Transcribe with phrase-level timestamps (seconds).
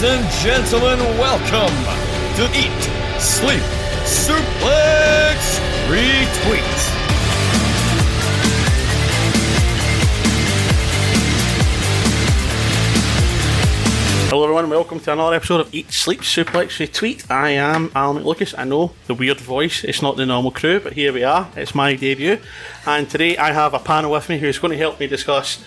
[0.00, 1.76] Ladies and gentlemen, welcome
[2.36, 3.60] to Eat, Sleep,
[4.06, 6.62] Suplex, Retweet.
[14.30, 17.30] Hello everyone, welcome to another episode of Eat, Sleep, Suplex, Retweet.
[17.30, 18.54] I am Alan McLucas.
[18.56, 21.50] I know the weird voice, it's not the normal crew, but here we are.
[21.56, 22.38] It's my debut.
[22.86, 25.62] And today I have a panel with me who's going to help me discuss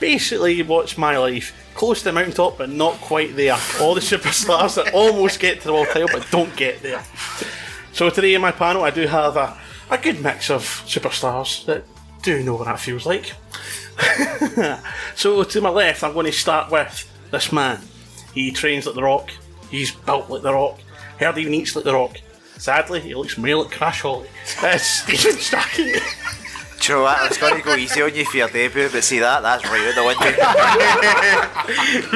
[0.00, 1.52] basically watch my life.
[1.74, 3.56] Close to the mountaintop, but not quite there.
[3.80, 7.02] All the superstars that almost get to the world title, but don't get there.
[7.92, 9.56] So today in my panel I do have a,
[9.90, 11.84] a good mix of superstars that
[12.22, 13.32] do know what that feels like.
[15.14, 17.80] so to my left I'm going to start with this man.
[18.34, 19.30] He trains like The Rock.
[19.70, 20.80] He's built like The Rock.
[21.18, 22.20] Heard he even eats like The Rock.
[22.58, 24.28] Sadly, he looks more like Crash Holly.
[24.60, 25.94] That's Stephen Starkey.
[26.84, 27.18] Do you ah, know what?
[27.18, 29.40] I was going to go easy on you for your debut, but see that?
[29.40, 30.26] That's right out the window.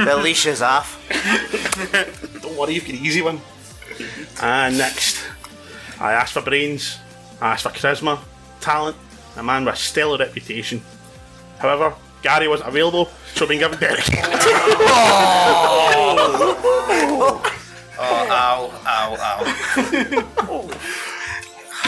[0.04, 1.00] the leash is off.
[2.42, 3.40] Don't worry, you've got an easy one.
[4.42, 5.24] And next,
[5.98, 6.98] I asked for brains,
[7.40, 8.18] I asked for charisma,
[8.60, 8.98] talent,
[9.36, 10.82] a man with a stellar reputation.
[11.58, 14.04] However, Gary wasn't available, so being given Derek.
[14.06, 14.12] oh,
[17.98, 19.16] Ow, ow,
[20.38, 21.04] ow.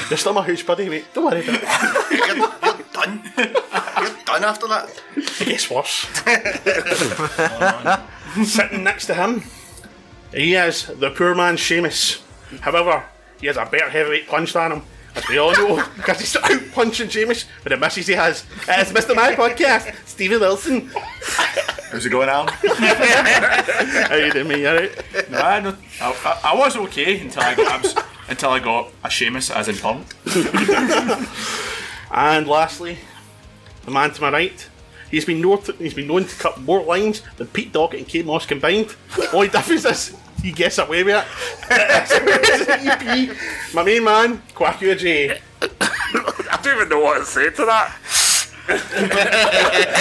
[0.08, 1.04] You're still my house buddy, mate.
[1.14, 2.26] Don't worry about it.
[2.26, 3.22] You're, you're done.
[3.36, 5.02] You're done after that.
[5.16, 6.06] It gets worse.
[8.46, 9.42] Sitting next to him,
[10.32, 12.22] he is the poor man Sheamus.
[12.60, 13.04] However,
[13.40, 14.82] he has a better heavyweight punch than him,
[15.14, 18.44] as we all know, because he's out punching Sheamus with the misses he has.
[18.68, 19.14] It's Mr.
[19.16, 20.90] My Podcast, Stevie Wilson.
[21.90, 22.48] How's it going, Alan?
[24.08, 24.60] How you doing, mate?
[24.60, 25.30] You alright?
[25.30, 27.94] no, I, no, I, I, I was okay until I got abs-
[28.30, 30.06] until I got a Sheamus as in punk.
[32.10, 32.98] And lastly,
[33.84, 34.68] the man to my right.
[35.10, 38.06] He's been, known to, he's been known to cut more lines than Pete Doherty and
[38.06, 38.94] Kate Moss combined.
[39.32, 41.24] Only difference is he gets away with it.
[41.72, 45.40] It's EP, my main man, Quackua J.
[45.62, 47.96] I don't even know what to say to that.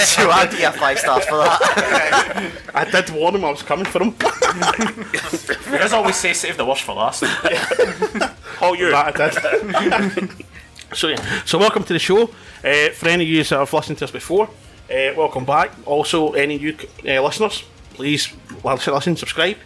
[0.04, 2.52] So I'll give five stars for that.
[2.74, 4.14] I did warn him I was coming for him.
[5.72, 7.24] You guys always say save the worst for last.
[8.62, 8.90] Oh, you.
[8.90, 10.46] That I did.
[10.92, 12.24] so yeah, so welcome to the show.
[12.64, 14.46] Uh, for any of you that have listened to us before,
[14.90, 15.72] uh, welcome back.
[15.86, 16.76] Also, any of you
[17.06, 17.64] uh, listeners,
[17.94, 18.32] please
[18.62, 19.56] listen, listen, subscribe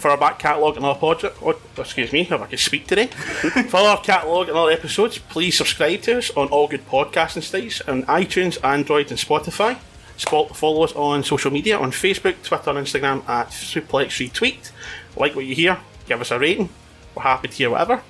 [0.00, 1.36] for our back catalogue and our project.
[1.42, 3.06] Oh, excuse me, if I can speak today.
[3.68, 7.80] for our catalogue and other episodes, please subscribe to us on all good podcasting sites
[7.82, 9.78] on iTunes, Android, and Spotify.
[10.16, 14.70] Spot, follow us on social media on Facebook, Twitter, and Instagram at Suplex Retweet.
[15.16, 16.70] Like what you hear, give us a rating.
[17.14, 18.02] We're happy to hear whatever.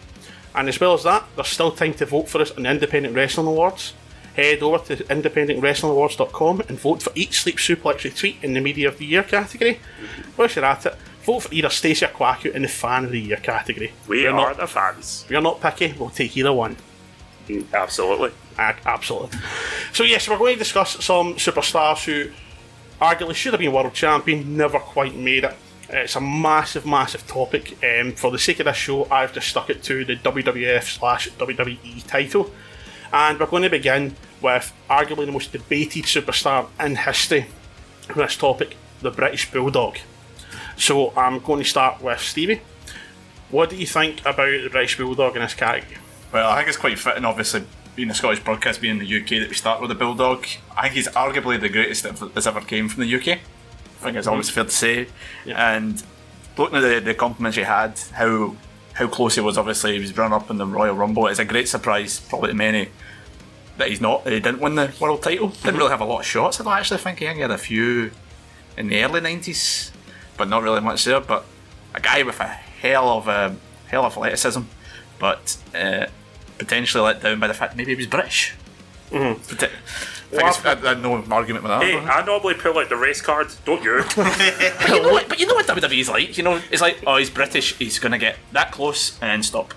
[0.55, 3.15] And as well as that, there's still time to vote for us on the Independent
[3.15, 3.95] Wrestling Awards.
[4.35, 8.99] Head over to independentwrestlingawards.com and vote for Eat Sleep Suplex Retweet in the Media of
[8.99, 9.81] the Year category.
[10.37, 10.97] Whilst you're at it,
[11.33, 13.93] vote for either Stacey or Quacku in the Fan of the Year category.
[14.09, 15.25] We We're are not, the fans.
[15.29, 16.77] we're not picky, we'll take either one.
[17.73, 18.33] Absolutely.
[18.59, 19.39] Ah, Absolutely.
[19.93, 22.31] So yes, we're going to discuss some superstars who
[23.01, 25.57] arguably should have been world champion, never quite made it.
[25.89, 27.77] It's a massive, massive topic.
[27.83, 31.29] Um, for the sake of this show, I've just stuck it to the WWF slash
[31.31, 32.51] WWE title,
[33.13, 37.47] and we're going to begin with arguably the most debated superstar in history.
[38.03, 39.99] For this topic, the British Bulldog.
[40.81, 42.63] So I'm going to start with Stevie.
[43.51, 45.99] What do you think about the British Bulldog in this category?
[46.33, 47.65] Well, I think it's quite fitting, obviously,
[47.95, 50.47] being a Scottish broadcast, being in the UK, that we start with the Bulldog.
[50.75, 53.29] I think he's arguably the greatest that that's ever came from the UK.
[53.29, 53.39] I
[54.03, 55.09] think it's always fair to say.
[55.45, 56.03] And
[56.57, 58.57] looking at the, the compliments he had, how
[58.95, 61.27] how close he was, obviously, he was run up in the Royal Rumble.
[61.27, 62.89] It's a great surprise, probably to many,
[63.77, 65.49] that he's not, he didn't win the world title.
[65.49, 66.59] Didn't really have a lot of shots.
[66.59, 68.13] I don't actually think he had a few
[68.79, 69.91] in the early 90s,
[70.41, 71.21] but not really much there.
[71.21, 71.45] But
[71.95, 73.55] a guy with a hell of a
[73.89, 74.63] hell of athleticism,
[75.19, 76.07] but uh,
[76.59, 78.55] potentially let down by the fact maybe he was British.
[79.11, 79.55] Mm-hmm.
[80.39, 81.83] I think I, I have no argument with that.
[81.83, 84.03] Hey, I normally pull out the race card, don't you?
[84.17, 86.39] but, you know what, but you know what WWE's like.
[86.39, 87.77] You know, it's like, oh, he's British.
[87.77, 89.75] He's gonna get that close and then stop.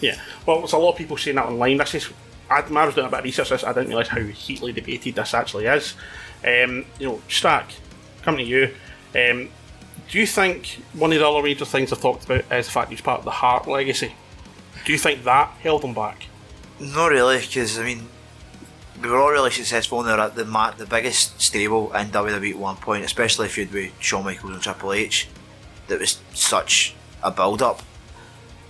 [0.00, 1.76] Yeah, well, there's a lot of people saying that online.
[1.76, 2.10] This is,
[2.50, 4.72] I, when I was doing a bit of research, this, I didn't realise how heatedly
[4.72, 5.94] debated this actually is.
[6.44, 7.66] Um, you know, Stark,
[8.22, 8.74] coming to you.
[9.14, 9.48] Um,
[10.12, 12.90] do you think one of the other major things I've talked about is the fact
[12.90, 14.14] he's part of the Hart legacy?
[14.84, 16.26] Do you think that held him back?
[16.78, 18.08] Not really, because I mean,
[19.02, 22.10] we were all really successful and they were at the ma- the biggest stable in
[22.10, 25.28] WWE at one point, especially if you'd with Shawn Michaels and Triple H.
[25.88, 27.82] That was such a build up.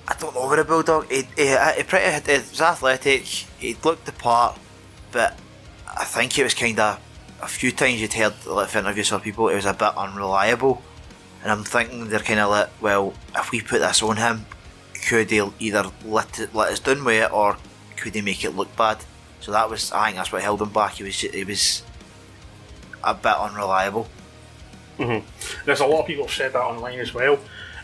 [0.07, 1.11] I don't know about a bulldog.
[1.11, 3.25] He, he, he, pretty, he was athletic.
[3.25, 4.61] He looked the part,
[5.11, 5.37] but
[5.89, 7.01] I think it was kind of
[7.41, 10.83] a few times you'd heard like, interviews with people, it was a bit unreliable.
[11.43, 14.47] And I'm thinking they're kind of like, well, if we put this on him,
[15.07, 17.57] could he either let it, let us down with it, or
[17.97, 18.99] could he make it look bad?
[19.41, 20.93] So that was, I think that's what held him back.
[20.95, 21.83] He was he was
[23.03, 24.07] a bit unreliable.
[24.99, 25.23] Mhm.
[25.65, 27.39] There's a lot of people have said that online as well.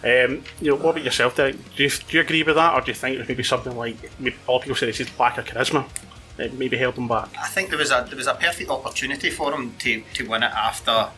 [0.04, 1.56] Um, you know, what about yourself, Derek?
[1.74, 3.76] Do you, do you agree with that, or do you think it was maybe something
[3.76, 5.88] like maybe a lot of people say it's his lack of charisma
[6.36, 7.28] that maybe held him back?
[7.36, 10.44] I think there was a there was a perfect opportunity for him to, to win
[10.44, 11.08] it after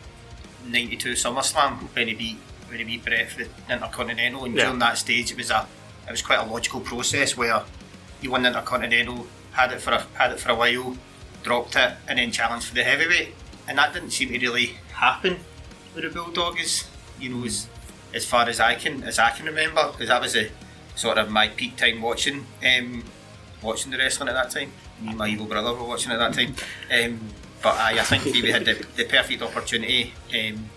[0.67, 2.37] '92 SummerSlam when he beat
[2.69, 4.63] when he beat Bret for the Intercontinental, and Yeah.
[4.65, 5.67] during that stage it was a
[6.07, 7.63] it was quite a logical process where
[8.21, 10.95] he won the Intercontinental, had it for a had it for a while,
[11.43, 13.33] dropped it, and then challenged for the heavyweight,
[13.67, 15.39] and that didn't seem to really happen
[15.95, 16.85] with the Bulldog as
[17.19, 17.67] you know as
[18.13, 20.49] as far as I can as I can remember because that was a
[20.95, 23.03] sort of my peak time watching um,
[23.61, 24.71] watching the wrestling at that time.
[25.01, 26.55] Me and my evil brother were watching at that time.
[26.91, 27.29] Um,
[27.63, 30.69] but I, I think he had the, the perfect opportunity um,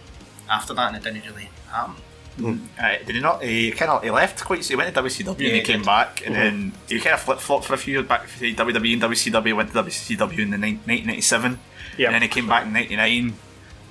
[0.51, 1.95] after that, and it didn't really happen.
[2.37, 3.43] Uh, did he not?
[3.45, 4.65] He kind of he left quite.
[4.65, 5.87] So he went to WCW and Yeah, he he came did.
[5.87, 8.93] back, and then he kind of flip flopped for a few years back to WWE
[8.95, 9.57] and WCW.
[9.57, 11.61] Went to WCW in the nin- 1997,
[11.97, 12.07] Yeah.
[12.07, 13.35] and then he came back in '99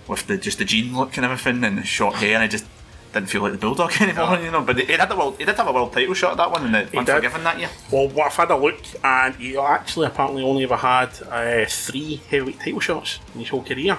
[0.09, 2.65] with the just the jean look and everything and the short hair, and I just
[3.13, 4.61] didn't feel like the bulldog anymore, you know.
[4.61, 6.65] But he had the world, he did have a world title shot at that one
[6.65, 7.69] in the Unforgiven that year.
[7.91, 12.21] Well, what I've had a look, and he actually apparently only ever had uh, three
[12.29, 13.97] heavyweight title shots in his whole career.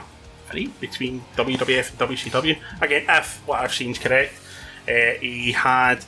[0.51, 2.59] Three between WWF and WCW.
[2.81, 4.35] Again, if what I've seen is correct,
[4.89, 6.05] uh, he had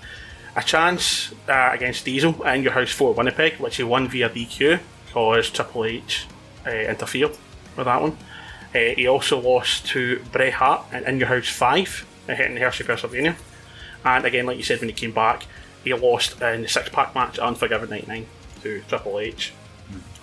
[0.54, 4.80] a chance uh, against Diesel in your house for Winnipeg, which he won via DQ
[5.06, 6.26] because Triple H
[6.66, 7.36] uh, interfered
[7.76, 8.16] with that one.
[8.74, 13.36] Uh, he also lost to Bret Hart in In Your House 5, in Hershey, Pennsylvania.
[14.04, 15.46] And again, like you said, when he came back,
[15.84, 18.26] he lost in the six pack match at Unforgiven 99
[18.62, 19.52] to Triple H.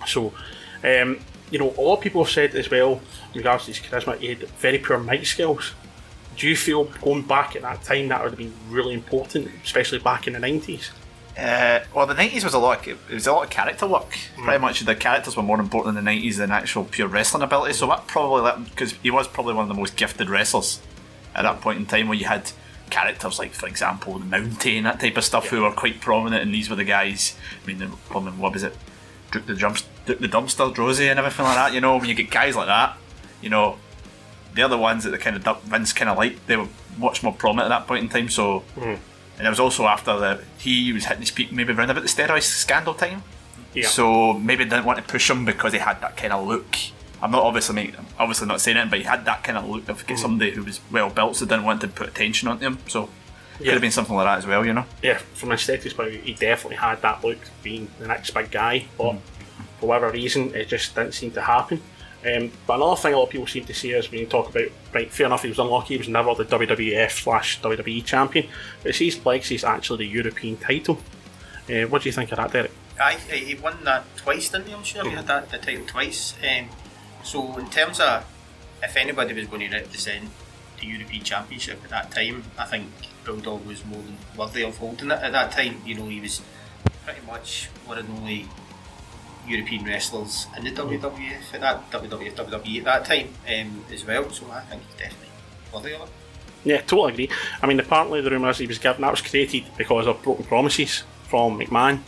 [0.06, 0.32] So,
[0.82, 1.20] um,
[1.50, 3.00] you know, a lot of people have said as well,
[3.32, 5.72] in regards to his charisma, he had very poor mic skills.
[6.36, 9.98] Do you feel going back at that time that would have been really important, especially
[9.98, 10.90] back in the 90s?
[11.38, 12.86] Uh, well, the nineties was a lot.
[12.86, 14.16] Of, it was a lot of character work.
[14.36, 17.74] Pretty much, the characters were more important in the nineties than actual pure wrestling ability.
[17.74, 20.80] So that probably because he was probably one of the most gifted wrestlers
[21.34, 22.50] at that point in time, where you had
[22.90, 26.54] characters like, for example, the Mountie, that type of stuff, who were quite prominent, and
[26.54, 27.36] these were the guys.
[27.62, 28.76] I mean, the, what was it?
[29.30, 31.74] Duke the Jumps, Duke the Dumpster, Droese, and everything like that.
[31.74, 32.96] You know, when you get guys like that,
[33.42, 33.78] you know,
[34.54, 36.46] they're the ones that the kind of Vince kind of liked.
[36.46, 38.28] They were much more prominent at that point in time.
[38.28, 38.62] So.
[38.76, 38.98] Mm.
[39.36, 42.08] And it was also after the he was hitting his peak, maybe around about the
[42.08, 43.24] steroid scandal time.
[43.74, 43.88] Yeah.
[43.88, 46.76] So maybe didn't want to push him because he had that kind of look.
[47.24, 49.66] I'm not obviously make, I'm obviously not saying it, but he had that kind of
[49.66, 52.78] look of somebody who was well built, so didn't want to put attention on him.
[52.86, 53.08] So
[53.56, 53.72] could Yeah.
[53.72, 54.84] have been something like that as well, you know.
[55.02, 58.32] yeah, from an aesthetics point of view, he definitely had that look, being the next
[58.32, 59.16] big guy, but
[59.80, 61.80] for whatever reason, it just didn't seem to happen.
[62.26, 64.48] Um, but another thing a lot of people seem to see is when you talk
[64.50, 68.48] about, right, fair enough, he was unlucky, he was never the WWF slash WWE champion,
[68.82, 70.98] but it sees legacy is actually the European title.
[71.70, 72.70] Uh, what do you think of that, Derek?
[73.00, 74.74] Aye, he he won that twice, didn't he?
[74.74, 76.34] I'm sure he had that the title twice.
[76.42, 76.68] Um,
[77.24, 78.24] so in terms of
[78.82, 80.28] if anybody was going to represent
[80.78, 82.88] the European Championship at that time, I think
[83.24, 85.80] Bulldog was more than worthy of holding it at that time.
[85.86, 86.42] You know, he was
[87.04, 88.46] pretty much one of the only
[89.46, 94.30] European wrestlers in the WWF at that WWF WWE at that time um, as well.
[94.30, 95.28] So I think he's definitely
[95.72, 96.08] worthy of it.
[96.64, 97.30] Yeah, totally agree.
[97.60, 101.04] I mean, apparently the rumours he was given that was created because of broken promises
[101.28, 102.00] from McMahon.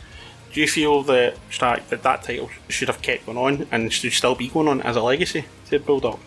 [0.56, 4.10] Do you feel that Stark, that that title should have kept going on and should
[4.14, 6.18] still be going on as a legacy to Bulldog?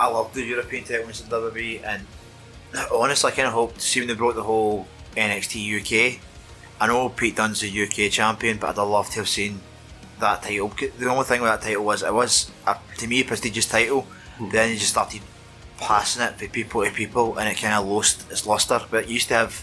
[0.00, 2.06] I love the European title in WWE, and
[2.90, 4.88] honestly, I kind of hoped, see when they brought the whole
[5.18, 6.18] NXT UK.
[6.80, 9.60] I know Pete Dunne's the UK champion, but I'd have loved to have seen
[10.18, 10.68] that title.
[10.68, 14.06] The only thing with that title was it was, a, to me, a prestigious title.
[14.38, 14.48] Hmm.
[14.48, 15.20] Then you just started
[15.76, 18.80] passing it from people to people, and it kind of lost its luster.
[18.90, 19.62] But it used to have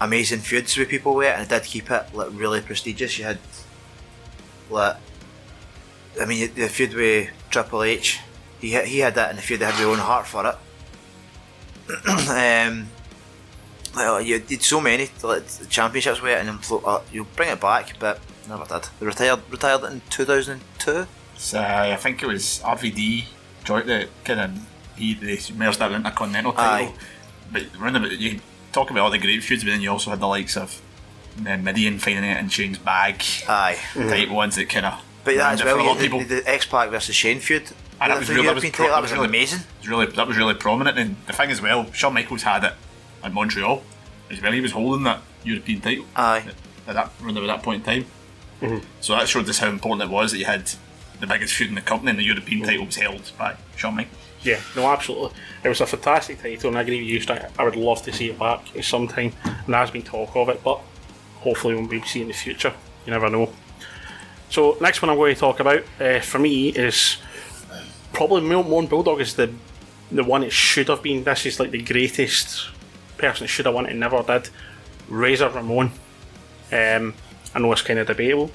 [0.00, 3.18] amazing feuds with people with it, and it did keep it like really prestigious.
[3.18, 3.38] You had
[4.70, 4.96] like
[6.20, 8.20] I mean, the feud with Triple H,
[8.60, 10.56] he had- he had that, and the feud they had their own heart for it.
[12.28, 12.88] um,
[13.94, 17.50] well, you did so many like, championships with it, and then flo- uh, you bring
[17.50, 18.88] it back, but never did.
[19.00, 21.06] They retired retired in two thousand two.
[21.36, 23.24] So I think it was RVD
[23.64, 24.50] joined the kind of
[24.96, 26.88] he they merged that intercontinental title.
[26.88, 26.94] Aye.
[27.52, 28.40] But about you
[28.78, 30.80] talk about all the great feuds, but then you also had the likes of
[31.40, 34.34] uh, Mideon finding it in Shane's bag Aye, type mm-hmm.
[34.34, 35.02] ones that kind of.
[35.24, 35.80] but that as well.
[35.80, 37.70] A lot of you- people, the, the X Pac versus Shane feud.
[38.00, 39.58] And that was for really, that was, pro- that was really, amazing.
[39.58, 40.96] it was really that was really prominent.
[40.98, 42.74] And the thing as well, Shawn Michaels had it
[43.24, 43.82] in Montreal
[44.30, 44.52] as well.
[44.52, 46.44] He was holding that European title Aye.
[46.86, 48.10] at that around about that point in time.
[48.60, 48.84] Mm-hmm.
[49.00, 50.70] So that showed us how important it was that you had
[51.18, 52.70] the biggest feud in the company, and the European mm-hmm.
[52.70, 54.27] title was held by Shawn Michaels.
[54.42, 55.30] Yeah, no, absolutely.
[55.64, 57.20] It was a fantastic title, and I agree with you.
[57.20, 57.50] Striker.
[57.58, 60.62] I would love to see it back at sometime, and there's been talk of it,
[60.62, 60.80] but
[61.40, 62.72] hopefully we'll be seeing it in the future.
[63.04, 63.52] You never know.
[64.50, 67.18] So, next one I'm going to talk about uh, for me is
[68.12, 69.52] probably Mourne Bulldog is the
[70.10, 71.24] the one it should have been.
[71.24, 72.70] This is like the greatest
[73.18, 74.48] person that should have won it and never did.
[75.08, 75.90] Razor Ramon.
[76.72, 77.14] Um,
[77.54, 78.50] I know it's kind of debatable,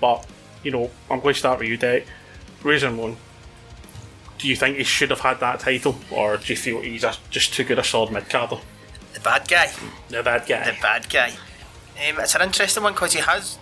[0.00, 0.26] but
[0.62, 2.06] you know I'm going to start with you, Derek.
[2.62, 3.16] Razor Ramon.
[4.42, 7.14] Do you think he should have had that title, or do you feel he's a,
[7.30, 8.56] just too good a solid mid carder?
[9.14, 9.70] The bad guy.
[10.08, 10.64] The bad guy.
[10.64, 11.28] The bad guy.
[11.28, 13.56] Um, it's an interesting one because he has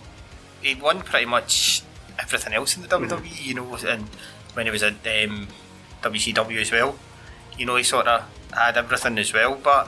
[0.59, 1.83] he won pretty much
[2.17, 4.05] everything else in the WWE, you know, and
[4.53, 5.47] when he was at um,
[6.01, 6.97] WCW as well,
[7.59, 9.59] you know, he sort of had everything as well.
[9.61, 9.87] But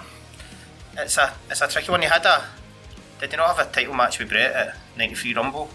[0.95, 2.03] it's a it's a tricky one.
[2.03, 2.45] He had a
[3.19, 5.71] did he not have a title match with Bret at '93 Rumble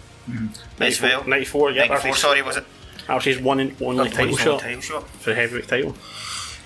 [0.79, 1.25] as well?
[1.27, 1.87] 94, yeah.
[1.87, 2.65] that's 94, his- sorry, was it?
[3.09, 5.09] That was his one and only title shot title shot.
[5.09, 5.95] for the heavyweight title.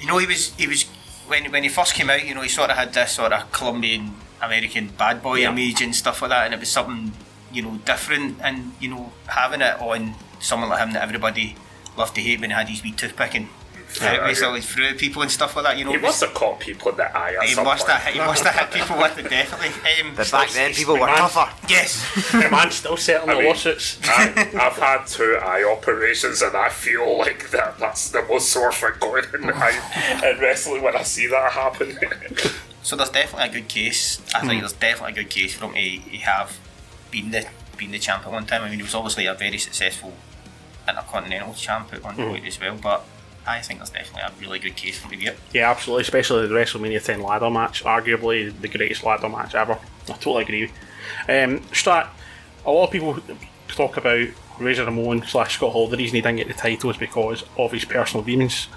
[0.02, 0.84] You know, he was he was
[1.28, 2.26] when when he first came out.
[2.26, 5.52] You know, he sort of had this sort of Colombian American bad boy Yeah.
[5.52, 7.14] image and stuff like that, and it was something
[7.54, 8.40] you know different.
[8.44, 11.56] And you know, having it on someone like him that everybody
[11.96, 13.48] loved to hate when he had his wee toothpick and
[13.94, 15.78] threw Yeah, it so through at people and stuff like that.
[15.78, 17.98] You know, He must have caught people in the eye at he some must point.
[18.00, 19.70] have hit, he must have hit people with it definitely.
[20.02, 21.18] Um, But back then, people were man.
[21.18, 21.52] tougher.
[21.70, 24.00] yes, the man's still settling I the mean- lawsuits.
[24.04, 28.72] I, I've had two eye operations, and I feel like that that's the most sore
[28.72, 31.98] thing going in, eye- in wrestling when I see that happen.
[32.84, 34.22] so there's definitely a good case.
[34.36, 36.58] I think there's definitely a good case for him to, to have
[37.12, 37.46] been the
[37.78, 38.62] been the champ at one time.
[38.64, 40.14] I mean, he was obviously a very successful
[40.88, 42.24] intercontinental champ at one Hmm.
[42.30, 43.06] point as well, but
[43.46, 45.38] I think there's definitely a really good case for him to get.
[45.52, 46.02] Yeah, absolutely.
[46.04, 49.74] Especially the WrestleMania 10 ladder match, arguably the greatest ladder match ever.
[49.74, 50.64] I totally agree.
[51.28, 52.08] Um, Strat,
[52.66, 53.20] a lot of people
[53.68, 54.28] talk about
[54.60, 55.88] Razor Ramon slash Scott Hall.
[55.88, 58.68] The reason he didn't get the title is because of his personal demons.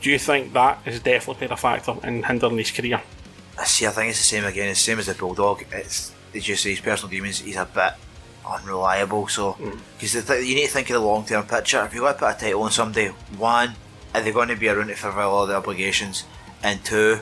[0.00, 3.00] Do you think that has definitely played a factor in hindering his career?
[3.58, 4.68] I see, I think it's the same again.
[4.68, 5.64] It's the same as the bulldog.
[5.72, 7.40] It's it's just his personal demons.
[7.40, 7.94] He's a bit
[8.46, 9.28] unreliable.
[9.28, 9.56] So
[9.98, 11.84] because th- you need to think of the long term picture.
[11.84, 13.74] If you're going to put a title on somebody, one,
[14.14, 16.24] are they going to be around to fulfil all the obligations?
[16.62, 17.20] And two,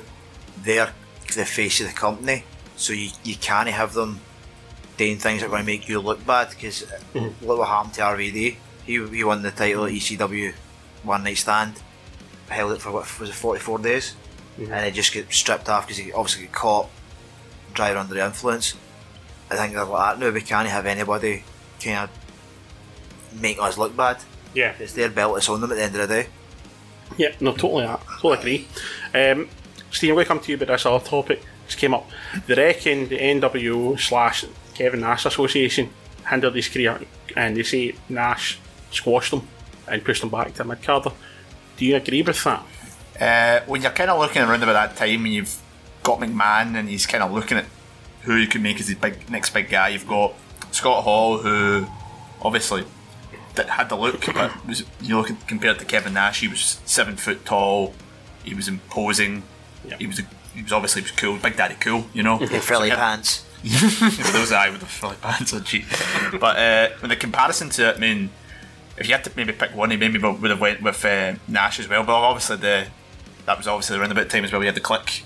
[0.62, 0.92] they're
[1.34, 2.44] the face of the company.
[2.76, 4.20] So you, you can't have them
[4.96, 6.50] doing things that are going to make you look bad.
[6.50, 7.46] Because uh, mm-hmm.
[7.46, 8.56] look what happened to RVD.
[8.84, 10.52] He, he won the title at ECW
[11.02, 11.82] one night stand.
[12.48, 14.14] Held it for what was it 44 days?
[14.58, 14.70] Mm-hmm.
[14.70, 16.90] and they just get stripped off because he obviously got caught
[17.72, 18.74] driving under the influence.
[19.50, 20.30] I think they're like ah, that now.
[20.30, 21.44] We can't have anybody
[21.82, 24.18] kind of make us look bad.
[24.54, 24.74] Yeah.
[24.78, 25.38] It's their belt.
[25.38, 26.28] It's on them at the end of the day.
[27.16, 28.00] Yeah, no, totally that.
[28.20, 28.66] Totally
[29.12, 29.30] agree.
[29.30, 29.48] Um,
[29.90, 31.42] Steve, I'm going to come to you about this other topic.
[31.66, 32.08] This came up.
[32.46, 35.90] They reckon the NWO slash Kevin Nash Association
[36.28, 37.00] hindered his career,
[37.36, 38.58] and they say Nash
[38.90, 39.42] squashed him
[39.88, 41.12] and pushed him back to mid carder.
[41.76, 42.64] Do you agree with that?
[43.20, 45.56] Uh, when you're kind of looking around about that time, and you've
[46.02, 47.66] got McMahon, and he's kind of looking at
[48.22, 49.88] who you can make as the big next big guy.
[49.88, 50.34] You've got
[50.70, 51.86] Scott Hall, who
[52.40, 52.84] obviously
[53.54, 56.80] that had the look, but was you look at, compared to Kevin Nash, he was
[56.84, 57.94] seven foot tall.
[58.44, 59.42] He was imposing.
[59.86, 59.96] Yeah.
[59.98, 60.22] He was a,
[60.54, 62.38] he was obviously he was cool, Big Daddy cool, you know.
[62.46, 63.44] The frilly So, yeah, pants.
[63.62, 65.84] with those eye with the frilly pants on cheap.
[66.40, 68.30] But uh, when the comparison to it, I mean,
[68.96, 71.78] if you had to maybe pick one, he maybe would have went with uh, Nash
[71.80, 72.04] as well.
[72.04, 72.86] But obviously the
[73.46, 74.60] that was obviously around about time as well.
[74.60, 75.22] We had the Kliq,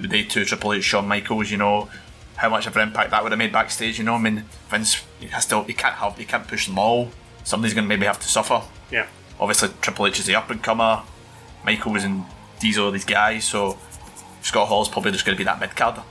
[0.00, 1.50] the day two Triple H, Shawn Michaels.
[1.50, 1.88] You know
[2.36, 3.98] how much of an impact that would have made backstage.
[3.98, 6.78] You know, I mean Vince he has to he can't help he can't push them
[6.78, 7.10] all.
[7.44, 8.62] Somebody's going to maybe have to suffer.
[8.90, 9.06] Yeah.
[9.38, 11.02] Obviously Triple H is the up and comer.
[11.64, 12.24] Michaels and
[12.60, 13.78] Diesel are these guys, so
[14.42, 16.02] Scott Hall's probably just going to be that mid carder.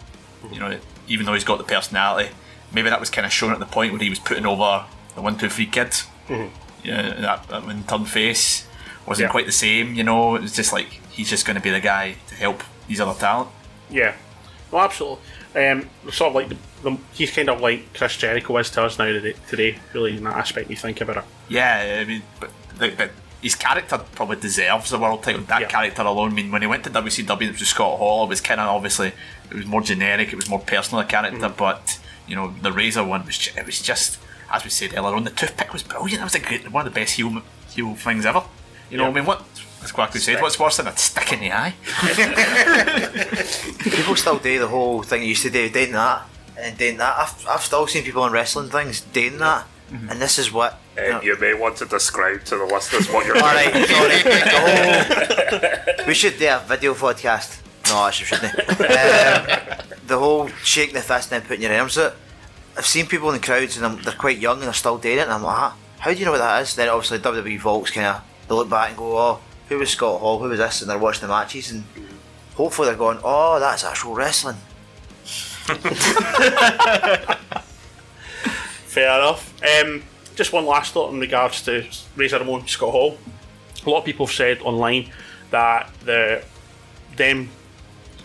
[0.43, 0.53] Mm-hmm.
[0.53, 2.29] You know, even though he's got the personality,
[2.73, 5.21] maybe that was kind of shown at the point where he was putting over the
[5.21, 5.87] one two three kid.
[6.27, 6.47] Mm-hmm.
[6.83, 8.65] Yeah, that, that when turned face
[9.05, 9.31] wasn't Yeah.
[9.31, 9.95] quite the same.
[9.95, 12.63] You know, it was just like he's just going to be the guy to help
[12.87, 13.49] these other talent.
[13.89, 14.15] Yeah.
[14.71, 15.19] Well, absolutely.
[15.55, 18.99] Um, sort of like the, the, he's kind of like Chris Jericho is to us
[18.99, 20.69] now today, today, really, in that aspect.
[20.69, 21.23] You think about it.
[21.47, 25.41] Yeah, I mean, but, but, but his character probably deserves the world title.
[25.43, 25.67] That Yeah.
[25.67, 26.31] character alone.
[26.31, 28.25] I mean, when he went to WCW, it was Scott Hall.
[28.25, 29.13] It was kind of obviously
[29.49, 30.31] it was more generic.
[30.31, 31.57] It was more personal a character, Mm-hmm.
[31.57, 34.19] but you know, the Razor one was ju- it was just
[34.51, 35.23] as we said earlier on.
[35.23, 36.19] The toothpick was brilliant.
[36.19, 37.41] That was a great, one of the best heel
[37.71, 38.43] heel things ever.
[38.91, 39.09] You know, Yeah.
[39.09, 39.43] I mean, what?
[39.83, 41.73] As Quackly said, what's worse than a stick in the eye?
[43.79, 46.25] People still do the whole thing you used to do, doing that
[46.59, 47.17] and doing that.
[47.17, 50.79] I've, I've still seen people in wrestling things doing that, and this is what.
[50.97, 53.73] you know- you may want to describe to the listeners what you're All doing.
[53.73, 54.21] right, sorry.
[54.23, 57.61] The whole, we should do a video podcast.
[57.87, 58.59] No, actually, shouldn't.
[58.59, 62.15] Um, the whole shaking the fist and then putting your arms out.
[62.77, 65.19] I've seen people in the crowds and I'm, they're quite young and they're still doing
[65.19, 66.75] it, and I'm like, ah, how do you know what that is?
[66.75, 70.19] Then obviously WWE Volks kind of they look back and go, oh, who was Scott
[70.19, 71.83] Hall, who was this, and they're watching the matches, and
[72.55, 74.57] hopefully they're going, oh, that's actual wrestling.
[78.89, 79.53] Fair enough.
[79.63, 80.03] Um,
[80.35, 81.85] just one last thought in regards to
[82.15, 83.17] Razor Ramon Scott Hall.
[83.85, 85.11] A lot of people have said online
[85.51, 86.43] that the
[87.15, 87.49] them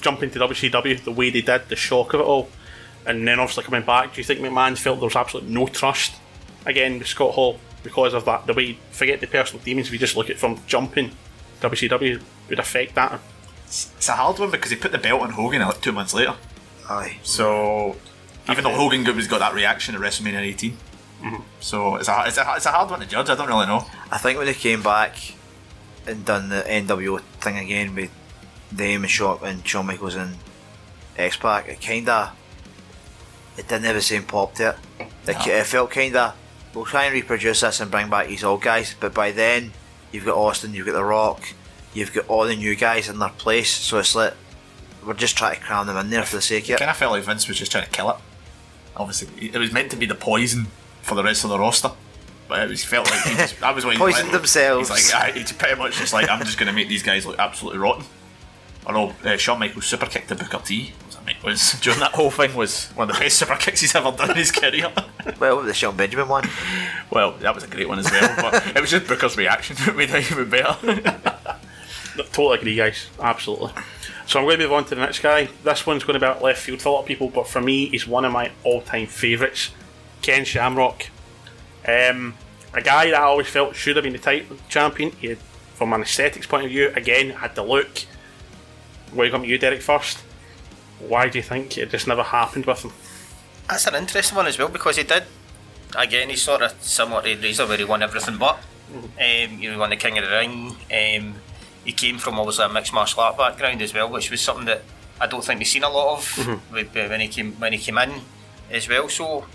[0.00, 2.48] jumping to WCW the way they did, the shock of it all,
[3.06, 4.14] and then obviously coming back.
[4.14, 6.14] Do you think McMahon felt there was absolutely no trust
[6.64, 8.46] again with Scott Hall because of that?
[8.46, 11.10] The way forget the personal demons, if you just look at from jumping
[11.60, 13.20] WCW would affect that.
[13.66, 16.34] It's a hard one because he put the belt on Hogan like two months later.
[16.88, 17.18] Aye.
[17.22, 17.96] So
[18.48, 20.70] even though Hogan was got that reaction at WrestleMania 18,
[21.22, 21.42] mm-hmm.
[21.60, 23.28] so it's a, it's a it's a hard one to judge.
[23.30, 23.86] I don't really know.
[24.10, 25.16] I think when they came back
[26.06, 28.10] and done the NWO thing again with
[28.70, 30.36] them and Shawn, and Shawn Michaels and
[31.16, 32.32] X Pac, it kinda
[33.56, 35.06] it didn't have the same pop to it.
[35.26, 36.34] It, it felt kinda
[36.74, 39.72] we'll try and reproduce this and bring back these old guys, but by then
[40.14, 41.52] you've got Austin, you've got The Rock,
[41.92, 44.34] you've got all the new guys in their place, so it's like
[45.04, 46.78] we're just trying to cram them in there for the sake of it.
[46.78, 48.16] kind of felt like Vince was just trying to kill it.
[48.96, 50.68] Obviously, it was meant to be the poison
[51.02, 51.90] for the rest of the roster.
[52.46, 54.90] But it was felt like he just, that was what he Poisoned like, themselves.
[54.90, 57.38] He's like, he's pretty much just like, I'm just going to make these guys look
[57.38, 58.04] absolutely rotten.
[58.86, 60.92] I know uh, Shawn Michaels super kick to Booker T
[61.26, 64.12] was, was during that whole thing was one of the best super kicks he's ever
[64.12, 64.92] done in his career.
[65.40, 66.48] Well, the Shelton Benjamin one.
[67.10, 69.96] well, that was a great one as well, but it was just Booker's reaction that
[69.96, 70.76] made it even better.
[72.32, 73.08] Totally agree, guys.
[73.18, 73.72] Absolutely.
[74.26, 75.48] So I'm going to move on to the next guy.
[75.64, 77.62] This one's going to be out left field for a lot of people, but for
[77.62, 79.70] me, he's one of my all-time favourites,
[80.20, 81.06] Ken Shamrock.
[81.88, 82.34] Um,
[82.74, 85.12] a guy that I always felt should have been the title champion.
[85.12, 88.00] He had, from an aesthetics point of view, again had the look.
[89.12, 90.22] Where you come to you, Derek first.
[91.00, 92.92] Why do you think it just never happened with him?
[93.68, 95.24] That's an interesting one as well because he did.
[95.96, 98.58] Again, he's sort of similar to Razor where he won everything but.
[98.92, 100.76] Um, you know, he won the King of the Ring.
[100.92, 101.34] Um,
[101.84, 104.82] he came from obviously a mixed martial art background as well, which was something that
[105.20, 107.78] I don't think we've seen a lot of with, uh, when he came when he
[107.78, 108.20] came in
[108.70, 109.08] as well.
[109.08, 109.46] So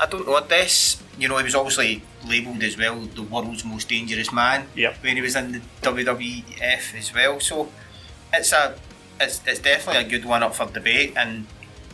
[0.00, 1.02] I don't know what this.
[1.18, 4.96] You know, he was obviously labelled as well the world's most dangerous man Yep.
[5.02, 7.40] when he was in the WWF as well.
[7.40, 7.68] So
[8.32, 8.74] it's a
[9.20, 11.46] it's, it's definitely a good one up for debate, and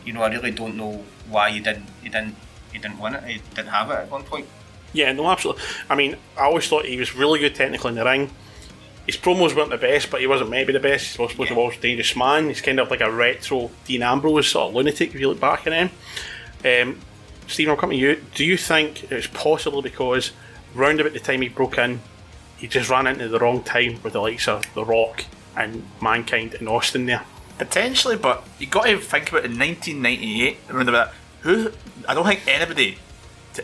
[0.05, 2.35] you know I really don't know why he didn't he didn't
[2.71, 3.23] he didn't win it.
[3.23, 4.47] He didn't have it at one point.
[4.93, 5.63] Yeah, no, absolutely.
[5.89, 8.31] I mean, I always thought he was really good technically in the ring.
[9.05, 11.03] His promos weren't the best, but he wasn't maybe the best.
[11.03, 12.47] He's supposed to be the most dangerous man.
[12.47, 15.67] He's kind of like a retro Dean Ambrose sort of lunatic if you look back
[15.67, 15.89] at him.
[16.63, 16.99] Um,
[17.47, 18.21] Stephen, I'll come to you.
[18.33, 20.31] Do you think it was possibly because
[20.73, 22.01] round about the time he broke in,
[22.57, 26.55] he just ran into the wrong time with the likes of The Rock and Mankind
[26.55, 27.23] and Austin there?
[27.57, 30.57] Potentially, but you got to think about in 1998.
[30.69, 31.13] Remember that?
[31.41, 31.71] Who?
[32.07, 32.97] I don't think anybody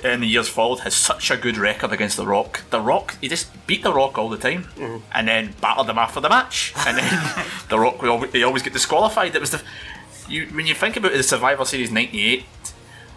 [0.03, 2.61] in the years followed has such a good record against The Rock.
[2.69, 4.67] The Rock, he just beat The Rock all the time,
[5.11, 8.73] and then battered him after the match, and then The Rock, always, they always get
[8.73, 9.35] disqualified.
[9.35, 9.61] It was the
[10.29, 12.45] you when you think about the Survivor Series '98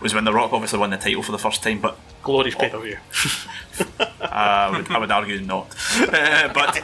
[0.01, 2.71] was when The Rock obviously won the title for the first time, but Glorious pay
[2.71, 2.99] per view.
[4.21, 5.75] I would, I would argue not.
[5.95, 6.75] Uh, but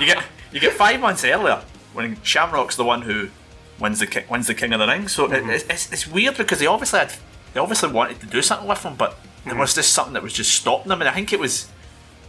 [0.00, 0.22] you get
[0.54, 1.62] you get five months earlier
[1.92, 3.28] when Shamrock's the one who
[3.80, 5.08] wins the ki- wins the King of the Ring.
[5.08, 5.50] So it, mm-hmm.
[5.50, 7.12] it's, it's, weird because they obviously had
[7.52, 9.60] they obviously wanted to do something with him, but there mm-hmm.
[9.60, 11.00] was just something that was just stopping them.
[11.02, 11.68] And I think it was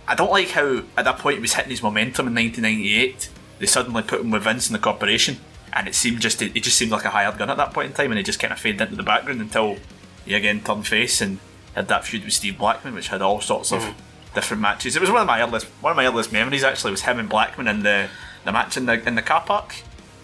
[0.08, 3.30] I don't like how at that point he was hitting his momentum in 1998.
[3.60, 5.38] They suddenly put him with Vince and the corporation,
[5.72, 7.94] and it seemed just it just seemed like a hired gun at that point in
[7.94, 9.78] time, and he just kind of faded into the background until
[10.26, 11.38] he again turned face and
[11.76, 14.00] had that feud with Steve Blackman, which had all sorts of mm-hmm.
[14.36, 14.96] Different matches.
[14.96, 17.28] It was one of my earliest one of my earliest memories actually was him and
[17.30, 18.10] Blackman in the
[18.44, 19.76] the match in the in the car park.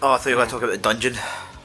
[0.02, 1.14] Oh, I thought you were going to talk about the dungeon.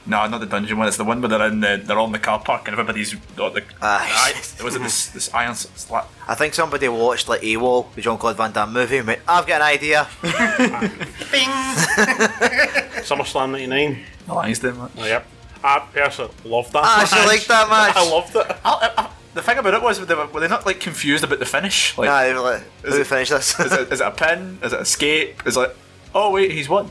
[0.06, 0.88] No, not the dungeon one.
[0.88, 3.14] It's the one where they're in the they're all in the car park and everybody's
[3.36, 3.60] got the.
[3.82, 4.32] Aye.
[4.34, 6.08] Aye, was it this this iron slap?
[6.26, 9.46] I think somebody watched like AWOL, the Jean Claude Van Damme movie, and went, I've
[9.46, 10.08] got an idea.
[10.22, 11.50] Bing.
[13.04, 13.98] SummerSlam 99.
[14.26, 14.90] The Lion's Den one.
[14.96, 15.26] Oh, yep.
[15.62, 17.26] I personally loved that I actually match.
[17.28, 17.96] liked that match.
[17.96, 18.46] I loved it.
[18.64, 21.38] I, I, the thing about it was they were, were they not like confused about
[21.38, 21.96] the finish?
[21.96, 23.58] Like, Nah, they were like, Is it- finish this.
[23.60, 24.58] is, it, is it a pin?
[24.62, 25.46] Is it escape?
[25.46, 25.76] Is it?
[26.14, 26.90] Oh wait, he's won.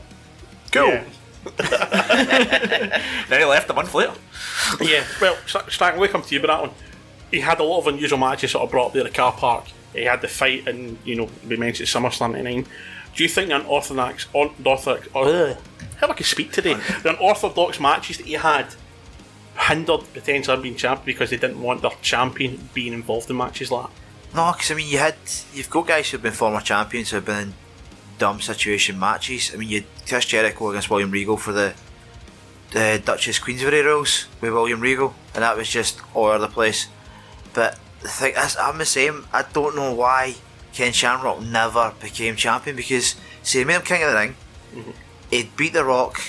[0.72, 0.88] Cool.
[0.88, 1.04] Yeah.
[3.28, 4.12] Then he left a month later.
[4.80, 6.76] Yeah, well, St- Stan, we come to you about that one.
[7.30, 9.32] He had a lot of unusual matches sort of brought up there at the car
[9.32, 9.64] park.
[9.94, 12.66] He had the fight, and you know we mentioned SummerSlam '99.
[13.14, 15.56] Do you think the unorthodox, unorthodox, uh,
[15.96, 16.74] how I can speak today?
[17.02, 18.66] The unorthodox matches that he had
[19.58, 23.86] hindered potentially being champion because they didn't want their champion being involved in matches like
[23.86, 24.36] that.
[24.36, 25.16] no, because I mean, you had,
[25.52, 27.54] you've got guys who've been former champions who've been in
[28.18, 29.50] dumb situation matches.
[29.52, 31.74] I mean, you had Chris Jericho against William Regal for the
[32.70, 36.88] the Duchess Queensberry rules with William Regal, and that was just all over the place.
[37.54, 39.26] But the thing is, I'm the same.
[39.32, 40.34] I don't know why
[40.74, 44.36] Ken Shamrock never became champion because he made him King of the Ring.
[44.74, 44.90] Mm-hmm.
[45.30, 46.20] He'd beat The Rock,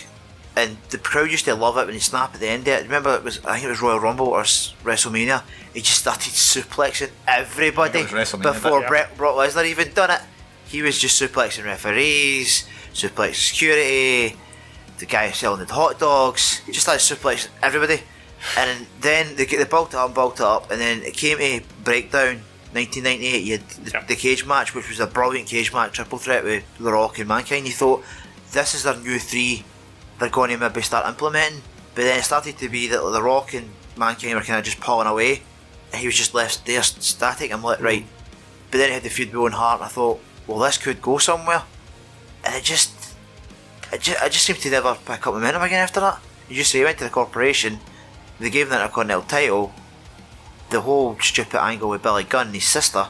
[0.59, 2.83] and the crowd used to love it when he snapped at the end of it.
[2.83, 5.43] Remember, it was I think it was Royal Rumble or WrestleMania.
[5.73, 8.87] He just started suplexing everybody It was WrestleMania, before yeah.
[8.87, 10.21] Brett, Brock Lesnar even done it.
[10.65, 14.37] He was just suplexing referees, suplexing security,
[14.97, 16.57] the guy selling the hot dogs.
[16.59, 18.01] He just started suplexing everybody.
[18.57, 21.37] And then they get the built it up and built up, and then it came
[21.37, 22.41] to breakdown.
[22.71, 26.43] 1998, you had the, the cage match, which was a brilliant cage match, triple threat
[26.43, 27.65] with The Rock and Mankind.
[27.65, 28.03] You thought
[28.51, 29.65] this is their new three
[30.19, 31.61] they're going to maybe start implementing.
[31.95, 34.79] But then it started to be that The Rock and Mankind were kind of just
[34.79, 35.41] pulling away,
[35.93, 37.51] he was just left there static.
[37.51, 38.05] I'm like, right.
[38.71, 41.01] But then he had the feud with Owen Hart, and I thought, well, this could
[41.01, 41.63] go somewhere.
[42.45, 43.15] And it just,
[43.91, 46.21] it just, it just seemed to never pick up momentum again after that.
[46.47, 47.79] You just say he went to the corporation,
[48.39, 49.73] they gave him the Intercontinental title,
[50.69, 53.07] the whole stupid angle with Billy Gunn and his sister.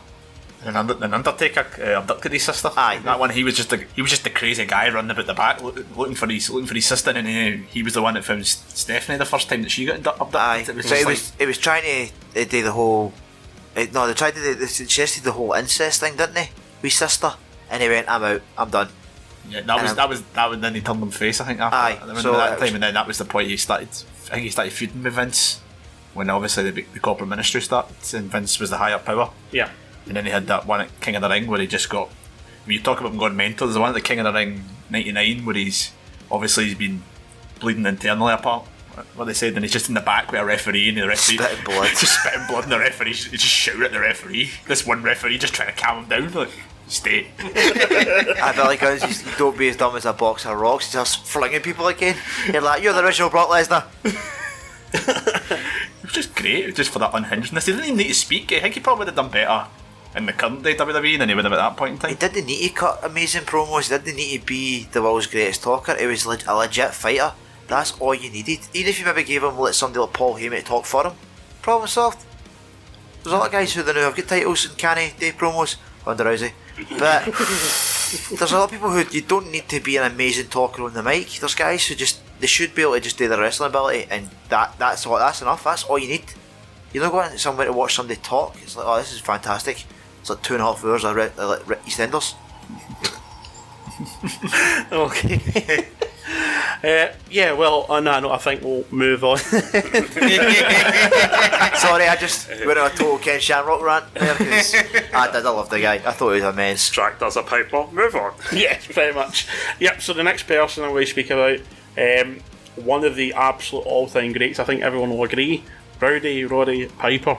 [0.65, 2.69] And Under- an Undertaker uh, abducted his sister.
[2.75, 2.99] Aye.
[3.05, 5.33] that one he was just a he was just the crazy guy running about the
[5.33, 8.15] back loo- looking for his looking for his sister, and uh, he was the one
[8.15, 10.35] that found Stephanie the first time that she got abdu- abducted.
[10.35, 11.83] Aye, It was so it like- was, it was trying
[12.33, 13.13] to uh, do the whole.
[13.77, 16.49] Uh, no, they tried to do, they suggested the whole incest thing, didn't they?
[16.81, 17.31] With sister,
[17.69, 18.89] and he went, "I'm out, I'm done."
[19.49, 21.39] Yeah, that was Um, that was that was then he turned him face.
[21.39, 23.47] I think after Aye, that, so that time, was- and then that was the point
[23.47, 23.87] he started.
[24.27, 25.61] I think he started feuding with Vince
[26.13, 29.31] when obviously the, the corporate ministry started, and Vince was the higher power.
[29.53, 29.69] Yeah.
[30.05, 32.09] And then he had that one at King of the Ring where he just got.
[32.65, 34.33] When you talk about him going mental, there's the one at the King of the
[34.33, 35.91] Ring '99 where he's
[36.31, 37.03] obviously he's been
[37.59, 38.65] bleeding internally apart.
[39.15, 41.37] What they said, and he's just in the back with a referee, and the referee
[41.37, 41.87] Spitting blood.
[41.89, 44.51] just spitting blood, and the referee he just shout at the referee.
[44.67, 46.49] This one referee just trying to calm him down, like
[46.87, 47.27] stay.
[47.39, 50.85] I Billy Guns, he's, don't be as dumb as a box of rocks.
[50.85, 52.17] He's just flinging people again.
[52.51, 53.85] You're like, you're the original Brock Lesnar.
[54.91, 57.65] It was just great, just for that unhingedness.
[57.67, 58.51] He didn't even need to speak.
[58.51, 59.67] I think he probably would have done better
[60.15, 62.09] in the current day WWE than he would have at that point in time.
[62.09, 63.89] He didn't need to cut amazing promos.
[63.89, 65.95] He didn't need to be the world's greatest talker.
[65.95, 67.33] He was a legit fighter.
[67.67, 68.59] That's all you needed.
[68.73, 71.13] Even if you maybe gave him let somebody like Paul Heyman to talk for him,
[71.61, 72.25] problem solved.
[73.23, 75.75] There's a lot of guys who they know have got titles and canny day promos.
[76.05, 76.53] Ronda Rousey.
[76.97, 77.25] But
[78.39, 80.93] there's a lot of people who you don't need to be an amazing talker on
[80.93, 81.27] the mic.
[81.39, 84.29] There's guys who just they should be able to just do their wrestling ability, and
[84.47, 85.17] that that's all.
[85.17, 85.63] That's enough.
[85.63, 86.23] That's all you need.
[86.93, 88.55] You're not going somewhere to watch somebody talk.
[88.63, 89.85] It's like, oh, this is fantastic.
[90.19, 92.35] It's like two and a half hours of re- uh, like re- EastEnders.
[94.91, 95.85] Okay.
[96.83, 99.37] uh, yeah, well, on that note, I think we'll move on.
[99.39, 99.63] Sorry,
[102.07, 104.35] I just went on a total Ken Shamrock rant there
[105.13, 105.45] I did.
[105.45, 105.95] I love the guy.
[105.95, 106.89] I thought he was a immense.
[106.89, 107.87] Dragged as a piper.
[107.91, 108.33] Move on.
[108.53, 109.47] yes, very much.
[109.79, 111.59] Yep, so the next person I'm going to speak about,
[111.97, 112.39] um,
[112.75, 115.63] one of the absolute all time greats, I think everyone will agree,
[115.99, 117.37] Rowdy Roddy Piper.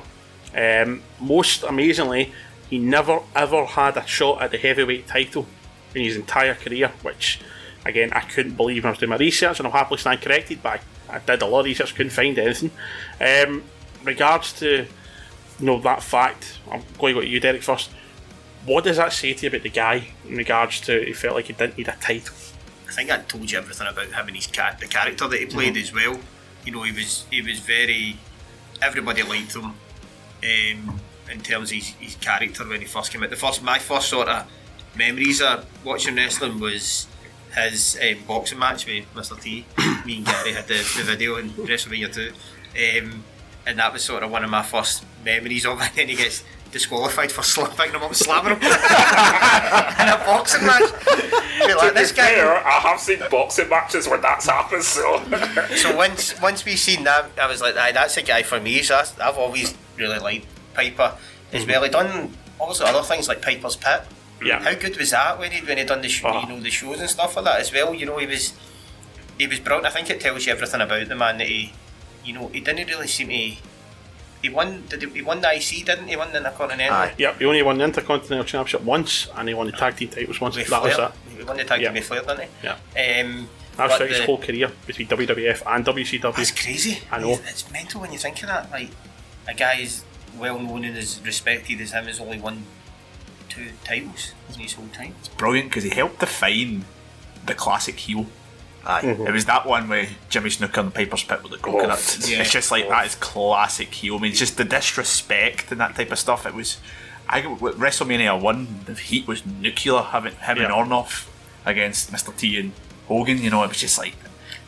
[0.54, 2.32] Um, most amazingly,
[2.70, 5.46] he never ever had a shot at the heavyweight title
[5.94, 7.40] in his entire career, which,
[7.84, 10.62] again, I couldn't believe when I was doing my research, and I'll happily stand corrected,
[10.62, 12.70] but I, did a lot of research, couldn't find anything.
[13.20, 13.64] Um,
[14.04, 14.86] regards to
[15.58, 17.90] you know that fact, I'm going to go to you, Derek, first.
[18.64, 21.46] What does that say to you about the guy in regards to he felt like
[21.46, 22.36] he didn't need a title?
[22.88, 25.46] I think I told you everything about him and his cat, the character that he
[25.46, 26.18] played as well.
[26.64, 28.18] You know, he was he was very.
[28.82, 31.00] Everybody liked him, um,
[31.30, 33.30] in terms of his, his character when he first came out.
[33.30, 34.46] The first, my first sort of
[34.96, 37.06] memories of watching wrestling was
[37.56, 39.40] his um, boxing match with Mr.
[39.40, 39.64] T.
[40.04, 42.32] Me and Gary had the, the video in WrestleMania 2,
[43.02, 43.24] um,
[43.66, 45.90] and that was sort of one of my first memories of it.
[45.98, 50.90] And he gets disqualified for slapping him up and slamming him in a boxing match.
[51.66, 52.34] Be like, this guy.
[52.34, 55.20] Fair, I have seen boxing matches where that's happened, so.
[55.76, 58.82] So once once we seen that, I was like, Aye, that's a guy for me.
[58.82, 61.14] So I've always really liked Piper
[61.52, 61.82] as well.
[61.82, 64.02] He done also other things like Piper's Pit.
[64.42, 64.60] Yeah.
[64.62, 66.40] How good was that when he when he done the sh- Oh.
[66.40, 67.92] you know the shows and stuff like that as well?
[67.94, 68.54] You know he was
[69.38, 69.86] he was brilliant.
[69.86, 71.72] I think it tells you everything about the man that he
[72.24, 73.56] you know he didn't really seem to.
[74.42, 74.84] He won.
[74.88, 75.84] Did he, he won the IC?
[75.84, 76.16] Didn't he?
[76.16, 76.96] Won the Intercontinental.
[76.96, 77.14] Aye.
[77.18, 80.40] Yep, he only won the Intercontinental Championship once, and he won the tag team titles
[80.40, 80.56] once.
[80.56, 81.08] With that was Flair.
[81.08, 81.36] it.
[81.36, 81.88] He won the tag Yeah.
[81.88, 82.46] team with Flair, didn't he?
[82.64, 82.72] Yeah,
[83.20, 86.36] Um, that's but throughout his whole career between WWF and WCW.
[86.36, 87.02] That's crazy.
[87.10, 87.32] I know.
[87.32, 88.70] It's, it's mental when you think of that.
[88.70, 88.88] Like
[89.46, 90.04] a guy as
[90.38, 92.64] well known and as respected as him has only won
[93.48, 95.14] two titles in his whole time.
[95.18, 96.84] It's brilliant because he helped define
[97.46, 98.26] the classic heel.
[98.86, 99.02] Aye.
[99.02, 99.26] Mm-hmm.
[99.26, 102.30] It was that one with Jimmy Snuka and Piper's Pit with the coconuts.
[102.30, 102.40] yeah.
[102.40, 104.16] It's just like that is classic heel.
[104.16, 106.46] I mean, it's just the disrespect and that type of stuff.
[106.46, 106.78] It was,
[107.28, 110.00] I WrestleMania one, the heat was nuclear.
[110.02, 110.70] Having him and Yeah.
[110.70, 111.28] Orndorff
[111.66, 112.72] against Mr T and
[113.06, 114.14] Hogan, you know, it was just like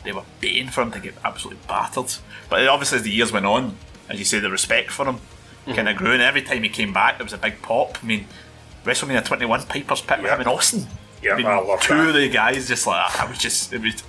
[0.04, 2.12] they were baying for him to get absolutely battered.
[2.50, 3.76] But obviously, as the years went on,
[4.10, 5.20] as you say, the respect for him
[5.66, 5.98] kind of mm-hmm.
[5.98, 8.02] grew, and every time he came back, there was a big pop.
[8.02, 8.26] I mean,
[8.84, 10.86] WrestleMania 21, Piper's Pit with him and Austin.
[11.22, 12.08] Yeah, I mean, I love two that.
[12.08, 14.02] of the guys just like I was just it was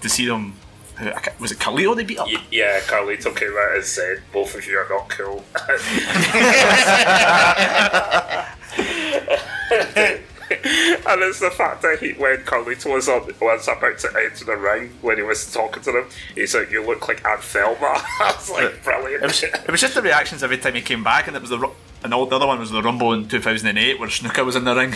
[0.00, 0.54] to see them.
[0.96, 2.26] who- I can't- Was it Carlito they beat up?
[2.26, 5.44] Y- Yeah, Carlito came out and said, both of you are not cool.
[11.08, 14.56] and it's the fact that he, when Carlito was, on, was about to enter the
[14.56, 17.76] ring, when he was talking to them, he said, You look like Aunt Thelma.
[17.80, 19.22] I was like, Brilliant.
[19.22, 21.50] It was, it was just the reactions every time he came back, and it was
[21.50, 21.70] the
[22.02, 24.74] and all, the other one was the Rumble in 2008 where Snuka was in the
[24.74, 24.94] ring,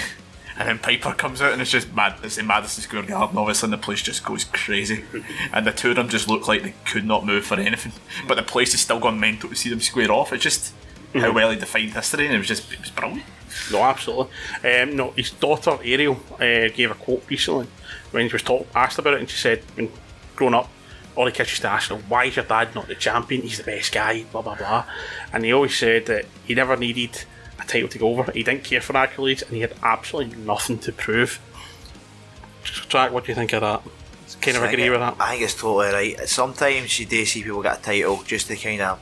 [0.57, 2.17] and then Piper comes out and it's just mad.
[2.23, 5.05] It's in Madison Square Garden, obviously, and the place just goes crazy,
[5.53, 7.93] and the two of them just look like they could not move for anything,
[8.29, 10.33] but the place is still gone mental to see them square off.
[10.33, 10.75] It's just
[11.15, 13.23] how well he defined history, and it was just it was brilliant.
[13.71, 14.29] No, absolutely.
[14.65, 17.67] Um, no, his daughter Ariel uh, gave a quote recently
[18.11, 19.91] when he was talk- asked about it, and she said, "When
[20.37, 20.69] growing up,
[21.15, 23.43] all the kids used to ask him, why is your dad not the champion?
[23.43, 24.85] He's the best guy, blah blah blah."
[25.33, 27.25] And he always said that he never needed
[27.61, 28.33] a title to go over.
[28.33, 31.39] He didn't care for accolades, and he had absolutely nothing to prove.
[32.89, 33.83] Jack, what do you think of that?
[34.41, 35.17] Kind of I think agree it- with that.
[35.21, 36.29] I think it's totally right.
[36.29, 38.99] Sometimes you do see people get a title just to kind of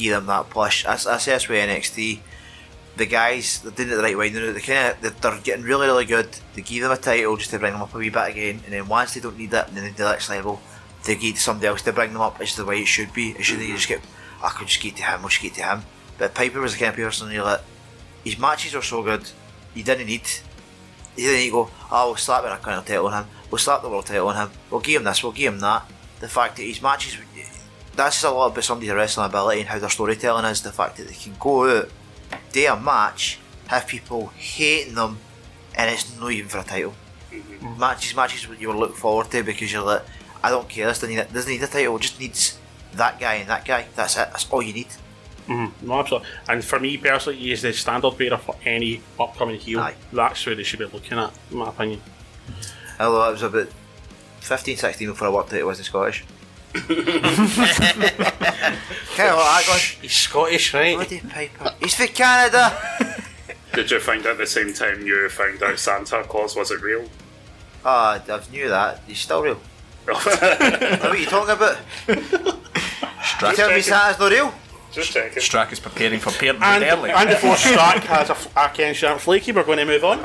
[0.00, 0.84] give them that push.
[0.84, 2.20] I, I say this with NXT.
[2.96, 4.28] The guys, they're doing it the right way.
[4.30, 6.28] They're, they kind of, they're getting really, really good.
[6.54, 8.72] They give them a title just to bring them up a wee bit again, and
[8.72, 10.60] then once they don't need and then they do the next level,
[11.04, 12.40] they get somebody else to bring them up.
[12.40, 13.30] It's the way it should be.
[13.30, 14.00] It shouldn't you just get,
[14.42, 15.82] I could just get to him, or just get to him.
[16.18, 17.62] But Piper was the kind of person you're like,
[18.24, 19.30] his matches are so good,
[19.74, 20.28] you didn't need
[21.16, 24.06] you didn't go, oh, we'll slap the Intercontinental title on him, we'll slap the World
[24.06, 25.90] title on him, we'll give him this, we'll give him that.
[26.20, 27.16] The fact that his matches,
[28.00, 30.62] that's a lot about somebody's wrestling ability and how their storytelling is.
[30.62, 31.90] The fact that they can go out,
[32.52, 35.18] do a match, have people hating them,
[35.76, 36.94] and it's not even for a title.
[37.30, 37.78] Mm-hmm.
[37.78, 40.02] Matches, matches what you will look forward to because you're like,
[40.42, 42.58] I don't care, this doesn't need, doesn't need a title, it just needs
[42.94, 43.86] that guy and that guy.
[43.94, 44.88] That's it, that's all you need.
[45.46, 45.86] Mm-hmm.
[45.86, 46.28] No, absolutely.
[46.48, 49.80] And for me personally, he is the standard bearer for any upcoming heel.
[49.80, 49.94] Aye.
[50.12, 52.00] That's where they should be looking at, in my opinion.
[52.98, 53.68] Although it was about
[54.40, 56.24] 15, 16 before I worked out it wasn't Scottish.
[56.74, 56.90] Kind
[59.30, 60.94] of like that He's Scottish, right?
[60.96, 61.74] Bloody Piper.
[61.80, 62.76] He's for Canada.
[63.74, 67.08] Did you find out the same time you found out Santa Claus wasn't real?
[67.84, 69.00] Ah, I knew that.
[69.06, 69.54] He's still real.
[70.04, 70.42] what
[71.04, 71.78] are you talking about?
[72.08, 74.52] You tell me Santa's not real?
[74.92, 75.40] Just checking.
[75.40, 77.10] Strack is preparing for parenthood And, early.
[77.10, 80.24] and before Stark has a, f- a Ken Sharp flaky, we're going to move on.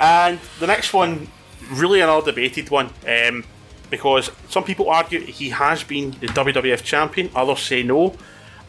[0.00, 1.28] And the next one,
[1.70, 3.44] really an all debated one, um,
[3.90, 8.14] because some people argue he has been the WWF champion, others say no.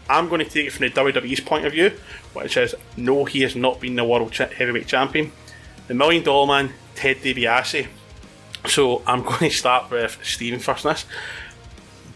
[0.09, 1.91] I'm going to take it from the WWE's point of view,
[2.33, 5.31] which is no, he has not been the world heavyweight champion.
[5.87, 7.87] The Million Dollar Man, Ted DiBiase.
[8.67, 11.05] So I'm going to start with Stephen first this.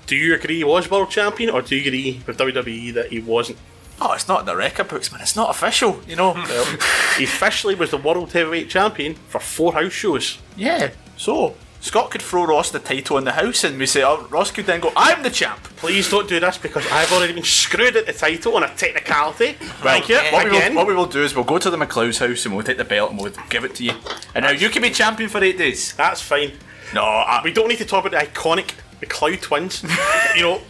[0.07, 3.19] Do you agree he was world champion, or do you agree with WWE that he
[3.19, 3.57] wasn't?
[4.01, 5.21] oh, it's not in the record books, man.
[5.21, 6.33] It's not official, you know.
[7.17, 10.37] He officially was the world heavyweight champion for four house shows.
[10.57, 10.91] yeah.
[11.17, 11.55] So
[11.85, 14.65] Scott could throw Ross the title in the house, and we say, oh, Ross could
[14.65, 18.07] then go, "I'm the champ." Please don't do this because I've already been screwed at
[18.07, 19.53] the title on a technicality.
[19.83, 20.15] Thank you.
[20.15, 20.73] What we, will, Again.
[20.73, 22.83] what we will do is we'll go to the McLeod's house and we'll take the
[22.83, 23.93] belt and we'll give it to you.
[24.33, 25.93] And now you can be champion for eight days.
[25.93, 26.53] That's fine.
[26.95, 28.71] No, I, We don't need to talk about the iconic,
[29.07, 29.83] Cloud Twins.
[30.35, 30.61] you know,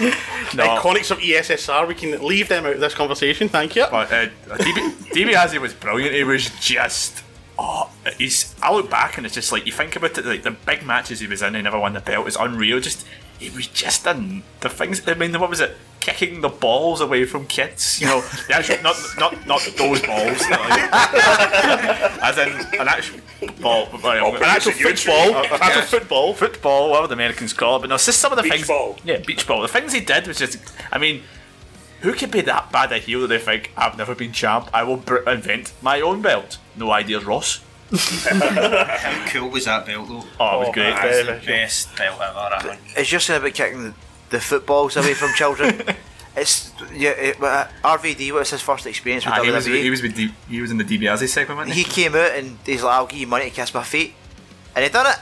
[0.00, 0.16] the
[0.56, 0.76] no.
[0.76, 1.86] iconics of ESSR.
[1.86, 3.48] We can leave them out of this conversation.
[3.48, 3.86] Thank you.
[3.88, 6.16] But uh, DB, DiBiase was brilliant.
[6.16, 7.23] He was just.
[7.58, 8.54] Oh, he's.
[8.62, 11.20] I look back and it's just like you think about it, like the big matches
[11.20, 12.26] he was in, he never won the belt.
[12.26, 12.80] Is unreal.
[12.80, 13.06] Just
[13.38, 15.06] he was just in the things.
[15.06, 15.76] I mean, what was it?
[16.00, 18.00] Kicking the balls away from kids.
[18.00, 20.42] You know, the actual not not not those balls.
[22.22, 22.48] as in
[22.80, 23.20] an actual
[23.60, 23.88] ball.
[24.02, 25.36] Well, oh, An actual football.
[25.36, 26.34] actual football.
[26.34, 27.80] football, whatever the Americans call it.
[27.80, 28.66] But no, it's just some of the Beach things.
[28.68, 28.96] ball.
[29.04, 29.62] Yeah, beach ball.
[29.62, 30.58] The things he did was just.
[30.92, 31.22] I mean,
[32.04, 34.68] who could be that bad a heel that they think I've never been champ?
[34.74, 36.58] I will br- invent my own belt.
[36.76, 37.60] No ideas, Ross.
[37.90, 40.24] How cool was that belt though?
[40.40, 40.90] Oh, it was great.
[40.94, 42.80] That's the very best belt ever, I think.
[42.96, 43.94] It's just saying about kicking the,
[44.30, 45.82] the footballs away from children.
[46.36, 47.10] it's yeah.
[47.10, 48.32] It, uh, RVD.
[48.32, 49.82] What was his first experience with Ah, he, was, WWE?
[49.82, 51.82] he was with D- he was in the DiBiase segment, wasn't he?
[51.84, 54.14] he came out and he's like, "I'll give you money to kiss my feet,"
[54.74, 55.18] and he done it.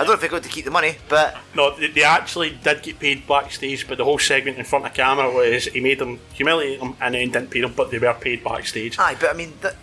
[0.00, 2.50] I don't know if he got to keep the money, but No, they, they actually
[2.64, 5.98] did get paid backstage, but the whole segment in front of camera was he made
[5.98, 8.98] them humiliate them and then didn't pay them, but they were paid backstage.
[8.98, 9.14] aye.
[9.20, 9.76] But I mean, that,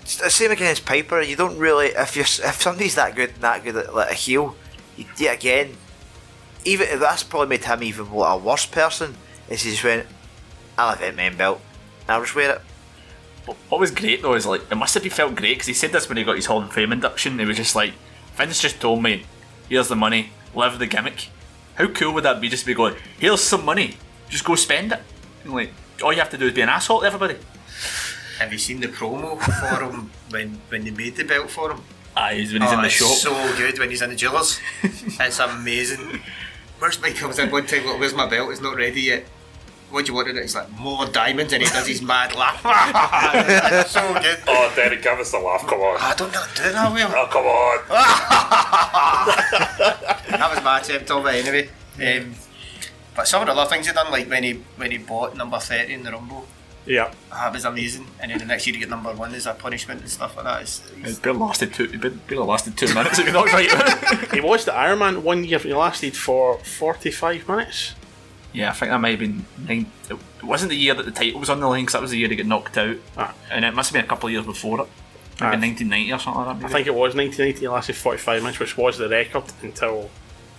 [0.00, 1.20] it's the same against Piper.
[1.20, 4.14] You don't really if you if somebody's that good, and that good at like a
[4.14, 4.56] heel,
[4.96, 5.76] you do it again.
[6.64, 9.14] Even that's probably made him even what a worse person.
[9.48, 10.06] Is he just went,
[10.76, 11.60] "I'll have that main belt,
[12.00, 12.60] and I'll just wear it."
[13.68, 16.08] What was great though is like it must have felt great because he said this
[16.08, 17.38] when he got his Hall of Fame induction.
[17.38, 17.92] He was just like,
[18.34, 19.24] Vince just told me,
[19.68, 21.28] "Here's the money, live the gimmick."
[21.74, 22.48] How cool would that be?
[22.48, 23.96] Just to be going, "Here's some money,
[24.28, 25.00] just go spend it."
[25.44, 25.72] And, like
[26.02, 27.36] all you have to do is be an asshole to everybody.
[28.38, 31.80] Have you seen the promo for him when, when they made the belt for him?
[32.16, 33.16] Aye, he's when he's Oh, in the it's shop.
[33.16, 34.58] so good when he's in the jewelers.
[34.82, 36.20] it's amazing.
[36.78, 37.86] Where's my comes in one time?
[37.86, 38.50] Look, where's my belt?
[38.50, 39.26] It's not ready yet.
[39.92, 40.42] What do you want in it?
[40.42, 42.62] He's like more diamonds, and he does his mad laugh.
[43.82, 44.38] It's so good.
[44.48, 45.66] Oh, Derek, give us the laugh.
[45.66, 45.98] Come on.
[46.00, 47.12] I don't know do that well.
[47.14, 47.78] Oh, come on.
[50.32, 51.68] That was my attempt of it anyway.
[52.20, 52.34] Um,
[53.14, 55.58] but some of the other things he done, like when he when he bought number
[55.58, 56.46] thirty in the Rumble,
[56.86, 57.12] Yeah.
[57.30, 58.06] that was amazing.
[58.18, 60.46] And then the next year he get number one as a punishment and stuff like
[60.46, 60.62] that.
[60.62, 61.84] It's, It it's, barely lasted two.
[61.92, 63.18] It barely lasted two minutes.
[63.18, 63.68] If you're not right.
[64.32, 65.58] He was the Iron Man one year.
[65.58, 67.94] He lasted for 45 minutes.
[68.52, 69.44] Yeah, I think that might have been.
[69.66, 71.86] Nine, it wasn't the year that the title was on the line.
[71.86, 73.32] 'cause that was the year he got knocked out, Ah.
[73.50, 74.88] and it must have been a couple of years before it.
[75.40, 75.50] Ah.
[75.50, 76.66] Maybe 1990 or something like that.
[76.66, 77.60] I think it was 1990.
[77.60, 80.10] He lasted 45 minutes, which was the record until,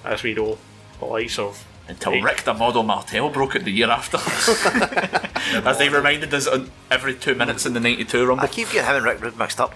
[0.04, 0.58] as we know,
[1.00, 1.64] the likes of.
[1.88, 2.24] Until Eight.
[2.24, 4.18] Rick the Model Martel broke it the year after.
[5.68, 8.44] As they reminded us on every two minutes in the 92 Rumble.
[8.44, 9.74] I keep getting him and Rick Rude mixed up.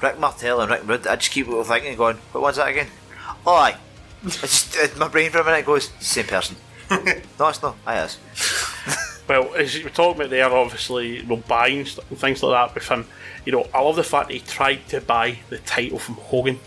[0.00, 1.06] Rick Martel and Rick Rude.
[1.08, 2.86] I just keep thinking, going, what one's that again?
[3.44, 3.76] Oh, aye.
[4.24, 6.54] It's just, uh, my brain for a minute goes, same person.
[7.38, 7.76] no, it's not.
[7.86, 9.06] Aye, it is.
[9.28, 12.50] Well, as you were talking about there, obviously, you know, buying st- and things like
[12.50, 13.06] that with him.
[13.44, 16.58] You know, I love the fact that he tried to buy the title from Hogan.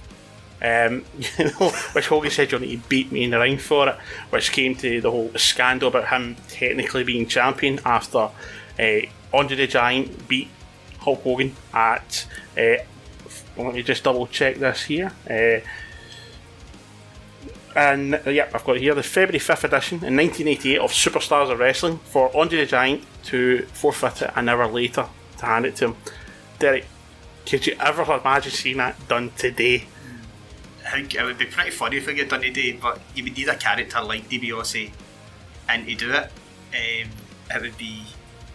[0.62, 1.04] Um,
[1.38, 3.98] you know, which Hogan said, "You need to beat me in the ring for it,"
[4.30, 8.30] which came to the whole scandal about him technically being champion after
[8.80, 9.00] uh,
[9.34, 10.48] Andre the Giant beat
[11.00, 12.26] Hulk Hogan at.
[12.58, 12.78] Uh,
[13.58, 15.12] let me just double check this here.
[15.30, 15.60] Uh,
[17.76, 21.60] and uh, yeah, I've got here the February 5th edition in 1988 of Superstars of
[21.60, 25.08] Wrestling for Andre the Giant to forfeit it an hour later
[25.40, 25.96] to hand it to him.
[26.60, 26.86] Derek,
[27.46, 29.86] could you ever imagine seeing that done today?
[30.86, 33.38] I think it would be pretty funny if we get done today, but you would
[33.38, 34.92] need a character like DiBiase
[35.70, 36.32] and to do it.
[36.74, 37.10] Um,
[37.56, 38.04] it would be,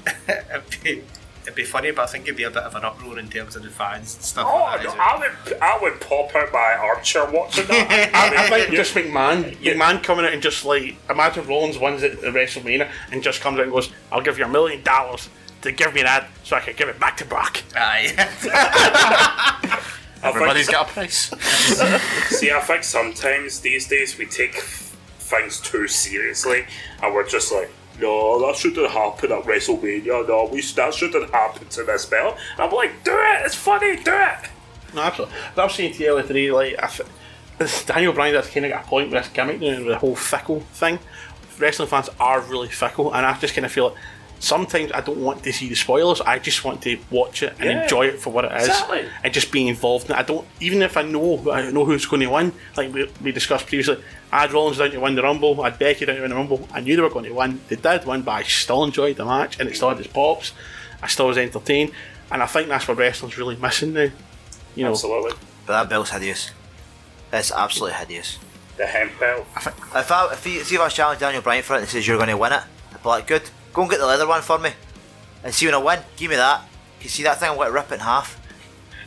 [0.28, 1.02] it'd be
[1.49, 3.57] it'd be funny, but I think it'd be a bit of an uproar in terms
[3.57, 4.97] of the fans and stuff Oh, like that.
[4.97, 5.03] no.
[5.03, 8.11] I would, I would pop out my armchair watching that.
[8.15, 12.21] I, I think just McMahon, McMahon coming out and just like imagine Rollins wins at
[12.21, 15.29] the WrestleMania and just comes out and goes, "I'll give you a million dollars
[15.63, 18.13] to give me that so I can give it back to Brock." Aye.
[20.23, 21.31] I Everybody's think, got a price.
[22.39, 26.67] see, I think sometimes these days we take things too seriously
[27.03, 30.27] and we're just like, no, that shouldn't happen at WrestleMania.
[30.27, 32.37] No, we that shouldn't happen to this belt.
[32.53, 33.43] And I'm like, do it.
[33.45, 33.97] It's funny.
[33.97, 34.51] Do it.
[34.95, 35.37] No, absolutely.
[35.55, 36.87] But I was saying to you earlier today, like, I
[37.59, 40.61] th- Daniel Bryan has kind of got a point with this gimmick, the whole fickle
[40.61, 40.99] thing.
[41.59, 43.99] Wrestling fans are really fickle, and I just kind of feel like
[44.40, 46.20] sometimes I don't want to see the spoilers.
[46.20, 47.83] I just want to watch it and Yeah.
[47.83, 49.05] enjoy it for what it is, Exactly.
[49.24, 50.18] and just be involved in it.
[50.18, 52.53] I don't, even if I know, I know who's going to win.
[52.77, 55.61] Like we, we discussed previously, I had Rollins down to win the Rumble.
[55.62, 56.68] I had Becky down to win the Rumble.
[56.72, 57.61] I knew they were going to win.
[57.68, 60.53] They did win, but I still enjoyed the match, and it still had its pops.
[61.03, 61.92] I still was entertained,
[62.31, 64.09] and I think that's what wrestling's really missing now.
[64.74, 65.33] You know, Absolutely.
[65.66, 66.51] But that belt's hideous.
[67.33, 68.38] It's absolutely hideous.
[68.77, 69.46] The hemp belt.
[69.57, 72.16] If I, if he, see if I challenge Daniel Bryan for it and says you're
[72.16, 72.62] going to win it,
[72.94, 73.42] I'd be like, good,
[73.79, 74.71] go and get the leather one for me.
[75.45, 76.62] And see when I win, give me that.
[77.01, 78.37] You see that thing, I'm going to rip it in half.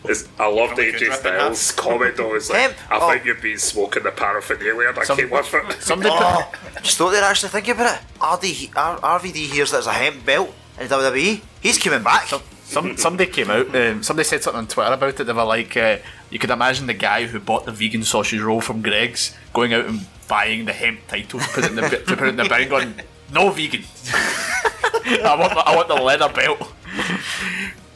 [0.05, 1.55] It's, I love the Probably could AJ rip it up.
[1.55, 2.33] Styles comment though.
[2.35, 3.11] It's like, I Oh.
[3.11, 5.81] think you've been smoking the paraphernalia and I Some- came with it.
[5.83, 8.01] Somebody Oh, just thought they'd actually think about it.
[8.15, 11.41] RD, R, RVD hears there's a hemp belt in WWE.
[11.61, 12.27] He's coming back.
[12.63, 13.75] Some somebody came out.
[13.75, 15.23] Um, somebody said something on Twitter about it.
[15.25, 15.97] They were like, uh,
[16.31, 19.85] you could imagine the guy who bought the vegan sausage roll from Greggs going out
[19.85, 22.35] and buying the hemp title to put it in the bi- to put it in
[22.37, 22.93] the bin, going,
[23.31, 23.83] no vegan.
[24.13, 26.71] I want the, I want the leather belt.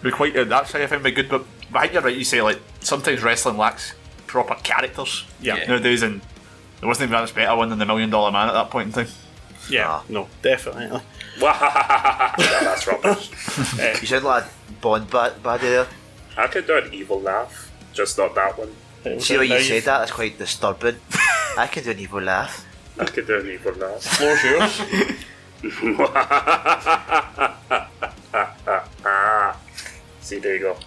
[0.02, 1.30] Be quite uh, that's how I find me good.
[1.30, 2.16] But, but I think you're right.
[2.16, 3.94] You say like sometimes wrestling lacks
[4.28, 5.26] proper characters.
[5.42, 5.64] Yeah.
[5.68, 6.22] Nowadays, and
[6.80, 8.94] there wasn't even a better one than the Million Dollar Man at that point in
[9.06, 9.14] time.
[9.70, 10.04] Yeah, Ah.
[10.10, 11.02] no, definitely.
[11.40, 13.32] yeah, that's rubbish.
[14.02, 14.44] You sound like
[14.82, 15.88] Bond bad, baddie there.
[16.38, 19.20] I could do an evil laugh, just not that one.
[19.20, 20.00] See what you said that?
[20.00, 20.98] That's quite disturbing.
[21.58, 22.64] I can do an evil laugh.
[23.00, 24.02] I could do an evil laugh.
[24.02, 24.82] Floor's yours.
[30.22, 30.78] See, there you go.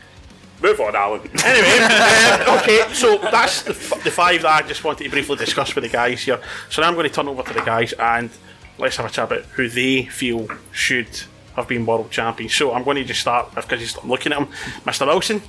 [0.61, 1.21] Move on, Alan.
[1.44, 5.37] anyway, uh, okay, so that's the, f- the five that I just wanted to briefly
[5.37, 6.40] discuss with the guys here.
[6.69, 8.29] So now I'm going to turn over to the guys and
[8.77, 11.06] let's have a chat about who they feel should
[11.54, 12.54] have been world champions.
[12.54, 14.48] So I'm going to just start because I'm looking at him,
[14.85, 15.06] Mr.
[15.06, 15.40] Wilson.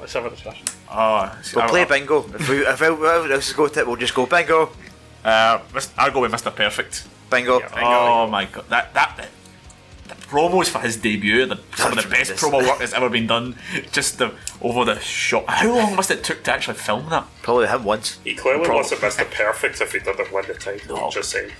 [0.00, 0.64] Let's have a discussion.
[0.90, 2.24] Oh, We'll play bingo.
[2.34, 4.70] If we if everyone else is go to it, we'll just go bingo.
[5.24, 5.60] Uh,
[5.98, 6.54] I'll go with Mr.
[6.54, 7.06] Perfect.
[7.30, 7.60] Bingo.
[7.74, 12.08] Oh my god, that that the, the promos for his debut, the, some of the
[12.08, 13.56] best promo work that's ever been done.
[13.90, 15.44] Just the over the shot.
[15.48, 17.26] How long must it took to actually film that?
[17.42, 18.18] Probably him once.
[18.22, 19.28] He clearly Pro- wasn't Mr.
[19.30, 20.96] Perfect if he didn't win the title.
[20.96, 21.10] No.
[21.10, 21.50] Just saying.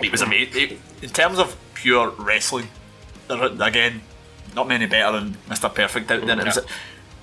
[0.00, 0.80] It was amazing.
[1.02, 2.68] In terms of pure wrestling,
[3.28, 4.02] again,
[4.54, 5.72] not many better than Mr.
[5.74, 6.40] Perfect out there.
[6.40, 6.58] It was,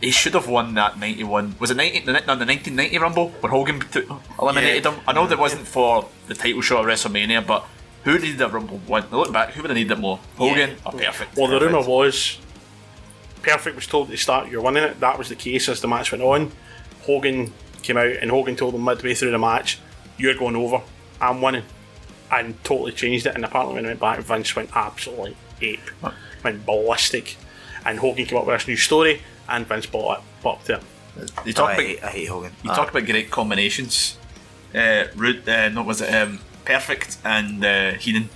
[0.01, 1.55] he should have won that 91.
[1.59, 4.95] Was it 90, the, no, the 1990 Rumble where Hogan took- eliminated him?
[5.07, 7.65] I know that wasn't for the title shot at WrestleMania, but
[8.03, 9.05] who needed that Rumble win?
[9.11, 10.19] Look back, who would have needed it more?
[10.37, 10.75] Hogan?
[10.85, 11.35] Oh, perfect.
[11.35, 11.73] Well, the perfect.
[11.73, 12.37] rumour was
[13.43, 14.99] Perfect was told at the start you're winning it.
[14.99, 16.51] That was the case as the match went on.
[17.03, 19.79] Hogan came out and Hogan told him midway through the match,
[20.17, 20.81] You're going over,
[21.21, 21.63] I'm winning.
[22.29, 23.35] And totally changed it.
[23.35, 25.79] And apparently, when it went back, Vince went absolutely ape,
[26.43, 27.37] went ballistic.
[27.85, 30.81] And Hogan came up with this new story, and Vince bought it, bought it.
[31.17, 32.51] You Oh, talk I, about hate, I hate Hogan.
[32.63, 32.75] You Ah.
[32.75, 34.17] talk about great combinations.
[34.75, 38.29] Uh, Rude, uh, no, was it um, Perfect and uh, Heenan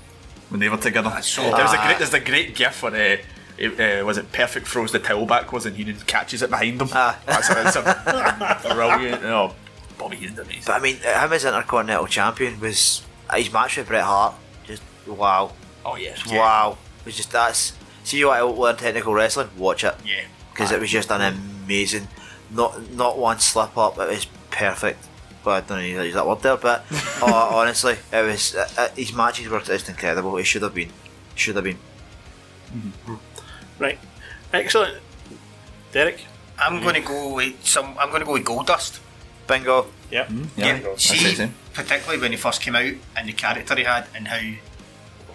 [0.49, 1.21] when they were together?
[1.21, 3.21] so there was a great, there's a great gif where uh,
[3.57, 6.89] it, uh, was it Perfect throws the towel backwards and Heenan catches it behind him.
[6.93, 7.19] Ah.
[7.27, 9.23] That's a, that's a brilliant.
[9.25, 9.53] Oh,
[9.99, 10.63] Bobby Heenan's amazing.
[10.65, 13.03] But I mean, him as Intercontinental Champion was
[13.35, 14.33] his match with Bret Hart.
[14.65, 15.51] Just wow,
[15.85, 16.77] Oh yes, wow.
[17.01, 17.73] It was just that's.
[18.03, 19.49] See you want to learn technical wrestling?
[19.57, 19.93] Watch it.
[20.03, 20.23] Yeah.
[20.61, 22.07] Because it was just an amazing,
[22.51, 23.97] not not one slip up.
[23.97, 25.07] It was perfect.
[25.43, 26.85] Well, I don't know if use that word there, but
[27.21, 30.37] uh, honestly, it was uh, uh, his matches were just incredible.
[30.37, 30.89] It should have been,
[31.33, 31.79] should have been.
[33.79, 33.97] Right.
[34.53, 35.01] Excellent.
[35.91, 36.25] Derek?
[36.59, 37.95] I'm going to go with some.
[37.97, 38.99] I'm going to go with Goldust.
[39.47, 39.87] Bingo.
[40.11, 40.31] Yep.
[40.55, 44.39] Yeah, see, particularly when he first came out and the character he had and how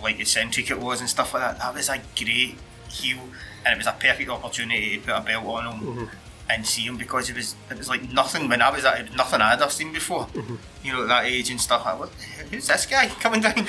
[0.02, 1.58] like eccentric it was and stuff like that.
[1.58, 2.56] That was a great
[2.88, 3.18] heel,
[3.66, 6.04] and it was a perfect opportunity to put a belt on him mm-hmm.
[6.48, 9.40] and see him because it was it was like nothing when I was at nothing
[9.40, 10.26] I'd ever seen before.
[10.26, 10.56] Mm-hmm.
[10.84, 11.84] You know, at that age and stuff.
[11.84, 12.10] Like,
[12.50, 13.66] who's this guy coming down?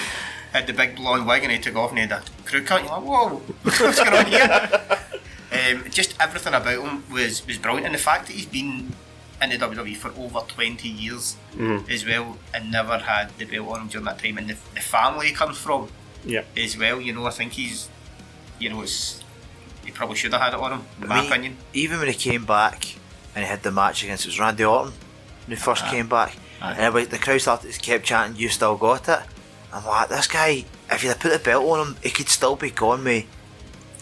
[0.54, 2.84] Had the big blonde wig and he took off and he had a crew cut.
[2.84, 3.28] You're like, whoa,
[3.64, 4.70] what's going on here?
[5.50, 8.92] Um, just everything about him was, was brilliant, and the fact that he's been
[9.42, 11.90] in the WWE for over 20 years mm-hmm.
[11.90, 14.82] as well and never had the belt on him during that time, and the, the
[14.82, 15.88] family he comes from
[16.26, 16.46] Yep.
[16.58, 17.88] as well, you know, I think he's,
[18.60, 19.24] you know, it's
[19.88, 21.58] he probably should have had it on him, in my Me- opinion.
[21.74, 22.96] Even when he came back
[23.34, 24.92] and he had the match against it was Randy Orton
[25.46, 25.90] when he first ah.
[25.90, 29.22] came back, and everybody, the crowd started kept chanting, "You still got it."
[29.72, 30.66] I'm like, this guy.
[30.92, 33.28] If you put the belt on him, he could still be gone me.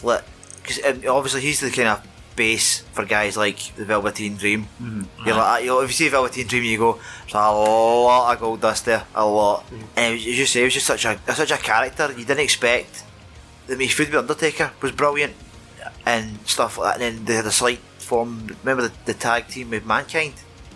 [0.02, 0.24] Like,
[0.62, 4.64] because um, obviously he's the kind of base for guys like the Velveteen Dream.
[4.80, 5.26] Mm-hmm.
[5.26, 8.34] You're like, ah, you know, if you see Velveteen Dream, you go, "There's a lot
[8.34, 9.82] of gold dust there, a lot." Mm.
[9.96, 12.40] And it was, you say, it was just such a such a character you didn't
[12.40, 13.04] expect.
[13.68, 15.34] I mean, food with Undertaker was brilliant
[16.06, 17.02] and stuff like that.
[17.04, 18.46] And then they had a slight form.
[18.62, 20.34] Remember the, the tag team with Mankind?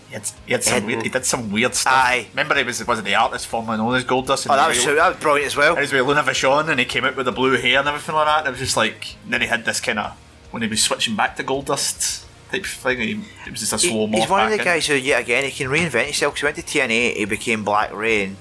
[0.08, 1.92] He, had, he, had some weird, he did some weird stuff.
[1.94, 2.26] Aye.
[2.32, 4.48] Remember, he was was it the artist formerly known as Goldust?
[4.50, 5.76] Oh, that was so, that was brilliant as well.
[5.76, 8.16] He was with Luna Vachon and he came out with the blue hair and everything
[8.16, 8.38] like that.
[8.40, 10.16] And it was just like, then he had this kind of,
[10.50, 13.12] when he was switching back to Goldust type thing, he,
[13.46, 14.64] it was just a He- slow morph he's one of the in.
[14.64, 16.34] guys who, yet again, he can reinvent himself.
[16.34, 18.36] 'cause he went to TNA, he became Black Reign,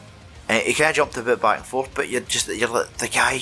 [0.48, 1.92] and he kind of jumped a bit back and forth.
[1.94, 3.42] But you're just you're like the guy.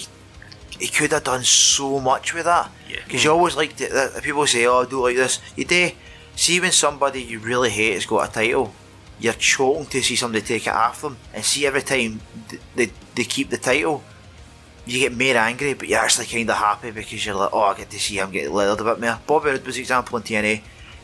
[0.79, 2.71] He could have done so much with that.
[2.89, 2.99] Yeah.
[3.05, 5.91] Because you always like to, people say, "Oh, I do like this." You do.
[6.35, 8.73] See when somebody you really hate has got a title,
[9.19, 12.21] you're choking to see somebody take it off them, and see every time
[12.75, 14.03] they they keep the title.
[14.85, 17.75] You get more angry, but you're actually kind of happy because you're like, oh, I
[17.75, 19.19] get to see him get leathered a bit more.
[19.27, 20.61] Bobby Roode was an example in TNA.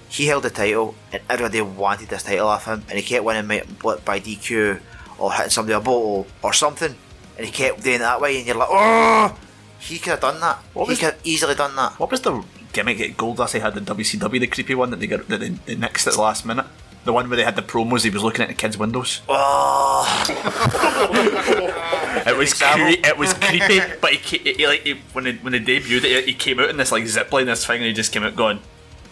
[0.07, 3.47] He held the title, and everybody wanted this title off him, and he kept winning
[3.81, 4.79] by, by DQ
[5.17, 6.95] or hitting somebody a bottle or something,
[7.35, 9.35] and he kept doing it that way, and you're like, oh,
[9.83, 10.57] he could have done that.
[10.73, 11.99] What he was- could have easily done that.
[11.99, 15.07] What was the gimmick that Goldust he had in WCW, the creepy one that they
[15.07, 16.65] got that they, they nixed at the last minute?
[17.05, 19.21] The one where they had the promos, he was looking at the kids' windows.
[19.29, 20.05] Oh,
[22.25, 22.95] It was Example?
[22.95, 26.03] cre- it was creepy, but he, ca- he, like he, when they, when they debuted
[26.05, 28.35] it, he came out in this like zipline this thing, and he just came out
[28.35, 28.59] going,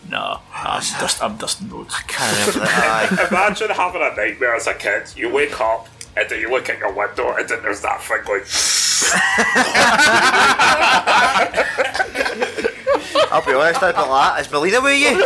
[0.09, 3.27] "No, I'm just I'm Dustin Rhodes." can't remember that.
[3.31, 5.03] Imagine having a nightmare as a kid.
[5.15, 5.87] You wake up
[6.17, 8.41] and then you look at your window and then there's that thing going.
[13.31, 15.23] I'll be honest, I'd be like, is Melina with you?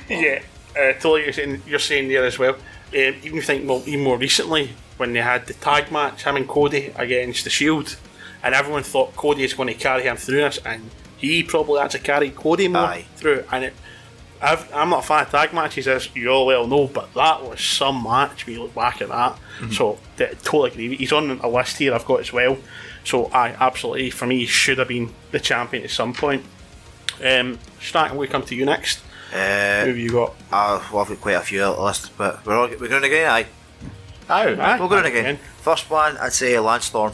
[0.08, 0.40] Yeah,
[0.78, 1.24] uh, totally.
[1.24, 2.54] You're saying, you're saying there as well.
[2.54, 2.60] Um,
[2.92, 6.92] even think more, even more recently when they had the tag match, him and Cody
[6.96, 7.96] against the Shield,
[8.42, 11.90] and everyone thought Cody is going to carry him through this, and he probably had
[11.90, 13.04] to carry Cody more Aye.
[13.16, 13.44] through.
[13.50, 13.74] And it,
[14.40, 17.42] I've, I'm not a fan of tag matches, as you all well know, but that
[17.42, 18.46] was some match.
[18.46, 19.38] We look back at that,
[19.72, 20.96] so t- totally agree.
[20.96, 22.58] He's on a list here I've got as well.
[23.04, 26.44] So I absolutely, for me, should have been the champion at some point.
[27.24, 29.00] Um, starting, we come to you next.
[29.32, 30.30] Uh, Who have you got?
[30.52, 33.04] uh, well, I've got quite a few on the list, but we're all, we're going
[33.04, 33.46] again, aye.
[34.28, 35.38] Oh, We're going again.
[35.62, 37.12] First one, I'd say Lance Storm.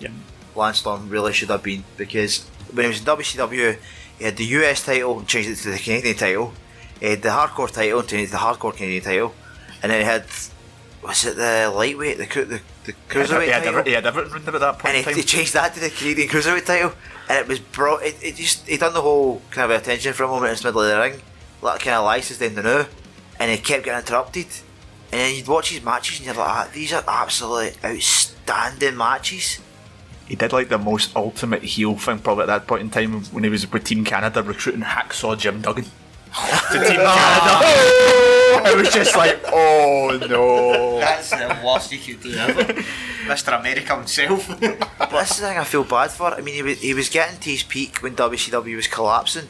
[0.00, 0.08] Yeah.
[0.56, 3.78] Lance Storm really should have been because when he was in WCW,
[4.20, 6.52] he had the US title and changed it to the Canadian title.
[7.00, 9.34] He had the hardcore title and changed it to the hardcore Canadian title,
[9.82, 10.24] and then he had
[11.02, 13.84] was it the lightweight, the the, the cruiserweight had, title?
[13.84, 14.94] had everything round about that point.
[14.94, 16.92] and he, he changed that to the Canadian Cruiserweight title,
[17.28, 18.02] and it was brought.
[18.02, 20.68] It, it just he done the whole kind of attention for a moment in the
[20.68, 21.22] middle of the ring,
[21.62, 22.84] like kind of license then the new,
[23.38, 24.46] and he kept getting interrupted.
[25.12, 29.60] And then you'd watch his matches, and you're like, ah, these are absolutely outstanding matches.
[30.30, 33.42] He did like the most ultimate heel thing probably at that point in time when
[33.42, 38.60] he was with Team Canada recruiting Hacksaw Jim Duggan to Team oh.
[38.62, 38.70] Canada.
[38.70, 41.00] it was just like, oh no.
[41.00, 42.62] That's the worst you could do ever.
[43.26, 43.58] Mr.
[43.58, 44.46] America himself.
[44.48, 46.32] But this is the thing I feel bad for.
[46.32, 49.48] I mean, he was, he was getting to his peak when WCW was collapsing,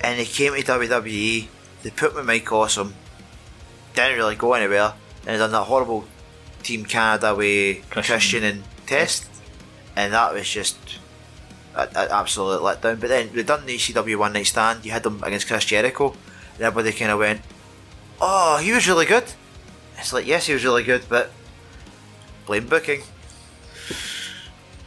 [0.00, 1.46] and he came to WWE.
[1.84, 2.96] They put him in Mike Awesome,
[3.94, 6.04] didn't really go anywhere, and he done that horrible
[6.64, 8.14] Team Canada with Christian.
[8.14, 9.28] Christian, and Test,
[9.98, 10.78] and that was just
[11.74, 13.00] an absolute letdown.
[13.00, 14.84] But then they done the ECW One Night Stand.
[14.84, 16.14] You had them against Chris Jericho,
[16.54, 17.40] and everybody kind of went,
[18.20, 19.24] "Oh, he was really good."
[19.98, 21.32] It's like, yes, he was really good, but
[22.46, 23.02] blame booking.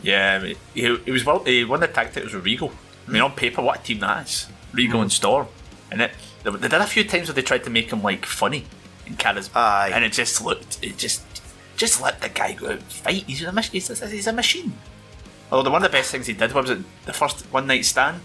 [0.01, 2.72] Yeah, I mean, he, he was well, he won the tag titles with Regal.
[3.07, 4.47] I mean, on paper, what a team that is.
[4.72, 5.01] Regal mm-hmm.
[5.03, 5.47] and Storm.
[5.91, 6.12] And it,
[6.43, 8.66] they, they did a few times where they tried to make him like funny
[9.05, 9.55] and charisma.
[9.55, 9.91] Aye.
[9.93, 11.24] And it just looked, it just,
[11.76, 13.24] just let the guy go out and fight.
[13.28, 14.74] He's a, mach- he's a, he's a machine.
[15.52, 17.86] Although the one of the best things he did was it the first one night
[17.86, 18.22] stand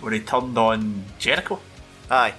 [0.00, 1.58] where he turned on Jericho.
[2.10, 2.34] Aye.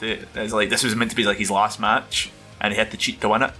[0.00, 2.90] It was like this was meant to be like his last match, and he had
[2.90, 3.52] to cheat to win it.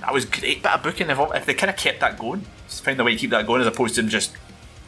[0.00, 1.10] That was great bit of booking.
[1.10, 3.46] If, if they kind of kept that going, just find a way to keep that
[3.46, 4.36] going as opposed to him just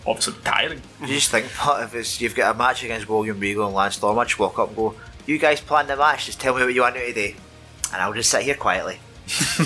[0.07, 0.82] obviously tiring.
[1.01, 3.97] You just think, what if it's, you've got a match against William Regal and Lance
[3.97, 4.94] Storm, I just walk up and go,
[5.26, 7.36] you guys plan the match, just tell me what you want to do today.
[7.92, 9.01] And I'll just sit here quietly.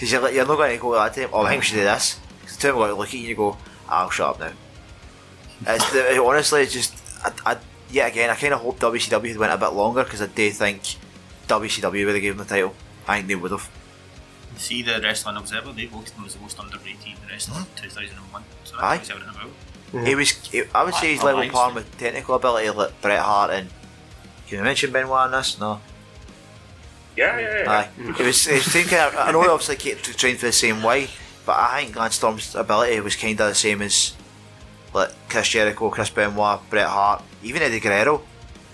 [0.00, 2.18] Because you're, you're not going to go that oh, I think we should do this.
[2.40, 3.56] Because the we're going to look at you and you go,
[3.90, 4.52] I'll shut up now.
[5.74, 7.56] It's the, it- honestly, it's just, I, I,
[7.90, 10.50] yet again, I kind of hope WCW had went a bit longer because I do
[10.50, 10.82] think
[11.48, 12.74] WCW would have given him the title.
[13.06, 13.68] I think they would have.
[14.56, 18.44] See the Wrestling Observer, they voted him as the most underrated wrestler in 2001.
[18.64, 18.96] So that Aye.
[18.98, 19.50] tells you everything
[19.92, 20.06] about.
[20.06, 22.70] He was, he, I would say he's I- I level like par with technical ability
[22.70, 23.68] like Bret Hart and.
[24.48, 25.58] Can you mention Benoit on this?
[25.60, 25.80] No.
[27.16, 27.70] Yeah, yeah, yeah.
[27.70, 27.88] Aye.
[27.98, 30.82] It was, it was thinking, I know he obviously kept to train for the same
[30.82, 31.08] way,
[31.50, 34.14] but I think Lance Storm's ability was kind of the same as
[34.94, 38.22] like Chris Jericho, Chris Benoit, Bret Hart, even Eddie Guerrero.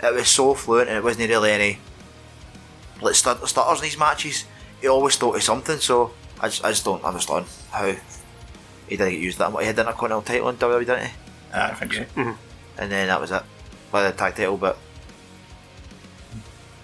[0.03, 1.79] It was so fluent and it wasn't really any
[3.01, 4.45] like stut- stutters in these matches.
[4.79, 9.09] He always thought of something, so I just, I just don't understand how he didn't
[9.09, 9.61] get used that much.
[9.61, 11.13] He had an Intercontinental title in WWE, didn't he?
[11.55, 12.01] Ah, I think so.
[12.01, 12.21] Mm-hmm.
[12.21, 12.79] Mm-hmm.
[12.79, 13.41] And then that was it.
[13.91, 14.77] By the tag title, but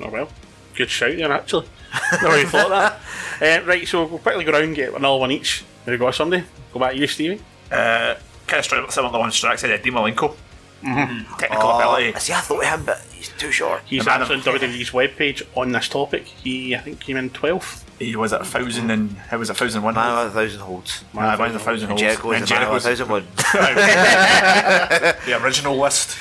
[0.02, 0.30] Oh well,
[0.74, 1.68] good shout there actually.
[2.14, 3.00] Never even thought that.
[3.42, 5.66] Uh, right, so we'll quickly go around and get another one each.
[5.86, 6.44] There we go, somebody.
[6.74, 7.42] Go back to you, Stevie.
[7.72, 8.16] Uh,
[8.48, 10.36] kind of straight similar to the one Strax said, uh, Eddie Malenko.
[10.84, 11.34] Mm-hmm.
[11.34, 12.20] Mm, technical oh, ability.
[12.20, 13.82] see, I thought of him, but he's too short.
[13.86, 16.26] He's The man actually on of- WWE's webpage on this topic.
[16.26, 17.84] He, I think, came in 12th.
[18.00, 19.94] He was at a thousand and how was a thousand and one?
[19.94, 21.06] Man with a thousand holds.
[21.14, 22.02] Man, man, a thousand And holes.
[22.02, 23.28] Jericho And is a man with a thousand one.
[25.26, 26.18] the original list.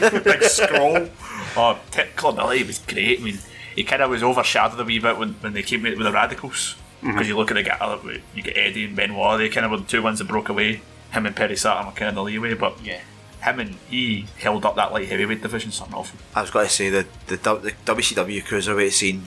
[0.24, 1.08] Big scroll.
[1.56, 3.20] Oh, technical ability was great.
[3.20, 3.38] I mean,
[3.74, 6.12] he kind of was overshadowed a wee bit when, when they came out with the
[6.12, 6.76] Radicals.
[7.02, 7.98] Because you look at the guy,
[8.34, 10.80] you get Eddie and Benoit, they kind of were the two ones that broke away.
[11.12, 13.00] Him and Perry Saturn were kind of the leeway, but Yeah.
[13.42, 16.18] him and he held up that light heavyweight division, something awful.
[16.34, 19.26] I was going to say that the, the WCW cruiserweight scene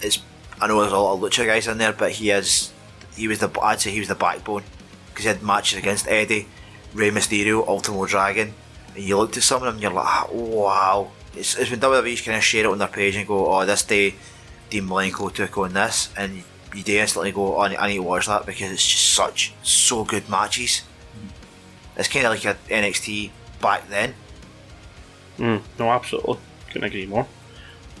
[0.00, 0.18] is.
[0.60, 2.72] I know there's a lot of lucha guys in there, but he is.
[3.16, 3.50] He was the.
[3.60, 4.64] I'd say he was the backbone
[5.08, 6.48] because he had matches against Eddie,
[6.94, 8.54] Rey Mysterio, Ultimo Dragon,
[8.94, 11.10] and you looked at some of them, and you're like, "Ah, wow.
[11.36, 13.82] It's, it's when WWE's kind of share it on their page and go, oh, this
[13.84, 14.14] day,
[14.68, 16.42] Dean Malenko took on this, and
[16.74, 19.10] you do instantly go, oh, I need- I need to watch that because it's just
[19.14, 20.82] such so good matches.
[21.96, 24.14] It's kind of like a NXT back then.
[25.38, 26.38] Mm, no, absolutely.
[26.68, 27.26] Couldn't agree more.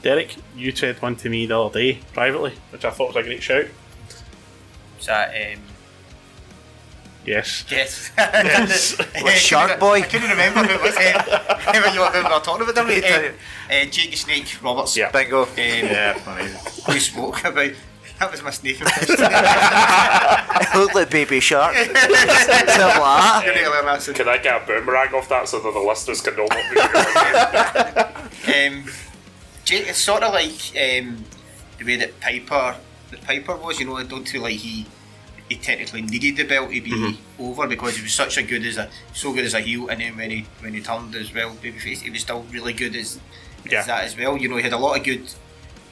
[0.02, 3.22] Derek, you said one to me the other day, privately, which I thought was a
[3.22, 3.66] great shout.
[4.98, 5.60] Is that, um,
[7.24, 7.64] Yes.
[7.70, 8.10] yes.
[8.18, 9.98] Like Shark Boy.
[9.98, 10.96] I couldn't remember who it was.
[11.64, 12.86] Um, when you were when we were talking about them.
[12.88, 13.34] Um,
[13.70, 14.96] uh, Jake the Snake Roberts.
[14.96, 15.12] Yeah.
[15.12, 15.42] Bingo.
[15.44, 16.60] Um, Yeah, amazing.
[16.88, 17.70] we spoke about.
[18.22, 19.16] That was my snake impression.
[19.18, 21.74] It looked like Baby Shark.
[21.74, 23.42] Something like that.
[23.44, 24.14] You're really amazing.
[24.14, 28.44] Can I get a boomerang off that so that the listeners can know what we're
[28.44, 28.84] doing?
[28.84, 28.92] um,
[29.64, 31.24] Jake, it's sort of like um,
[31.78, 32.76] the way that Piper,
[33.10, 33.80] that Piper was.
[33.80, 34.86] You know, I don't feel like he
[35.48, 38.76] he technically needed the belt to be over because he was such a good as
[38.76, 41.56] a so good as a heel, and then when he when he turned as well
[41.56, 43.18] babyface, he was still really good as,
[43.68, 43.80] Yeah.
[43.80, 44.36] as that as well.
[44.36, 45.24] You know, he had a lot of good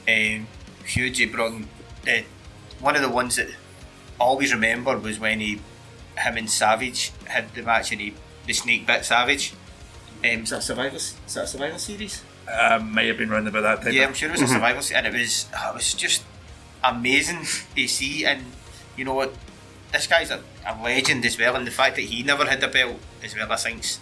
[0.07, 0.47] um,
[0.85, 1.19] feuds.
[1.19, 1.51] He brought
[2.07, 2.21] uh,
[2.79, 5.59] one of the ones that I always remember was when he
[6.17, 8.13] him and Savage had the match and he
[8.45, 9.53] the snake bit Savage.
[10.23, 10.97] Um, is that Survivor?
[10.97, 12.23] Is that a Survivor series?
[12.51, 13.93] Um, may have been round about that time.
[13.93, 16.23] Yeah, I'm sure it was a survival, se- and it was oh, it was just
[16.83, 17.45] amazing
[17.75, 18.25] to see.
[18.25, 18.45] And
[18.97, 19.33] you know what,
[19.93, 21.55] this guy's a, a legend as well.
[21.55, 23.99] And the fact that he never had a belt as well, I think's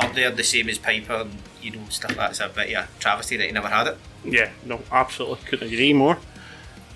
[0.00, 1.12] up there the same as Piper.
[1.12, 3.86] And, you know, stuff like that's a bit of a travesty that he never had
[3.86, 3.98] it.
[4.24, 6.18] Yeah, no, absolutely couldn't agree more.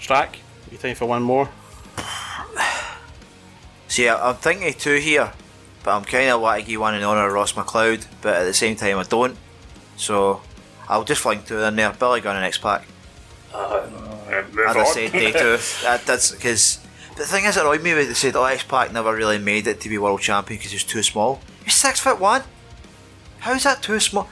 [0.00, 0.36] Strack,
[0.70, 1.48] you time for one more?
[3.88, 5.32] See, I- I'm thinking two here,
[5.82, 8.44] but I'm kind of want to give one in honour of Ross McLeod, but at
[8.44, 9.36] the same time I don't.
[9.96, 10.42] So
[10.88, 11.90] I'll just fling two in there.
[11.92, 12.84] Billy Gunn and X Pac.
[13.52, 13.86] Uh,
[14.52, 15.58] move As I said, day two.
[15.82, 16.78] That, that's because
[17.16, 19.66] the thing is, it annoyed me when they said, "Oh, X Pac never really made
[19.66, 22.42] it to be world champion because he was too small." He's six foot one.
[23.40, 24.28] How is that too small?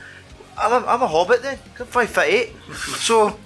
[0.58, 1.58] I'm a, I'm a hobbit then.
[1.80, 2.52] I'm five foot eight.
[2.98, 3.38] So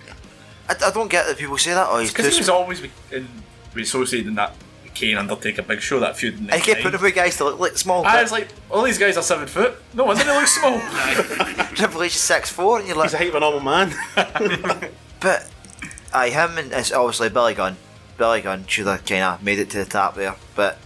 [0.70, 1.86] I, I don't get that people say that.
[1.90, 2.58] Oh, he's too Because he was small.
[2.62, 3.28] always in,
[3.74, 4.54] we associated in that
[4.94, 6.38] Kane Undertaker big show that feud.
[6.38, 6.82] in I keep 99.
[6.82, 8.04] putting away guys to look like small.
[8.04, 9.74] I was like, all these guys are seven foot.
[9.94, 10.78] No wonder they look small.
[11.74, 13.92] Triple H is six four, and you're like, He's a height of a normal man.
[15.20, 15.50] But
[16.14, 17.76] I him and it's obviously Billy Gunn.
[18.16, 20.76] Billy Gunn should have kind of made it to the top there, but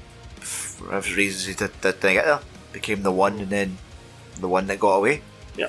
[0.41, 2.41] for whatever reasons he did, did, didn't get there.
[2.73, 3.79] Became the one, and then
[4.41, 5.23] the one that got away.
[5.57, 5.69] yeah.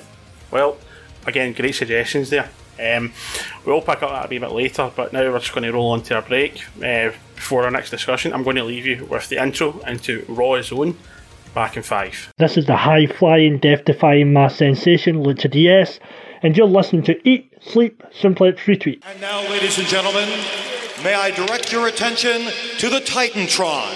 [0.52, 0.78] Well,
[1.28, 2.50] again, great suggestions there.
[2.80, 3.14] Um,
[3.66, 5.92] we'll pick up that a wee bit later, but now we're just going to roll
[5.92, 6.64] on to our break.
[6.78, 10.62] Uh, before our next discussion, I'm going to leave you with the intro into Raw
[10.62, 10.98] Zone.
[11.54, 12.34] Back in five.
[12.38, 16.02] This is the high flying, death defying mass sensation, Lucha DS,
[16.44, 19.02] and you're listening to Eat, Sleep, Suplex Retweet.
[19.06, 20.28] And now, ladies and gentlemen,
[21.02, 23.90] may I direct your attention to the Titantron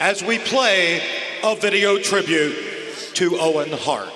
[0.00, 1.00] as we play
[1.44, 2.56] a video tribute
[3.14, 4.12] to Owen Hart.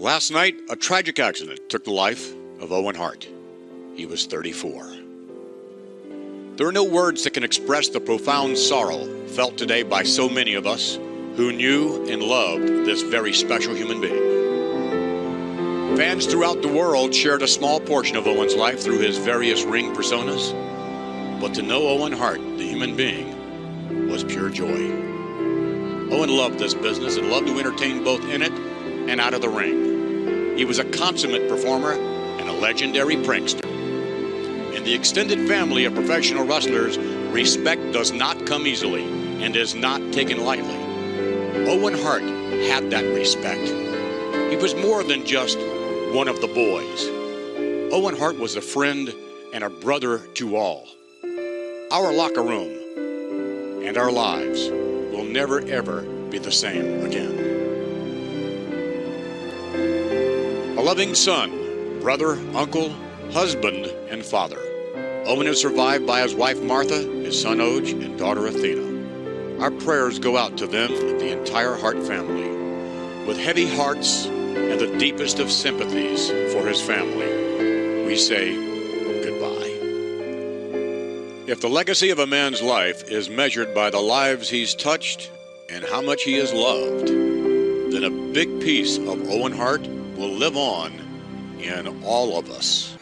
[0.00, 3.28] Last night, a tragic accident took the life of Owen Hart.
[3.94, 4.96] He was 34.
[6.56, 10.54] There are no words that can express the profound sorrow felt today by so many
[10.54, 10.94] of us
[11.36, 14.38] who knew and loved this very special human being.
[15.98, 19.94] Fans throughout the world shared a small portion of Owen's life through his various ring
[19.94, 20.52] personas,
[21.42, 24.92] but to know Owen Hart, the human being, was pure joy.
[26.10, 28.52] Owen loved this business and loved to entertain both in it
[29.10, 30.56] and out of the ring.
[30.56, 33.64] He was a consummate performer and a legendary prankster.
[34.76, 39.02] In the extended family of professional wrestlers, respect does not come easily
[39.42, 40.76] and is not taken lightly.
[41.66, 43.68] Owen Hart had that respect.
[44.50, 45.58] He was more than just
[46.14, 47.08] one of the boys.
[47.92, 49.12] Owen Hart was a friend
[49.52, 50.86] and a brother to all.
[51.90, 57.39] Our locker room and our lives will never ever be the same again.
[60.80, 62.88] A loving son, brother, uncle,
[63.32, 64.56] husband, and father.
[65.26, 69.60] Owen is survived by his wife Martha, his son Oje, and daughter Athena.
[69.60, 73.26] Our prayers go out to them and the entire Hart family.
[73.26, 78.54] With heavy hearts and the deepest of sympathies for his family, we say
[79.22, 79.76] goodbye.
[81.46, 85.30] If the legacy of a man's life is measured by the lives he's touched
[85.68, 89.86] and how much he is loved, then a big piece of Owen Hart
[90.20, 90.92] will live on
[91.60, 92.94] in all of us.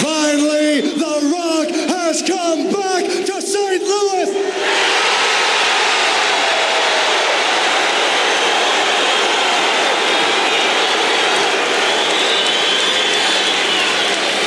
[0.00, 3.82] Finally, The Rock has come back to St.
[3.82, 4.30] Louis.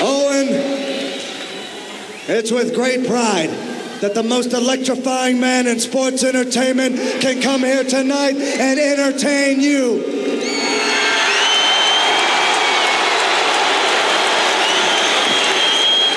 [0.01, 0.47] Owen,
[2.30, 3.72] it's with great pride
[4.04, 9.95] that the most electrifying man in sports entertainment can come here tonight and entertain you.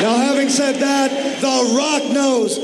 [0.00, 2.58] Now, having said that, The Rock knows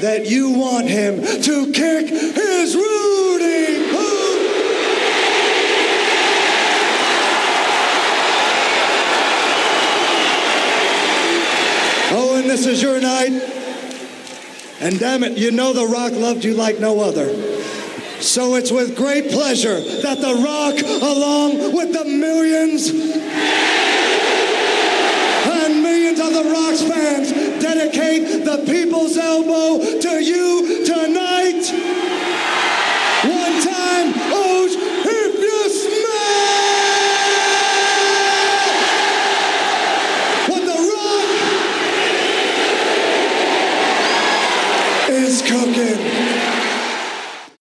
[0.00, 4.32] that you want him to kick his Rudy boot.
[12.14, 13.51] Owen, oh, this is your night.
[14.82, 17.32] And damn it, you know The Rock loved you like no other.
[18.20, 22.88] So it's with great pleasure that The Rock, along with the millions
[25.62, 27.30] and millions of the Rocks fans
[27.62, 31.62] dedicate the People's Elbow to you tonight.
[33.22, 36.42] One time, O's, if you smell
[40.48, 41.28] what the Rock
[45.10, 46.00] is cooking.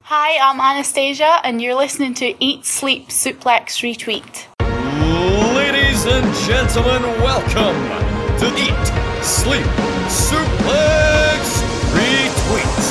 [0.04, 4.48] Hi, I'm Anastasia, and you're listening to Eat, Sleep, Suplex, Retweet.
[5.54, 7.78] Ladies and gentlemen, welcome
[8.40, 9.64] to Eat, Sleep,
[10.10, 11.62] Suplex,
[11.94, 12.82] Retweet.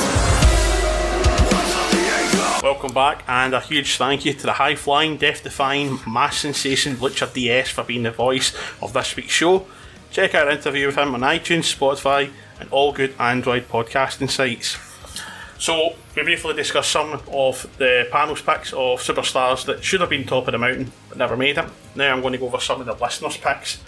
[2.63, 6.97] welcome back, and a huge thank you to the high flying, death defying, mass sensation
[7.01, 9.67] Richard DS for being the voice of this week's show.
[10.09, 12.31] Check out our interview with him on iTunes, Spotify,
[12.61, 14.90] and all good Android podcasting sites.
[15.61, 20.25] So, we briefly discussed some of the panels picks of superstars that should have been
[20.25, 21.69] top of the mountain but never made it.
[21.93, 23.79] Now I'm going to go over some of the listeners' picks.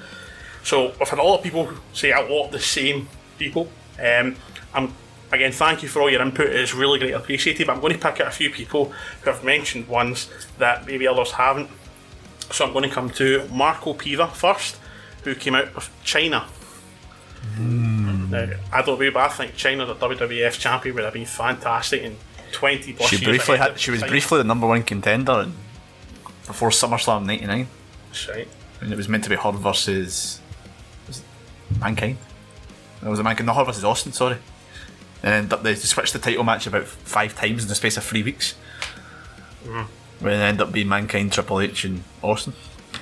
[0.64, 3.10] So, I've had a lot of people say a lot of the same
[3.40, 3.70] people.
[4.00, 4.36] Um,
[4.72, 4.94] I'm
[5.32, 6.46] again, thank you for all your input.
[6.46, 7.66] It's really great appreciated.
[7.66, 8.94] But I'm going to pick out a few people
[9.24, 11.72] who have mentioned ones that maybe others haven't.
[12.52, 14.78] So I'm going to come to Marco Piva first,
[15.24, 16.46] who came out of China.
[18.34, 22.02] Now, I don't know, but I think Chyna, the WWF champion, would have been fantastic
[22.02, 22.18] in
[22.52, 23.80] 20 plus She years briefly had.
[23.80, 24.10] She was time.
[24.10, 25.54] briefly the number one contender in,
[26.46, 27.68] before SummerSlam '99,
[28.10, 28.48] That's right.
[28.82, 30.40] and it was meant to be her versus
[31.08, 31.22] it
[31.80, 32.18] Mankind.
[33.02, 33.48] No, was a Mankind?
[33.48, 34.12] No, her versus Austin.
[34.14, 34.38] Sorry.
[35.24, 38.24] And then they switched the title match about five times in the space of three
[38.24, 38.56] weeks.
[39.66, 39.86] Mhm.
[40.20, 42.54] When it ended up being Mankind, Triple H, and Austin.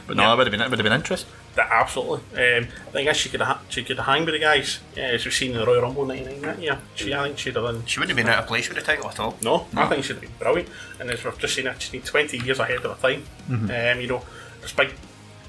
[0.08, 0.34] But no, Yeah.
[0.34, 1.30] it would have been it would have been interesting.
[1.56, 2.20] That absolutely.
[2.38, 4.80] Um, I think she could have she could have hanged with the guys.
[4.96, 6.80] Yeah, as we've seen in the Royal Rumble '99 that year.
[6.96, 7.86] She, I think she'd have been.
[7.86, 9.38] She wouldn't have been out of place with the title at all.
[9.44, 10.70] No, I think she'd have been brilliant.
[11.00, 13.24] And as we've just seen, it, she's been 20 years ahead of her time.
[13.50, 13.96] Mhm.
[13.96, 14.24] Um, you know,
[14.60, 14.94] there's big,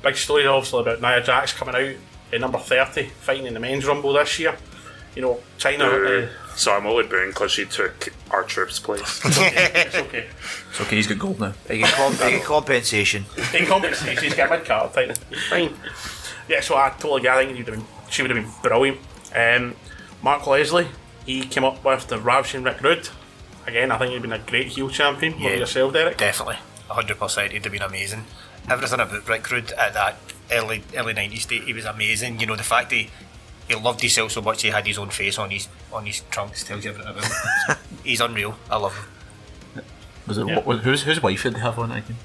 [0.02, 1.94] big stories obviously about Nia Jax coming out
[2.32, 4.56] at number 30, fighting in the men's rumble this year.
[5.14, 6.24] You know, Chyna.
[6.24, 9.20] Uh, so I'm only booing because she took our troops' place.
[9.24, 10.26] it's okay.
[10.70, 10.96] It's okay.
[10.96, 11.52] He's got gold now.
[11.68, 13.24] You get, comp- you get compensation.
[13.54, 15.16] In compensation, she's got my mid card title.
[15.30, 15.74] It's fine.
[16.48, 17.36] Yeah, so I totally get.
[17.36, 18.98] I think you'd have been, she would have been brilliant.
[19.34, 19.74] Um,
[20.22, 20.88] Mark Leslie,
[21.26, 23.08] he came up with the ravishing Rick Rude.
[23.66, 25.34] Again, I think he'd been a great heel champion.
[25.34, 26.18] What about yourself, Derek?
[26.18, 26.56] Definitely.
[26.90, 27.50] 100%.
[27.52, 28.24] He'd have been amazing.
[28.68, 30.16] Everything about Rick Rude at that
[30.50, 32.40] early early 90s date, he was amazing.
[32.40, 33.10] You know, the fact he,
[33.72, 36.64] he loved himself so much he had his own face on his on his trunks
[36.64, 37.76] tells you everything about him.
[38.04, 38.56] He's unreal.
[38.70, 39.04] I love him.
[40.26, 40.60] Was it Yeah.
[40.60, 42.16] what, whose whose wife did they have on it again?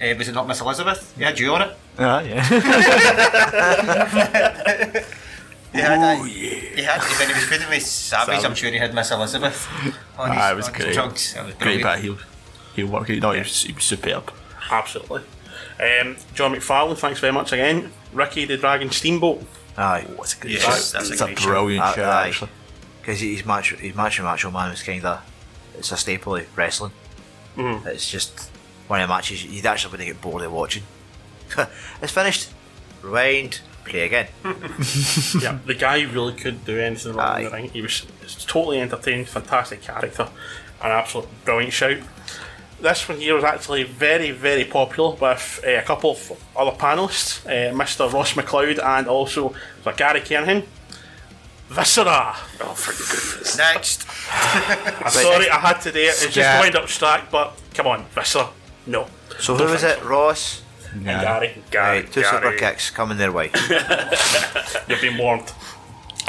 [0.00, 1.14] Uh, was it not Miss Elizabeth?
[1.16, 1.76] He had you on it.
[1.98, 2.44] Ah, yeah.
[5.72, 8.94] He had, uh, he had when he was feeding with Savage, I'm sure he had
[8.94, 9.68] Miss Elizabeth
[10.18, 10.94] on his, Ah, it was on his great.
[10.94, 11.34] trunks.
[11.34, 12.02] That was Great brilliant.
[12.02, 12.18] bit of
[12.76, 13.08] heel, heel work.
[13.10, 14.32] No, he, was, he was superb.
[14.70, 15.20] Absolutely.
[15.78, 17.92] Um, John McFarlane, thanks very much again.
[18.14, 19.44] Ricky the Dragon Steamboat.
[19.76, 20.06] Aye.
[20.16, 20.72] What's a good shout.
[20.92, 21.94] that's It's a a brilliant shout.
[21.96, 22.28] shout, Aye.
[22.28, 22.50] actually.
[23.00, 25.20] Because his match, his match Macho Man was kind of,
[25.78, 26.92] it's a staple of wrestling.
[27.56, 27.86] Mhm.
[27.86, 28.50] It's just
[28.88, 30.82] one of the matches you'd actually wouldn't get bored of watching.
[32.02, 32.50] it's finished.
[33.02, 33.60] Rewind.
[33.84, 34.26] Play again.
[35.40, 37.70] yeah, the guy really could do anything wrong in the ring.
[37.70, 40.28] He was was totally entertained, fantastic character,
[40.82, 41.98] an absolute brilliant shout.
[42.80, 47.44] This one here was actually very, very popular with uh, a couple of other panelists,
[47.46, 48.12] uh, Mr.
[48.12, 50.64] Ross McLeod and also Sir Gary Kernahan.
[51.68, 52.36] Viscera.
[52.60, 53.56] Oh, for goodness.
[53.58, 54.06] Next.
[54.30, 56.02] I'm sorry, I had to do it.
[56.08, 56.60] It's just Yeah.
[56.60, 58.50] wind up abstract, but come on, Viscera.
[58.86, 59.06] No.
[59.40, 60.02] So who Don't was it?
[60.04, 60.62] Ross?
[60.92, 61.62] And Gary.
[61.74, 63.50] Right, two super kicks coming their way.
[64.88, 65.52] You've been warned.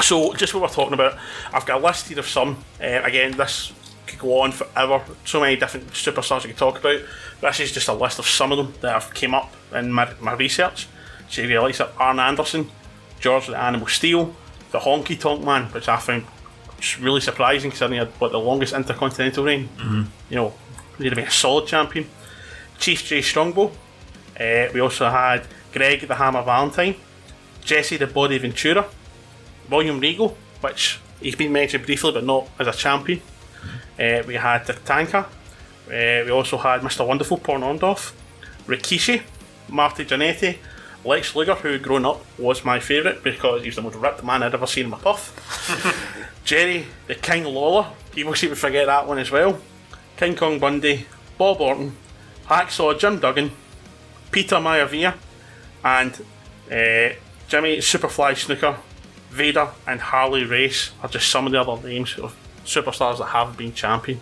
[0.02, 1.16] So, just what we're talking about,
[1.52, 2.58] I've got a list here of some.
[2.80, 3.72] Uh, again, this
[4.08, 5.02] could go on forever.
[5.24, 7.00] So many different superstars I could talk about.
[7.40, 10.12] This is just a list of some of them that I've came up in my,
[10.20, 10.88] my research.
[11.28, 12.70] So you realize that Arn Anderson,
[13.20, 14.34] George the Animal Steele,
[14.72, 16.24] the Honky Tonk Man, which I found
[17.00, 19.68] really surprising because considering he had what the longest intercontinental reign.
[19.78, 20.06] Mhm.
[20.30, 20.54] You know,
[20.98, 22.08] he'd have been a solid champion.
[22.78, 23.72] Chief Jay Strongbow.
[24.38, 26.94] Uh, we also had Greg the Hammer Valentine,
[27.64, 28.86] Jesse the Body Ventura,
[29.68, 33.20] William Regal, which he's been mentioned briefly but not as a champion.
[33.98, 35.26] Uh, we had the Tanker.
[35.86, 37.06] Uh, we also had Mr.
[37.06, 38.12] Wonderful Paul Orndorff,
[38.66, 39.22] Rikishi,
[39.68, 40.58] Marty Jannetty,
[41.04, 44.54] Lex Luger, who growing up was my favourite because he's the most ripped man I'd
[44.54, 45.32] ever seen in my puff.
[46.44, 49.60] Jerry the King Lawler, people seem to forget that one as well.
[50.16, 51.96] King Kong Bundy, Bob Orton,
[52.46, 53.52] Hacksaw Jim Duggan,
[54.30, 55.14] Peter Maivia,
[55.84, 56.12] and
[56.70, 57.14] uh,
[57.48, 58.76] Jimmy Superfly Snuka,
[59.30, 62.36] Vader, and Harley Race are just some of the other names of
[62.68, 64.20] superstars that have been champion.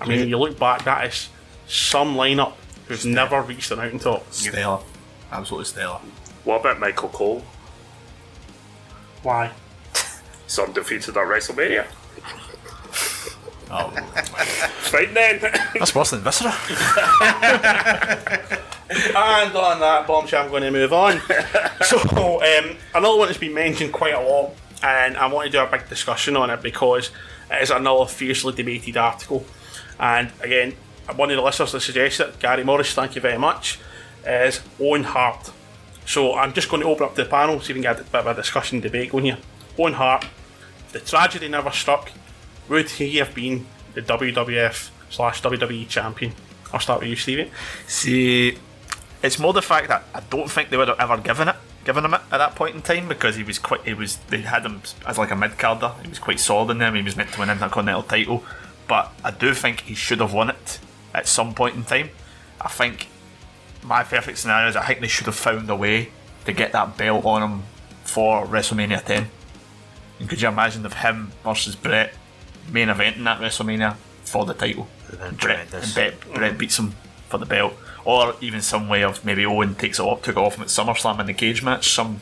[0.00, 0.28] I mean, Great.
[0.28, 1.28] you look back, that is
[1.66, 2.54] some lineup
[2.86, 4.32] who've never reached the mountaintop.
[4.32, 4.80] Stellar.
[5.30, 6.00] Absolutely stellar.
[6.44, 7.44] What about Michael Cole?
[9.22, 9.52] Why?
[10.44, 11.86] He's undefeated at WrestleMania.
[13.70, 13.90] Oh.
[13.90, 15.40] Fine then.
[15.78, 16.48] That's worse than Viscera.
[18.90, 21.20] and on that bombshell, I'm going to move on.
[21.82, 21.98] so,
[22.40, 25.66] um, another one that's been mentioned quite a lot, and I want to do a
[25.66, 27.10] big discussion on it because
[27.50, 29.44] it is another fiercely debated article.
[29.98, 30.74] And again,
[31.14, 33.78] one of the listeners that suggested it, Gary Morris, thank you very much,
[34.26, 35.50] is Owen Hart.
[36.04, 38.14] So, I'm just going to open up the panel so we can get a bit
[38.14, 39.38] of a discussion debate going here.
[39.78, 40.26] Owen Hart,
[40.92, 42.12] the tragedy never struck,
[42.68, 46.32] would he have been the WWF slash WWE champion.
[46.72, 47.50] I'll start with you, Stevie.
[47.86, 48.58] See,
[49.22, 51.56] it's more the fact that I don't think they would have ever given it,
[51.88, 54.42] given him it at that point in time because he was quite, he was, they
[54.42, 55.90] had him as like a mid carder.
[56.02, 56.94] He was quite solid in them.
[56.94, 58.44] He was meant to win an Intercontinental title,
[58.86, 60.80] but I do think he should have won it
[61.14, 62.10] at some point in time.
[62.60, 63.08] I think
[63.82, 66.10] my perfect scenario is I think they should have found a way
[66.44, 67.62] to get that belt on him
[68.04, 69.26] for WrestleMania 10.
[70.20, 72.12] And could you imagine if him versus Bret
[72.70, 74.88] main event in that WrestleMania for the title?
[75.18, 76.94] And Bret, and Bret, Bret beats him
[77.30, 77.72] for the belt.
[78.04, 80.68] Or even some way of maybe Owen takes it off, took it off him at
[80.68, 81.90] SummerSlam in the cage match.
[81.90, 82.20] Some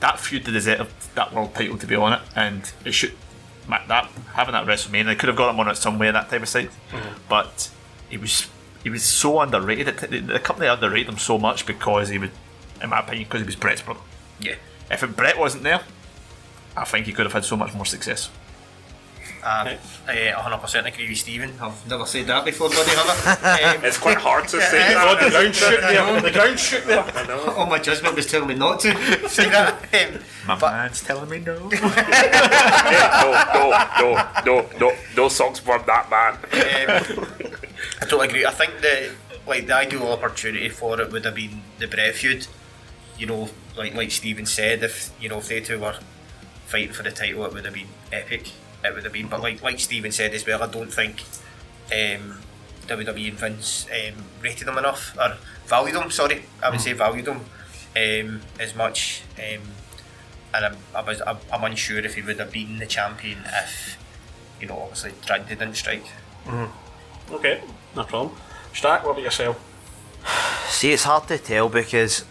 [0.00, 3.12] that feud deserved that world title to be on it, and it should
[3.68, 5.06] that having that WrestleMania.
[5.06, 7.14] They could have got him on it somewhere that type of side, mm-hmm.
[7.28, 7.70] but
[8.08, 8.48] he was
[8.82, 9.88] he was so underrated.
[9.88, 12.30] It- The, the company underrated him so much because he was,
[12.82, 14.00] in my opinion, because he was Bret's brother.
[14.40, 14.56] Yeah.
[14.90, 15.82] If Bret wasn't there,
[16.76, 18.30] I think he could have had so much more success.
[19.42, 21.52] Uh, I uh, 100% agree with Stephen.
[21.60, 23.74] I've never said that before, buddy, have I?
[23.76, 25.20] Um, It's quite hard to say Yeah, that.
[25.24, 27.04] the ground shook there, the ground shook there.
[27.04, 27.40] I know.
[27.56, 29.74] All my judgment was telling me not to say that.
[29.94, 31.70] Um, My man's telling me no.
[31.72, 33.70] Yeah, no,
[34.04, 34.14] no,
[34.44, 36.34] no, no, no, no songs from that man.
[36.34, 37.26] um,
[38.00, 38.46] I totally agree.
[38.46, 39.10] I think the
[39.46, 42.46] like the ideal opportunity for it would have been the Bret feud.
[43.18, 45.96] You know, like like Stephen said, if you know if they two were
[46.66, 48.50] fighting for the title, it would have been epic.
[48.84, 51.22] It would have been, but like like Stephen said as well, I don't think
[51.92, 52.38] um,
[52.86, 56.10] WWE and Vince um, rated them enough or valued them.
[56.10, 57.40] Sorry, I would say valued them
[57.96, 59.22] um, as much.
[59.38, 59.62] Um,
[60.54, 63.98] and I'm, I was I'm, I'm unsure if he would have been the champion if
[64.60, 66.06] you know obviously Tragedy didn't strike.
[67.30, 67.62] Okay,
[67.96, 68.36] no problem.
[68.74, 69.62] Stack, what about yourself?
[70.68, 72.24] See, it's hard to tell because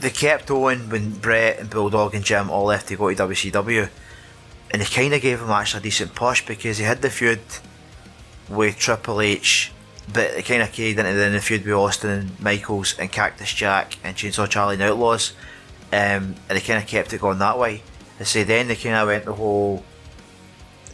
[0.00, 3.88] they kept Owen when Bret and Bulldog and Jim all left to go to WCW,
[4.70, 7.40] and they kind of gave him actually a decent push because he had the feud
[8.48, 9.72] with Triple H,
[10.12, 13.52] but it kind of carried into then the feud with Austin and Michaels and Cactus
[13.52, 15.32] Jack and Chainsaw Charlie and Outlaws,
[15.92, 17.82] um, and they kind of kept it going that way.
[18.18, 19.84] I say then they kind of went the whole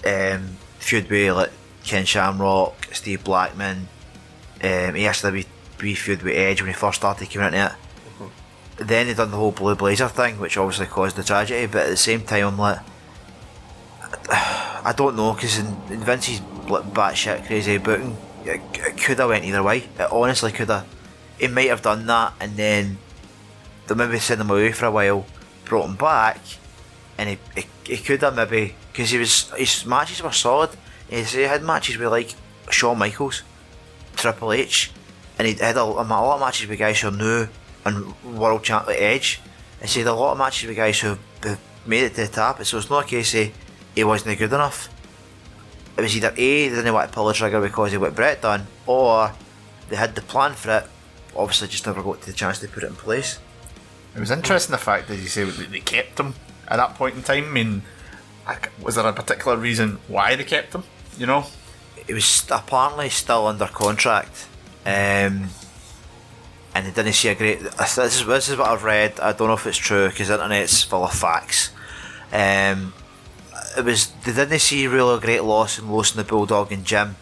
[0.06, 1.50] um, feud with like
[1.84, 3.88] Ken Shamrock, Steve Blackman.
[4.62, 5.48] Um, he actually had a
[5.80, 7.72] wee- wee feud with Edge when he first started coming into it.
[8.76, 11.66] Then they done the whole Blue Blazer thing, which obviously caused the tragedy.
[11.66, 12.78] But at the same time, I'm like,
[14.30, 19.44] I don't know, because in, in Vince's batshit crazy booking, it, it could have went
[19.44, 19.78] either way.
[19.98, 20.86] It honestly could have.
[21.38, 22.98] He might have done that, and then
[23.86, 25.26] they maybe sent him away for a while,
[25.64, 26.38] brought him back,
[27.18, 30.70] and he, he, he could have maybe because he was his matches were solid.
[31.08, 32.34] He had matches with like
[32.70, 33.42] Shawn Michaels,
[34.16, 34.92] Triple H,
[35.38, 37.48] and he had a, a lot of matches with guys who knew
[37.84, 39.40] and world champ like Edge.
[39.80, 41.56] And so he a lot of matches with guys who, who
[41.86, 42.64] made it to the top.
[42.64, 43.50] So it's not a case of
[43.94, 44.88] he wasn't good enough.
[45.96, 48.40] It was either A, they didn't want to pull the trigger because of what Bret
[48.42, 49.32] done, or
[49.88, 50.84] they had the plan for it,
[51.36, 53.38] obviously just never got the chance to put it in place.
[54.16, 56.34] It was interesting the fact that you say they kept him
[56.68, 57.44] at that point in time.
[57.44, 57.82] I mean,
[58.82, 60.84] was there a particular reason why they kept him?
[61.18, 61.46] You know,
[62.06, 64.46] He was apparently still under contract,
[64.84, 65.48] um,
[66.74, 67.60] and they didn't see a great.
[67.60, 69.20] This is, this is what I've read.
[69.20, 71.70] I don't know if it's true because the internet's full of facts.
[72.32, 72.94] Um,
[73.76, 77.16] it was they didn't see really a great loss in losing the Bulldog and Jim.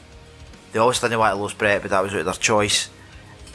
[0.72, 2.88] They always didn't want to lose Bret, but that was out of their choice.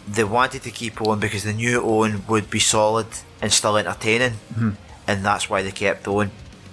[0.08, 3.08] They wanted to keep Owen because they knew Owen would be solid
[3.42, 4.72] and still entertaining, mm-hmm.
[5.08, 6.32] and that's why they kept Owen.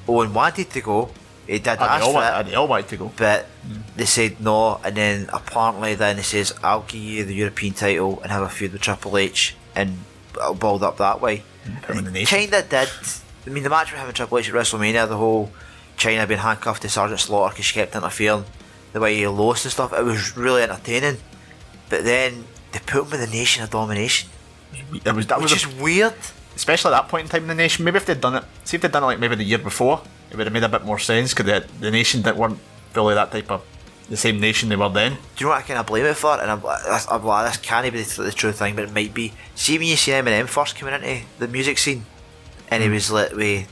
[0.08, 1.10] Owen wanted to go.
[1.46, 3.12] He did and ask they all, for it they all wanted to go.
[3.16, 3.82] but mm.
[3.96, 8.20] they said no, and then apparently then he says, "I'll give you the European title
[8.22, 9.98] and have a feud with Triple H and
[10.40, 11.42] I'll build up that way."
[11.82, 12.38] Put him in the nation.
[12.38, 12.88] Kinda did.
[13.46, 15.52] I mean, the match him and Triple H at WrestleMania, the whole
[15.96, 18.44] Chyna being handcuffed to Sergeant Slaughter because she kept interfering,
[18.92, 21.18] the way he lost and stuff, it was really entertaining.
[21.88, 24.30] But then they put him in the Nation of Domination,
[24.72, 26.14] It was that which was is a, weird.
[26.56, 27.84] especially at that point in time in the nation.
[27.84, 30.02] Maybe if they'd done it, see if they'd done it like maybe the year before,
[30.30, 32.58] it would have made a bit more sense because the, the nation that weren't
[32.92, 33.62] fully that type of
[34.08, 35.12] the same nation they were then.
[35.12, 36.40] Do you know what I kind of blame it for?
[36.40, 39.14] And I'm, I'm, I'm like, this can't be the, the true thing, but it might
[39.14, 39.32] be.
[39.54, 42.04] See when you see Eminem first coming into the music scene,
[42.70, 42.94] and he hmm.
[42.94, 43.68] was like with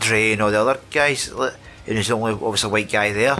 [0.00, 1.52] Dre and all the other guys, and
[1.86, 3.38] he's the only obviously white guy there.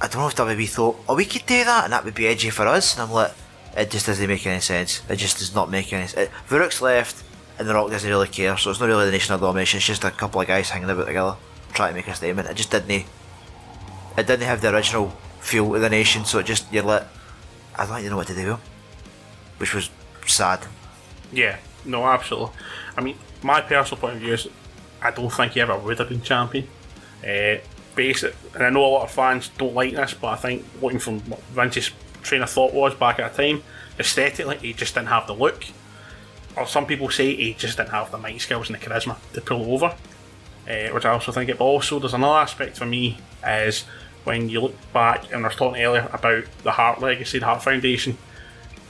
[0.00, 2.28] I don't know if WB thought, oh, we could do that, and that would be
[2.28, 2.94] edgy for us.
[2.94, 3.32] And I'm like,
[3.76, 5.02] it just doesn't make any sense.
[5.08, 6.30] It just does not make any sense.
[6.48, 7.24] Faarooq's left,
[7.58, 9.78] and The Rock doesn't really care, so it's not really the nation of domination.
[9.78, 11.36] It's just a couple of guys hanging about together,
[11.72, 12.48] trying to make a statement.
[12.48, 12.90] It just didn't.
[12.90, 13.06] It
[14.26, 17.04] didn't have the original feel of the nation, so it just you're like,
[17.76, 18.58] I don't even know what to do,
[19.58, 19.90] which was
[20.26, 20.60] sad.
[21.32, 22.50] Yeah, no, absolutely.
[22.96, 24.48] I mean, my personal point of view is
[25.02, 26.66] I don't think he ever would have been champion.
[27.22, 27.56] Uh,
[27.94, 30.98] basic, and I know a lot of fans don't like this, but I think looking
[30.98, 31.90] from what Vince's
[32.22, 33.62] train of thought was back at the time,
[33.98, 35.64] aesthetically, he just didn't have the look.
[36.56, 39.40] Or some people say he just didn't have the mic skills and the charisma to
[39.40, 41.58] pull over, uh, which I also think it.
[41.58, 43.84] But also, there's another aspect for me is
[44.24, 47.62] when you look back, and I was talking earlier about the Hart Legacy, the Hart
[47.62, 48.18] Foundation.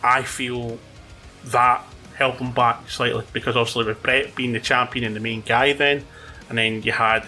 [0.02, 0.78] I feel
[1.46, 1.84] that
[2.19, 5.73] held them back slightly because obviously with Bret being the champion and the main guy
[5.73, 6.05] then,
[6.49, 7.27] and then you had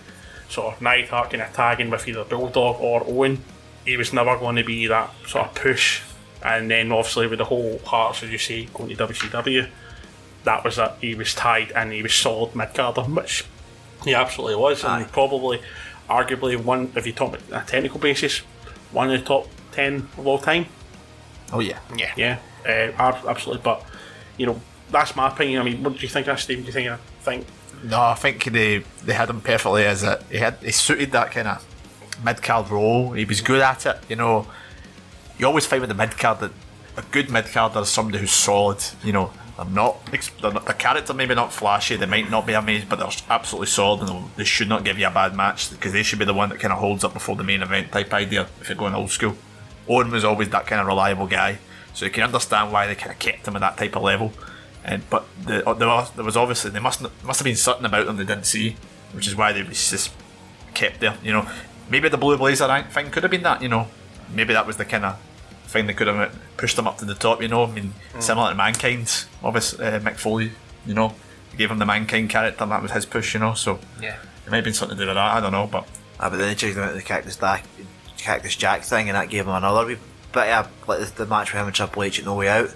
[0.48, 3.38] sort of Neidhart kind of tagging with either Bulldog or Owen,
[3.84, 6.02] he was never going to be that sort of push.
[6.42, 9.68] And then obviously with the whole Harts, as you say, going to WCW,
[10.44, 13.44] that was that he was tied and he was solid mid carder, which
[14.04, 15.60] he absolutely was, and probably,
[16.08, 18.38] arguably one if you talk on a technical basis,
[18.90, 20.66] one of the top ten of all time.
[21.52, 21.78] Oh yeah.
[21.96, 22.12] Yeah.
[22.16, 22.38] Yeah,
[22.98, 23.62] uh, absolutely.
[23.62, 23.84] But
[24.36, 24.60] you know,
[24.90, 25.60] that's my opinion.
[25.60, 26.58] I mean, what do you think Steve?
[26.58, 27.46] Do you think I think
[27.84, 30.22] No, I think they they had him perfectly as it.
[30.30, 31.64] He had he suited that kind of
[32.24, 33.12] mid card role.
[33.12, 33.98] He was good at it.
[34.08, 34.46] You know,
[35.38, 36.52] you always find with the mid card that
[36.96, 38.82] a good mid carder is somebody who's solid.
[39.02, 40.04] You know, they're not,
[40.40, 41.96] they're not the character maybe not flashy.
[41.96, 45.06] They might not be amazing, but they're absolutely solid, and they should not give you
[45.06, 47.36] a bad match because they should be the one that kind of holds up before
[47.36, 48.48] the main event type idea.
[48.60, 49.36] If you're going old school,
[49.88, 51.58] Owen was always that kind of reliable guy,
[51.94, 54.32] so you can understand why they kind of kept him at that type of level.
[54.84, 58.06] And but the, there, was, there was obviously there must must have been something about
[58.06, 58.76] them they didn't see,
[59.12, 60.10] which is why they was just
[60.74, 61.16] kept there.
[61.22, 61.48] You know,
[61.90, 63.60] maybe the blue blazer rank thing could have been that.
[63.62, 63.88] You know,
[64.34, 65.18] maybe that was the kind of
[65.66, 67.42] thing that could have pushed them up to the top.
[67.42, 70.52] You know, I mean, similar to Mankind, obviously uh, Mick Foley.
[70.86, 71.14] You know,
[71.58, 73.34] gave him the Mankind character, and that was his push.
[73.34, 74.16] You know, so Yeah.
[74.46, 75.36] it might have been something to do with that.
[75.36, 75.86] I don't know, but
[76.18, 77.64] Ah, but then they checked him out the Cactus, Jack,
[78.18, 79.96] Cactus Jack thing, and that gave him another wee
[80.32, 82.70] bit of like the, the match with him and Triple H at No Way Out.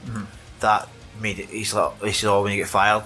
[0.61, 0.89] That
[1.21, 1.49] made it.
[1.49, 3.05] He's like, he said, "Oh, when you get fired,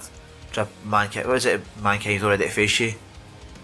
[0.85, 1.61] Mankind, what is it?
[1.81, 2.93] Mankind's already to face you."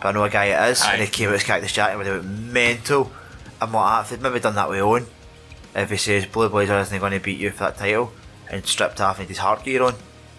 [0.02, 2.06] But I know a guy it is, and he came out as Cactus Jack, and
[2.06, 3.12] they went mental.
[3.62, 5.08] I'm like, ah, if they'd maybe done that with Owen,
[5.74, 8.12] if he says Blue Blazer isn't going to beat you for that title,
[8.50, 9.96] and stripped off and his Hart gear on,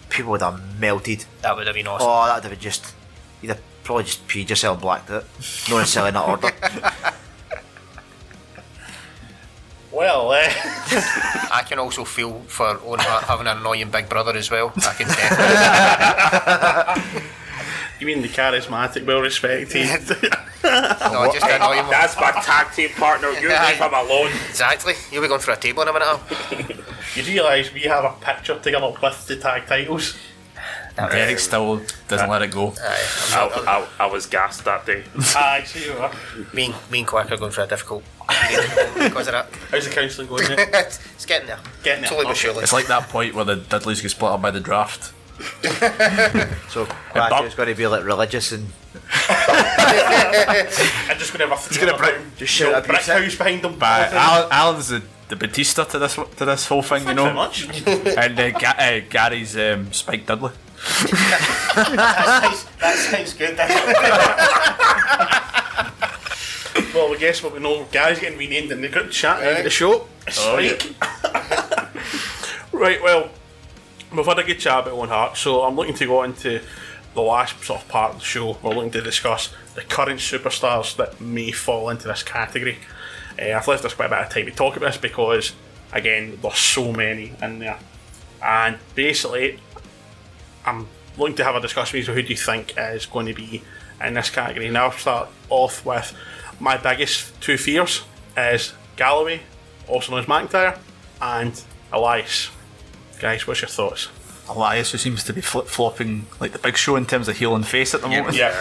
[0.09, 1.25] people would have melted.
[1.41, 2.07] That would have been awesome.
[2.09, 2.93] Oh, that'd have been just.
[3.41, 5.25] You'd have probably just peed yourself and blacked it.
[5.69, 6.51] No one's selling that order.
[9.91, 14.51] Well, uh, I can also feel for Owen Hart having an annoying big brother as
[14.51, 14.73] well.
[14.75, 17.21] I can definitely.
[17.99, 19.77] you mean the charismatic, well respected?
[20.63, 21.85] no, just annoy him.
[21.89, 23.31] That's my tag team partner.
[23.31, 24.31] You leave him alone.
[24.49, 24.95] Exactly.
[25.11, 26.07] You'll be going for a table in a minute.
[26.07, 26.19] Al.
[27.15, 30.17] you realise we have a picture together with the tag titles.
[30.97, 32.73] Derek still doesn't let it go.
[32.81, 35.03] I, I, I was gassed that day.
[35.35, 35.93] Aye, see you.
[36.53, 38.16] Me and, me and Quack are going for a difficult period
[39.09, 39.47] because of that.
[39.71, 40.47] How's the counselling going?
[40.49, 40.69] Mate?
[40.73, 41.59] it's getting there.
[41.83, 42.09] Getting there.
[42.09, 42.39] Slowly but Okay.
[42.39, 42.63] surely.
[42.63, 45.13] It's like that point where the Dudleys get split up by the draft.
[46.69, 48.67] So Quacker's going to be like religious and
[49.29, 53.77] I'm just going to have a gonna break- just shout brick house behind them.
[53.79, 57.29] But Alan, Alan's the, the Batista to this to this whole thing, you Thanks very
[57.29, 57.33] know.
[57.35, 58.17] much.
[58.17, 60.51] and uh, Ga- uh, Gary's um, Spike Dudley.
[60.77, 63.57] that, sounds, that sounds good.
[66.97, 67.85] Well, we guess what we know.
[67.91, 70.07] Gary's getting renamed in the group chat at the show.
[70.27, 70.95] Spike.
[72.71, 73.29] right, well,
[74.11, 76.59] we've had a good chat about Owen Hart, so I'm looking to go into
[77.13, 78.57] the last sort of part of the show.
[78.63, 82.79] We're looking to discuss the current superstars that may fall into this category.
[83.39, 85.53] Uh, I've left us quite a bit of time to talk about this because,
[85.93, 87.77] again, there's so many in there.
[88.43, 89.59] And basically,
[90.65, 92.13] I'm looking to have a discussion with you.
[92.15, 93.61] Who do you think is going to be
[94.03, 94.71] in this category?
[94.71, 96.17] Now, I'll start off with
[96.59, 98.03] my biggest two fears
[98.35, 99.41] is Galloway,
[99.87, 100.77] also known as McIntyre,
[101.21, 102.49] and Elias.
[103.19, 104.09] Guys, what's your thoughts?
[104.49, 107.55] Elias, who seems to be flip flopping like the big show in terms of heel
[107.55, 108.35] and face at the moment.
[108.35, 108.53] Yeah.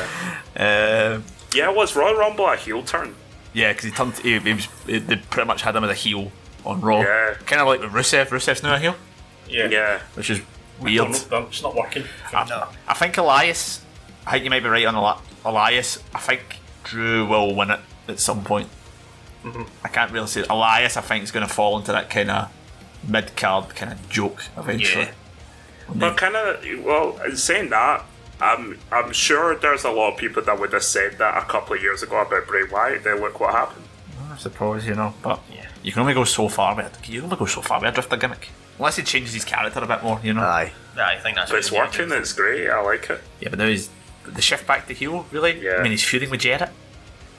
[0.57, 1.21] Uh,
[1.53, 3.15] Yeah, it was Royal Rumble a heel turn?
[3.53, 4.17] yeah, because he turned.
[4.19, 4.69] He, he was.
[4.87, 6.33] They pretty much had him as a heel
[6.65, 7.01] on Raw.
[7.03, 7.35] Yeah.
[7.47, 8.27] Kind of like with Rusev.
[8.29, 8.97] Rusev's now a heel,
[9.49, 9.69] Yeah.
[9.69, 10.01] Yeah.
[10.15, 10.41] which is
[10.81, 11.09] weird.
[11.31, 12.05] know, It's not working.
[12.33, 13.81] I, I think Elias.
[14.27, 16.03] I think you might be right on Eli- Elias.
[16.15, 16.43] I think
[16.87, 18.69] Drew will win it at some point.
[19.45, 19.63] Mm-hmm.
[19.85, 20.97] I can't really say Elias.
[20.97, 22.53] I think is going to fall into that kind of
[23.07, 25.05] mid card kind of joke eventually.
[25.05, 25.13] Yeah.
[25.95, 28.05] But kind of, well, in saying that,
[28.41, 31.77] I'm, I'm sure there's a lot of people that would have said that a couple
[31.77, 33.05] of years ago about Bray Wyatt.
[33.05, 33.85] Then look what happened.
[34.33, 35.67] I suppose you know, but Yeah.
[35.83, 37.93] you can only go so far with you can only go so far with a
[37.93, 40.21] drifter gimmick unless he changes his character a bit more.
[40.23, 40.43] You know.
[40.43, 40.73] Aye.
[40.97, 42.19] Yeah, I think that's But it's what they working.
[42.19, 42.69] It's great.
[42.69, 43.21] I like it.
[43.41, 43.89] Yeah, but now he's
[44.27, 45.27] the shift back to heel.
[45.31, 45.63] Really?
[45.63, 45.77] Yeah.
[45.79, 46.71] I mean, he's feuding with Jarrett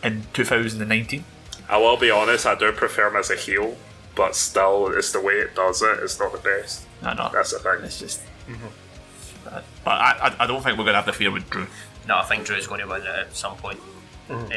[0.03, 1.23] in 2019.
[1.69, 2.45] I will be honest.
[2.45, 3.77] I do prefer him as a heel,
[4.15, 5.99] but still, it's the way it does it.
[6.01, 6.85] It's not the best.
[7.03, 7.83] No, no, That's the thing.
[7.83, 8.21] It's just.
[9.47, 11.67] Uh, but I, I, I don't think we're gonna have the fear with Drew.
[12.07, 13.79] No, I think Drew's going to win it at some point
[14.29, 14.47] um,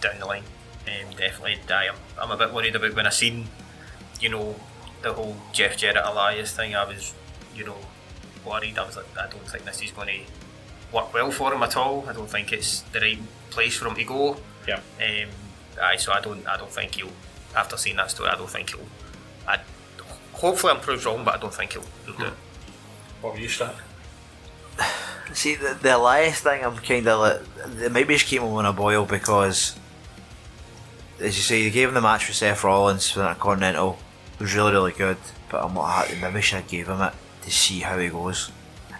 [0.00, 0.42] down the line.
[0.86, 1.94] Um, definitely, I am.
[2.20, 3.46] I'm a bit worried about when I seen,
[4.20, 4.54] you know,
[5.02, 6.74] the whole Jeff Jarrett Elias thing.
[6.74, 7.14] I was,
[7.54, 7.76] you know,
[8.44, 8.78] worried.
[8.78, 10.43] I was like, I don't think this is going to
[10.94, 12.04] work well for him at all.
[12.08, 13.18] I don't think it's the right
[13.50, 14.36] place for him to go.
[14.66, 14.80] Yeah.
[14.98, 15.28] Um,
[15.82, 17.10] aye, so I don't, I don't think he'll.
[17.54, 18.86] After seeing that story, I don't think he'll.
[19.46, 19.58] I,
[20.32, 22.32] hopefully, I'm proved wrong, but I don't think he'll, he'll do it.
[23.20, 23.76] What were you start?
[25.32, 27.92] See, the, the Elias thing, I'm kind of like.
[27.92, 29.76] Maybe just keep him on a boil because,
[31.20, 33.98] as you say, they gave him the match with Seth Rollins for that Continental.
[34.34, 35.16] It was really, really good,
[35.50, 38.50] but I'm like, maybe should have gave him it to see how he goes.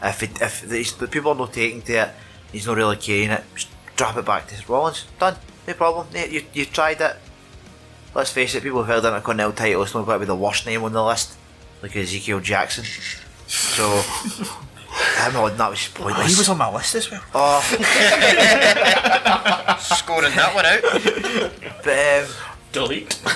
[0.04, 2.10] If it, if the, the people are not taking to it,
[2.52, 5.04] he's not really carrying it, just drop it back to Rollins.
[5.18, 5.36] Done.
[5.66, 6.06] No problem.
[6.14, 7.16] You, you tried it.
[8.14, 9.82] Let's face it, people have held Intercontinental title.
[9.82, 11.36] It's not going to be the worst name on the list,
[11.82, 12.84] like Ezekiel Jackson.
[13.46, 13.88] So,
[15.24, 16.28] him on that was pointless.
[16.28, 17.22] he was on my list as well.
[17.34, 17.60] Oh,
[19.80, 20.82] Scoring that one out.
[21.82, 22.26] but um,
[22.72, 23.18] Delete.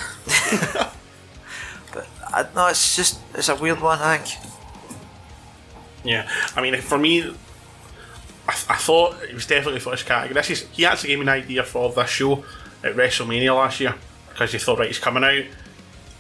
[2.31, 3.99] I, no, it's just it's a weird one.
[4.01, 4.37] I think.
[6.09, 10.33] Yeah, I mean, for me, I, I thought it was definitely for this category.
[10.33, 12.45] This is he actually gave me an idea for this show
[12.83, 13.95] at WrestleMania last year
[14.31, 15.45] because he thought right, he's coming out,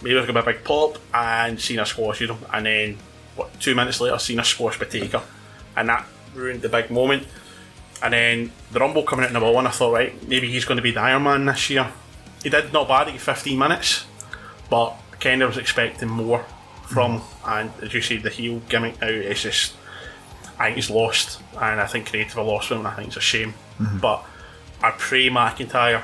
[0.02, 2.98] maybe there's gonna be a big pop, and Cena squashes him, and then
[3.34, 3.58] what?
[3.60, 5.22] Two minutes later, Cena squashed Taker,
[5.74, 7.26] and that ruined the big moment.
[8.02, 10.82] And then the Rumble coming out number one, I thought right, maybe he's going to
[10.82, 11.90] be the Iron Man this year.
[12.42, 14.04] He did not bad, at 15 minutes,
[14.68, 16.44] but kind of was expecting more
[16.88, 17.22] from.
[17.46, 19.74] And as you say, the heel gimmick now is just
[20.58, 23.16] I think he's lost, and I think Creative have lost him, and I think it's
[23.16, 23.54] a shame.
[23.80, 23.98] Mm-hmm.
[23.98, 24.24] But
[24.82, 26.02] I pray McIntyre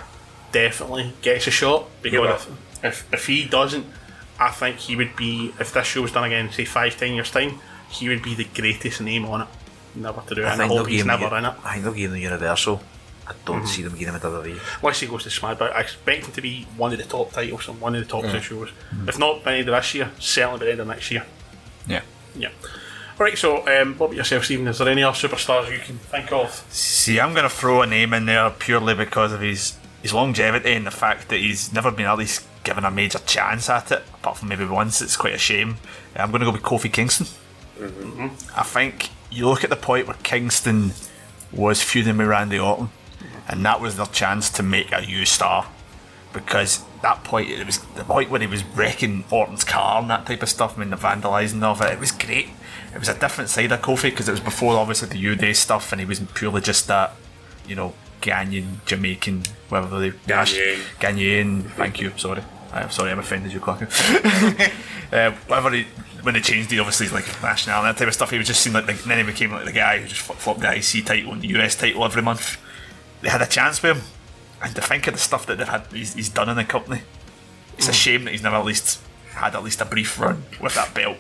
[0.53, 3.85] definitely gets a shot because if, if, if he doesn't,
[4.39, 7.31] I think he would be, if this show was done again, say five, ten years'
[7.31, 7.61] time,
[7.91, 9.49] he would be the greatest name on it.
[9.97, 11.55] Never to do it, and I hope he's never the- in it.
[11.65, 12.81] I think they'll give him the Universal.
[13.27, 13.67] I don't mm-hmm.
[13.67, 14.61] see them giving him a WWE.
[14.81, 17.69] Unless he goes to SmackDown, I expect him to be one of the top titles
[17.69, 18.69] and one of the top two shows.
[18.69, 19.09] Mm-hmm.
[19.09, 21.25] If not by the end of this year, certainly by the end of next year.
[21.87, 22.03] Yeah.
[22.37, 22.51] Yeah.
[23.17, 24.67] Right, so um, what about yourself, Stephen?
[24.67, 26.51] Is there any other superstars you can think of?
[26.71, 30.75] See, I'm going to throw a name in there purely because of his his longevity
[30.75, 34.03] and the fact that he's never been at least given a major chance at it,
[34.15, 35.01] apart from maybe once.
[35.01, 35.77] It's quite a shame.
[36.15, 37.27] Uh, I'm going to go with Kofi Kingston.
[37.79, 38.27] Mm-hmm.
[38.55, 40.93] I think you look at the point where Kingston
[41.53, 42.91] was feuding with Randy Orton,
[43.49, 45.67] and that was their chance to make a U star.
[46.33, 50.27] Because that point, it was the point where he was wrecking Orton's car and that
[50.27, 50.77] type of stuff.
[50.77, 52.49] I mean, the vandalising of it, it was great.
[52.93, 55.53] It was a different side of Kofi because it was before obviously the New Day
[55.53, 57.15] stuff, and he was purely just that,
[57.69, 60.79] you know, Ghanaian, Jamaican, whatever they Ghanaian.
[60.99, 61.71] Ghanaian.
[61.73, 62.13] Thank you.
[62.17, 62.43] Sorry,
[62.73, 63.83] I'm sorry, I'm offended you, Clark.
[65.13, 65.87] uh, whatever he,
[66.23, 68.61] when they changed the obviously like nationality and that type of stuff, he was just
[68.61, 71.33] seemed like, the, then he became like the guy who just flopped the IC title
[71.33, 72.59] and the US title every month.
[73.25, 74.05] They had a chance with him,
[74.63, 77.01] and to think of the stuff that they've had, he's, he's done in the company.
[77.79, 77.95] It's a hmm.
[77.95, 79.01] shame that he's never at least
[79.31, 81.17] had at least a brief run with that belt.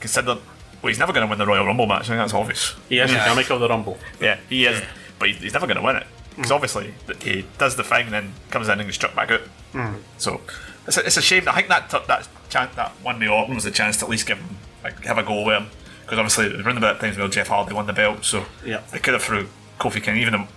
[0.00, 0.38] Considering,
[0.82, 2.02] well, he's never going to win the Royal Rumble match.
[2.02, 2.74] I think that's obvious.
[2.88, 3.98] He is the gimmick of the Rumble.
[4.20, 4.82] Yeah, he is,
[5.20, 6.54] but he's, he's never going to win it because hmm.
[6.54, 9.42] obviously he does the thing and then comes in and gets struck back out.
[9.70, 9.94] Hmm.
[10.16, 10.40] So
[10.88, 11.48] it's a, it's a shame.
[11.48, 14.10] I think that t- that chance that one the Orton was a chance to at
[14.10, 15.68] least give him like have a go with him
[16.02, 18.80] because obviously it was around about times where Jeff Hardy won the belt, so Yeah.
[18.90, 19.46] they could have threw
[19.78, 20.48] Kofi King even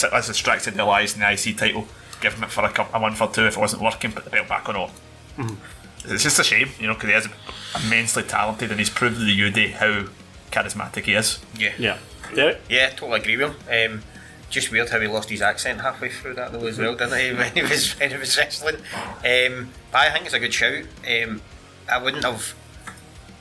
[0.00, 1.86] though as distracted the Elias in the IC title,
[2.20, 4.24] give him it for a, couple, a month or two if it wasn't working, put
[4.24, 5.58] the belt back on Orton.
[6.04, 7.28] It's just a shame, you know, because he is
[7.84, 10.06] immensely talented and he's proved to the UD how
[10.50, 11.38] charismatic he is.
[11.56, 11.72] Yeah.
[11.78, 11.98] Yeah.
[12.34, 12.60] Derek?
[12.68, 13.92] Yeah, totally agree with him.
[13.94, 14.02] Um,
[14.50, 17.32] just weird how he lost his accent halfway through that though as well, didn't he?
[17.36, 18.76] When he was when he was wrestling.
[18.76, 20.84] Um, but I think it's a good shout.
[21.08, 21.40] Um,
[21.90, 22.54] I wouldn't have.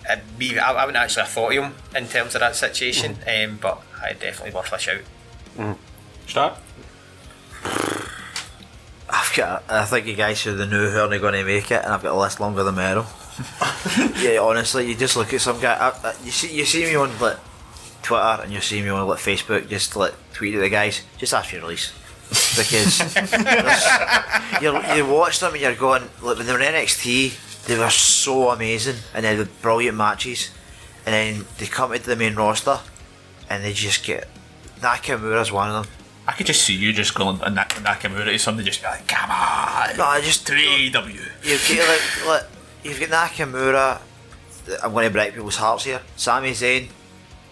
[0.09, 3.17] I'd be, I, I wouldn't actually have thought of him in terms of that situation,
[3.27, 5.01] um, but I definitely worth a shout.
[6.27, 6.57] Start?
[9.09, 9.63] I've got.
[9.69, 12.01] I think you guys should have knew who are going to make it, and I've
[12.03, 13.05] got a list longer than Meryl.
[14.23, 15.75] yeah, honestly, you just look at some guy.
[15.75, 17.37] I, I, you see, you see me on like
[18.01, 21.03] Twitter, and you see me on like Facebook, just like tweet at the guys.
[21.17, 21.93] Just ask for your release
[22.55, 23.15] because
[24.61, 26.03] you you watch them and you're going.
[26.21, 30.51] Like when they were in NXT, they were so amazing, and they had brilliant matches,
[31.05, 32.79] and then they come into the main roster,
[33.49, 34.27] and they just get.
[34.79, 35.93] Nakamura's one of them.
[36.27, 39.07] I could just see you just going and Nak- Nakamura to somebody just be like,
[39.07, 41.19] come on, No, I just three AEW.
[41.43, 42.43] You've got like, like
[42.83, 44.01] you've got Nakamura.
[44.83, 45.99] I'm going to break people's hearts here.
[46.15, 46.87] Sami Zayn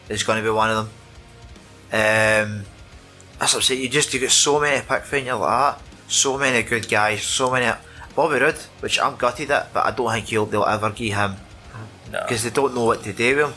[0.07, 0.89] is going to be one of them.
[1.91, 2.65] Um,
[3.39, 3.81] that's what I'm saying.
[3.81, 5.25] You just you got so many pick from.
[5.25, 5.81] You're like that.
[6.07, 7.23] So many good guys.
[7.23, 7.71] So many.
[8.15, 11.35] Bobby Roode, which I'm gutted at, but I don't think he'll, they'll ever give him
[12.11, 12.19] No.
[12.21, 13.53] because they don't know what to do with him.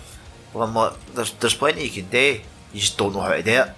[0.52, 2.40] Well, I'm like, there's there's plenty you can do.
[2.72, 3.68] You just don't know how to do it.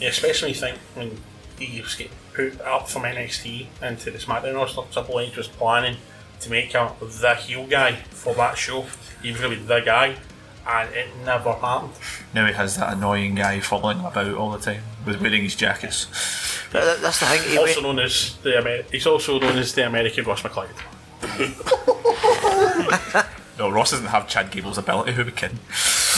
[0.00, 1.20] Yeah, especially when you think, I mean,
[1.58, 4.82] he was getting put up from NXT into the SmackDown roster.
[4.92, 5.96] Triple H was planning
[6.40, 8.84] to make him the heel guy for that show.
[9.22, 10.16] He was going to be the guy,
[10.66, 11.92] and it never happened.
[12.34, 15.54] Now he has that annoying guy following him about all the time with wearing his
[15.54, 16.06] jackets.
[16.72, 17.58] But that- that's the thing.
[17.58, 20.70] Also known as the Amer- he's also known as the American Ross McLeod.
[23.56, 25.12] No, Ross doesn't have Chad Gable's ability.
[25.12, 25.60] Who we kidding?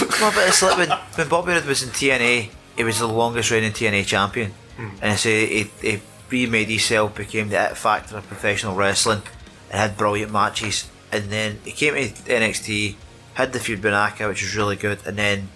[0.00, 3.50] No, but it's like when, when Bobby Roode was in TNA, he was the longest
[3.50, 4.52] reigning TNA champion.
[5.00, 6.00] And I say he, he
[6.30, 9.22] remade himself, became the it factor of professional wrestling,
[9.70, 10.88] and had brilliant matches.
[11.10, 12.96] And then he came to NXT,
[13.34, 14.98] had the feud with Naka, which was really good.
[15.06, 15.48] And then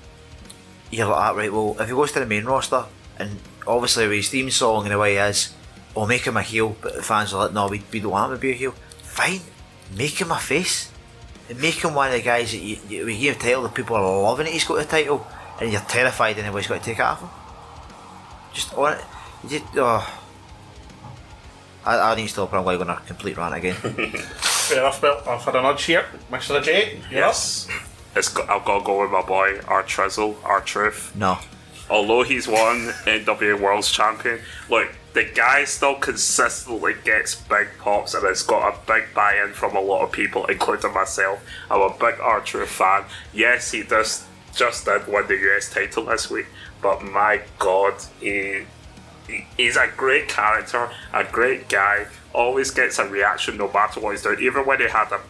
[0.91, 2.85] you're like, ah, right, well, if he goes to the main roster,
[3.19, 5.55] and obviously with his theme song and the way he is,
[5.95, 8.33] we'll make him a heel, but the fans are like, no, we, we don't want
[8.33, 8.75] him to be a heel.
[9.03, 9.41] Fine,
[9.97, 10.91] make him a face.
[11.49, 13.97] And make him one of the guys that you, you, we give title, the people
[13.97, 15.27] are loving it, he's got the title,
[15.61, 17.29] and you're terrified anybody's got to take it off him.
[18.53, 19.05] Just on it.
[19.49, 20.21] You oh.
[21.85, 23.75] I, I need to stop or I'm going to on a complete rant again.
[23.75, 25.21] Fair enough, Bill.
[25.27, 26.05] I've had a nudge here.
[26.31, 26.63] Mr.
[26.63, 27.01] J.
[27.11, 27.69] you're Yes.
[28.15, 31.17] It's got, I've got to go with my boy, our Trizzle, R-Truth.
[31.17, 31.39] no.
[31.89, 34.39] Although he's won NWA World's Champion,
[34.69, 39.53] look, the guy still consistently gets big pops and it's got a big buy in
[39.53, 41.45] from a lot of people, including myself.
[41.69, 43.07] I'm a big Archer fan.
[43.33, 44.25] Yes, he does
[44.55, 46.47] just that won the US title last week,
[46.83, 48.65] but my god, he,
[49.27, 54.13] he he's a great character, a great guy, always gets a reaction no matter what
[54.13, 54.41] he's doing.
[54.41, 55.21] Even when he had a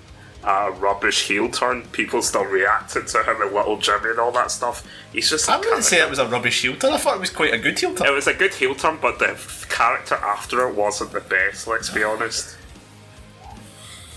[0.42, 4.50] uh, rubbish heel turn, people still reacted to him and Little Jimmy and all that
[4.50, 4.86] stuff.
[5.12, 6.92] He's just a I wouldn't say it was a rubbish heel turn.
[6.92, 8.06] I thought it was quite a good heel turn.
[8.06, 9.38] It was a good heel turn, but the
[9.68, 11.66] character after it wasn't the best.
[11.66, 12.56] Let's be honest.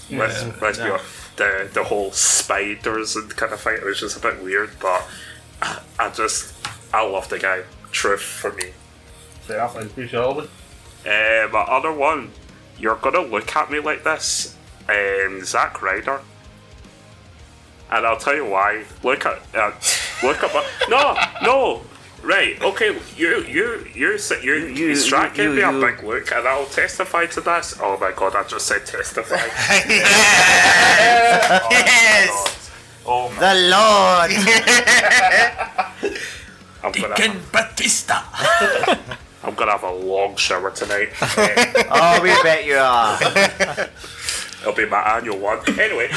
[0.09, 1.22] let's let's be honest.
[1.35, 3.75] The the whole spiders and kind of thing.
[3.75, 5.03] It was just a bit weird, but
[5.61, 6.53] I, I just
[6.93, 7.63] I love the guy.
[7.91, 8.71] Truth for me.
[9.77, 10.41] As usual.
[11.05, 12.31] Uh, my other one,
[12.79, 14.55] you're gonna look at me like this,
[14.89, 16.21] um, Zack Ryder.
[17.91, 18.85] And I'll tell you why.
[19.03, 19.71] Look at, uh,
[20.23, 20.67] look at my.
[20.89, 21.81] No, no.
[22.23, 22.59] Right.
[22.61, 22.97] Okay.
[23.17, 26.31] You, you, you, s- you, you, you- Strat gave you- me a you- big look,
[26.31, 27.75] and I'll testify to this.
[27.81, 28.33] Oh my god!
[28.35, 29.35] I just said testify.
[31.69, 32.71] yes!
[33.05, 33.39] oh my!
[33.39, 34.31] The Lord!
[36.83, 38.21] I'm gonna, Ken Batista.
[39.43, 41.09] I'm gonna have a long shower tonight.
[41.21, 43.19] Oh, we bet you are.
[44.61, 45.59] It'll be my annual one.
[45.77, 46.07] Anyway,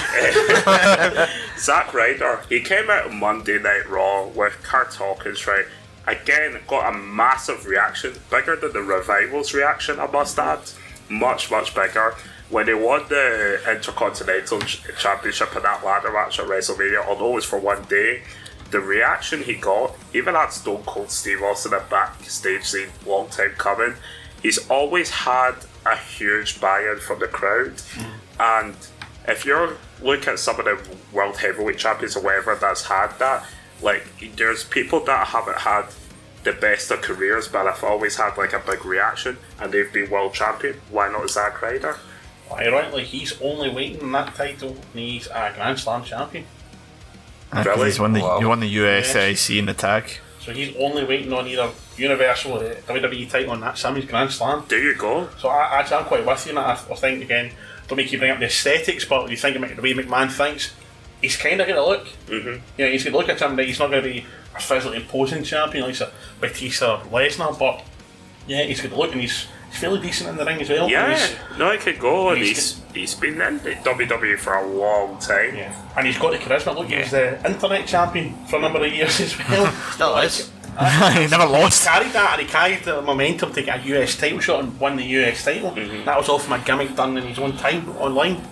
[1.58, 5.66] Zack Ryder, he came out on Monday Night Raw with Kurt Hawkins, right?
[6.06, 10.60] Again, got a massive reaction, bigger than the Revival's reaction, I must add.
[11.08, 12.14] Much, much bigger.
[12.48, 17.44] When he won the Intercontinental Championship in that ladder match at WrestleMania, although it was
[17.44, 18.22] for one day,
[18.70, 23.50] the reaction he got, even had Stone Cold Steve Austin a backstage scene, long time
[23.58, 23.94] coming.
[24.42, 25.54] He's always had
[25.84, 28.40] a huge buy-in from the crowd, mm-hmm.
[28.40, 28.76] and
[29.28, 30.78] if you're looking at some of the
[31.12, 33.44] world heavyweight champions or whatever that's had that,
[33.82, 34.04] like
[34.36, 35.86] there's people that haven't had
[36.44, 40.10] the best of careers, but have always had like a big reaction, and they've been
[40.10, 40.80] world champion.
[40.90, 41.96] Why not Zack Ryder?
[42.52, 46.44] Ironically, he's only waiting on that title, and he's a Grand Slam champion.
[47.52, 47.86] Ah, really?
[47.86, 48.38] He's won the, Wow.
[48.38, 50.10] he won the USIC in the tag.
[50.40, 54.64] So he's only waiting on either Universal or WWE title on that Sammy's Grand Slam.
[54.68, 55.28] There you go.
[55.38, 56.84] So I, actually, I'm quite with you on that.
[56.88, 57.50] I, I think again,
[57.88, 60.30] don't make you bring up the aesthetics, but when you think about the way McMahon
[60.30, 60.72] thinks,
[61.22, 62.06] he's kind of going to look.
[62.26, 62.62] Mm-hmm.
[62.78, 63.68] You know, he's going to look at somebody.
[63.68, 64.24] He's not going to be
[64.54, 66.10] a physically imposing champion like a
[66.40, 67.84] Batista or Lesnar, but
[68.46, 70.88] yeah, he's going to look and he's, he's fairly decent in the ring as well.
[70.88, 74.54] Yeah, He's- no, it could go, and he's- he's he's been in the WWE for
[74.54, 75.54] a long time.
[75.56, 76.74] Yeah, and he's got the charisma.
[76.74, 79.70] Look, he's the internet champion for a number of years as well.
[79.92, 80.50] Still is.
[80.78, 81.86] he never lost.
[81.86, 84.96] carried that and he carried the momentum to get a US title shot and win
[84.96, 85.70] the US title.
[85.70, 88.46] That was all from a gimmick done in his own time online.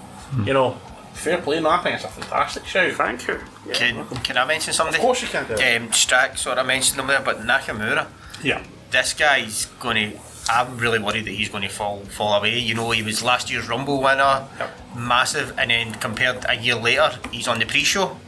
[0.44, 0.78] You know,
[1.14, 2.92] fair play, no, I think it's a fantastic show.
[2.92, 3.40] Thank you.
[3.66, 3.74] Yeah.
[3.74, 4.96] Can, can I mention something?
[4.96, 5.76] Of course you can do it.
[5.82, 8.06] Um, Strack sort of mentioned him there, but Nakamura,
[8.42, 8.62] Yeah.
[8.90, 10.18] this guy's going to.
[10.46, 12.58] I'm really worried that he's going to fall fall away.
[12.58, 14.70] You know, he was last year's Rumble winner, Yep.
[14.96, 18.18] massive, and then compared a year later, he's on the pre-show.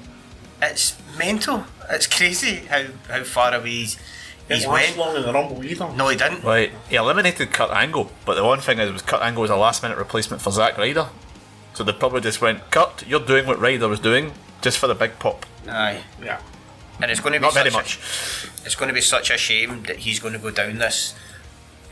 [0.62, 1.64] It's mental.
[1.90, 3.96] It's crazy how, how far away he's,
[4.48, 4.96] he's Didn't went.
[4.96, 5.90] long in the Rumble either.
[5.94, 6.42] No, he didn't.
[6.42, 9.56] Right, he eliminated Kurt Angle, but the one thing is, was Kurt Angle was a
[9.56, 11.08] last minute replacement for Zack Ryder.
[11.76, 14.32] So they probably just went, Kurt, you're doing what Ryder was doing,
[14.62, 15.44] just for the big pop.
[15.68, 16.02] Aye.
[16.22, 16.40] Yeah.
[17.02, 18.50] And it's going to be Not very such a- much.
[18.64, 21.14] it's going to be such a shame that he's going to go down this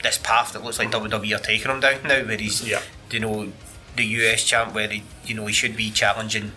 [0.02, 2.80] this path that looks like WWE are taking him down now, where he's Yeah.
[3.10, 3.52] you know
[3.96, 6.52] the US champ, where he you know he should be challenging.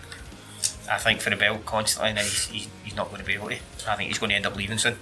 [0.90, 3.48] I think for the belt constantly, and he's, he's, he's not going to be able
[3.50, 3.56] to.
[3.86, 4.96] I think he's going to end up leaving soon.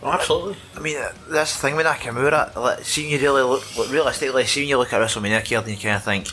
[0.00, 0.56] Oh, absolutely.
[0.76, 2.54] I mean, uh, that's the thing with Nakamura.
[2.54, 5.82] Like, seeing you really look, look realistically, seeing you look at WrestleMania card and you
[5.82, 6.28] kind of think,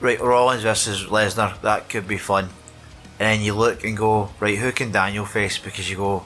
[0.00, 2.44] right, Rollins versus Lesnar, that could be fun.
[3.18, 5.58] And then you look and go, right, who can Daniel face?
[5.58, 6.24] Because you go,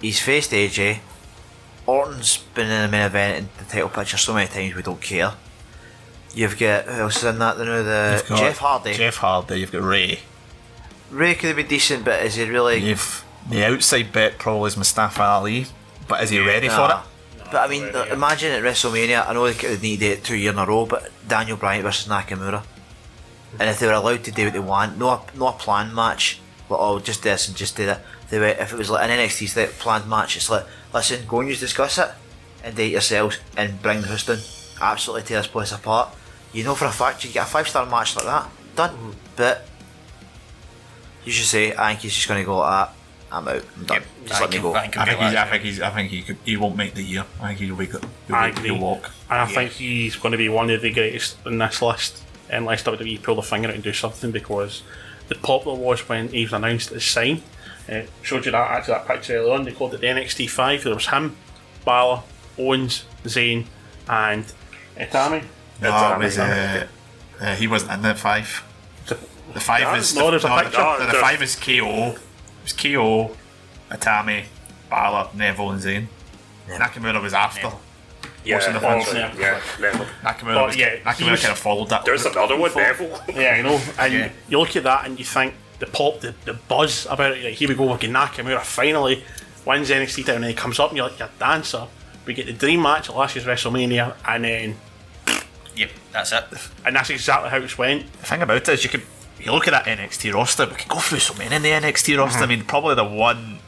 [0.00, 0.98] he's faced AJ.
[1.86, 5.00] Orton's been in the main event and the title picture so many times we don't
[5.00, 5.32] care.
[6.34, 7.58] You've got who else is in that?
[7.58, 8.94] You know, the Jeff Hardy.
[8.94, 9.60] Jeff Hardy.
[9.60, 10.20] You've got Rey.
[11.10, 12.78] Rey could be decent, but is he really?
[12.78, 15.66] You've the outside bet probably is Mustafa Ali,
[16.08, 17.02] but is he ready for Nah.
[17.02, 17.06] it?
[17.52, 19.28] But I mean, imagine at WrestleMania.
[19.28, 21.56] I know they could need to do it two years in a row, but Daniel
[21.56, 22.64] Bryan versus Nakamura,
[23.58, 26.40] and if they were allowed to do what they want, no, no a planned match,
[26.68, 28.02] like oh, just this and just do that.
[28.30, 31.40] They were, if it was like an NXT style planned match, it's like listen, go
[31.40, 32.10] and you discuss it,
[32.62, 34.38] and date yourselves and bring the host in,
[34.80, 36.14] absolutely tear this place apart.
[36.52, 39.66] You know for a fact you get a five star match like that done, but
[41.24, 42.96] you should say I think he's just going to go like that.
[43.32, 43.64] I'm out.
[43.76, 44.02] I'm done.
[44.26, 44.74] Just let me go.
[44.74, 45.34] I think he's.
[45.34, 45.80] I think he's.
[45.80, 46.36] I think he could.
[46.44, 47.24] He won't make the year.
[47.40, 48.04] I think he'll be good.
[48.28, 48.70] He'll, I agree.
[48.70, 49.10] he'll walk.
[49.28, 52.22] And I think he's going to be one of the greatest in this list,
[52.54, 54.82] unless WWE pull the finger out and do something because
[55.28, 57.42] the popular was when he was announced his sign.
[57.90, 59.64] Uh, showed you that actually that picture earlier on.
[59.64, 60.84] They called it the NXT Five.
[60.84, 61.36] There was him,
[61.84, 62.22] Balor,
[62.58, 63.66] Owens, Zayn,
[64.08, 64.44] and
[64.96, 65.44] Itami.
[65.82, 66.86] No, it was, uh,
[67.40, 68.62] uh, he wasn't in the five.
[69.06, 70.78] The five No, is no, there's a no, picture.
[70.78, 72.12] the, the There's- five is KO.
[72.12, 72.18] It
[72.62, 73.36] was KO,
[73.90, 74.44] Itami,
[74.88, 76.06] Balor, Neville, and Zayn.
[76.68, 77.66] Nakamura was after.
[77.68, 77.74] Yeah,
[78.46, 79.06] Watching the oh, fans.
[79.14, 80.06] yeah, yeah, Neville.
[80.22, 82.04] Nakamura, But was, yeah, Nakamura was- kind of followed that.
[82.04, 83.20] There's another one, Neville.
[83.28, 86.54] Yeah, you know, and you look at that and you think the pop, the, the
[86.54, 87.44] buzz about it.
[87.44, 89.24] Like, here we go, we get Nakamura finally
[89.64, 91.86] wins NXT title, and then he comes up and you're like, you're a dancer.
[92.26, 94.76] We get the dream match at last year's WrestleMania, and then
[95.76, 96.44] Yep, that's it.
[96.86, 98.10] and that's exactly how it's went.
[98.20, 99.02] The thing about it is, you could
[99.40, 100.66] you look at that NXT roster.
[100.66, 102.36] We could go through so many in the NXT roster.
[102.38, 102.42] Mm-hmm.
[102.44, 103.58] I mean, probably the one,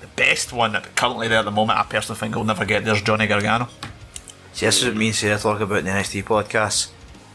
[0.00, 1.78] the best one that currently there at the moment.
[1.78, 3.68] I personally think will never get there's Johnny Gargano.
[4.56, 6.88] See, this is what me and Sarah talk about in the NXT podcast.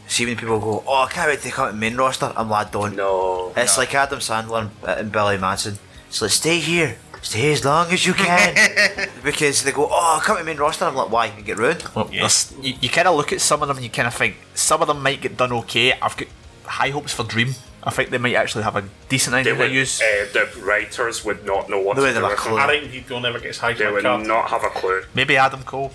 [0.08, 2.50] See when people go, "Oh, I can't wait to come to the main roster." I'm
[2.50, 3.52] like, "Don't." No.
[3.56, 5.78] It's like Adam Sandler and, and Billy Madison.
[6.08, 10.36] It's like, "Stay here, stay as long as you can," because they go, "Oh, come
[10.36, 11.26] to the main roster." I'm like, "Why?
[11.26, 13.84] You get ruined." Well, there's- you, you kind of look at some of them and
[13.84, 15.92] you kind of think some of them might get done okay.
[15.92, 16.28] I've got
[16.64, 17.54] high hopes for Dream.
[17.84, 20.00] I think they might actually have a decent They idea would, to use.
[20.00, 22.56] uh, the writers would not know what They to wouldn't do have a with clue.
[22.56, 22.62] him.
[22.62, 24.26] I think he'll never get his high They would card.
[24.26, 25.02] not have a clue.
[25.14, 25.92] Maybe Adam Cole.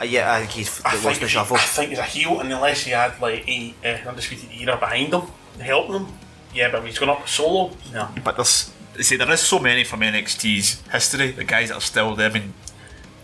[0.00, 1.56] Uh, yeah, I think he's I the think, worst to he- shuffle.
[1.56, 5.12] I think he's a heel, and unless he had like a uh, undisputed era behind
[5.12, 5.22] him,
[5.60, 6.06] helping him.
[6.54, 8.08] Yeah, but if he's going up solo, no.
[8.24, 11.32] But there's see there is so many from NXT's history.
[11.32, 12.30] The guys that are still there.
[12.30, 12.54] I mean,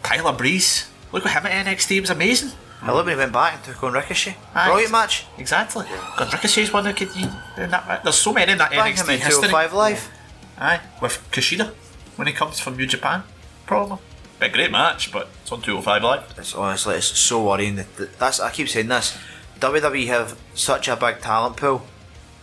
[0.03, 0.89] Tyler Breeze.
[1.13, 1.97] Look at him at NXT.
[1.97, 2.51] It was amazing.
[2.83, 4.37] I love when he went back and took on Ricochet.
[4.55, 4.67] Aye.
[4.69, 5.25] Brilliant match.
[5.39, 5.87] Exactly.
[6.19, 8.03] God, Ricochet's one that could you in that.
[8.03, 9.49] There's so many in that Bang him NXT in history.
[9.49, 10.11] 205 Live.
[10.59, 11.69] Aye, with Kushida
[12.17, 13.23] when he comes from New Japan,
[13.67, 13.99] probably.
[14.41, 16.35] Be a great match, but it's on 205 Live.
[16.39, 17.77] It's honestly, it's so worrying.
[17.77, 19.17] That, that that's I keep saying this.
[19.61, 21.83] WWE have such a big talent pool.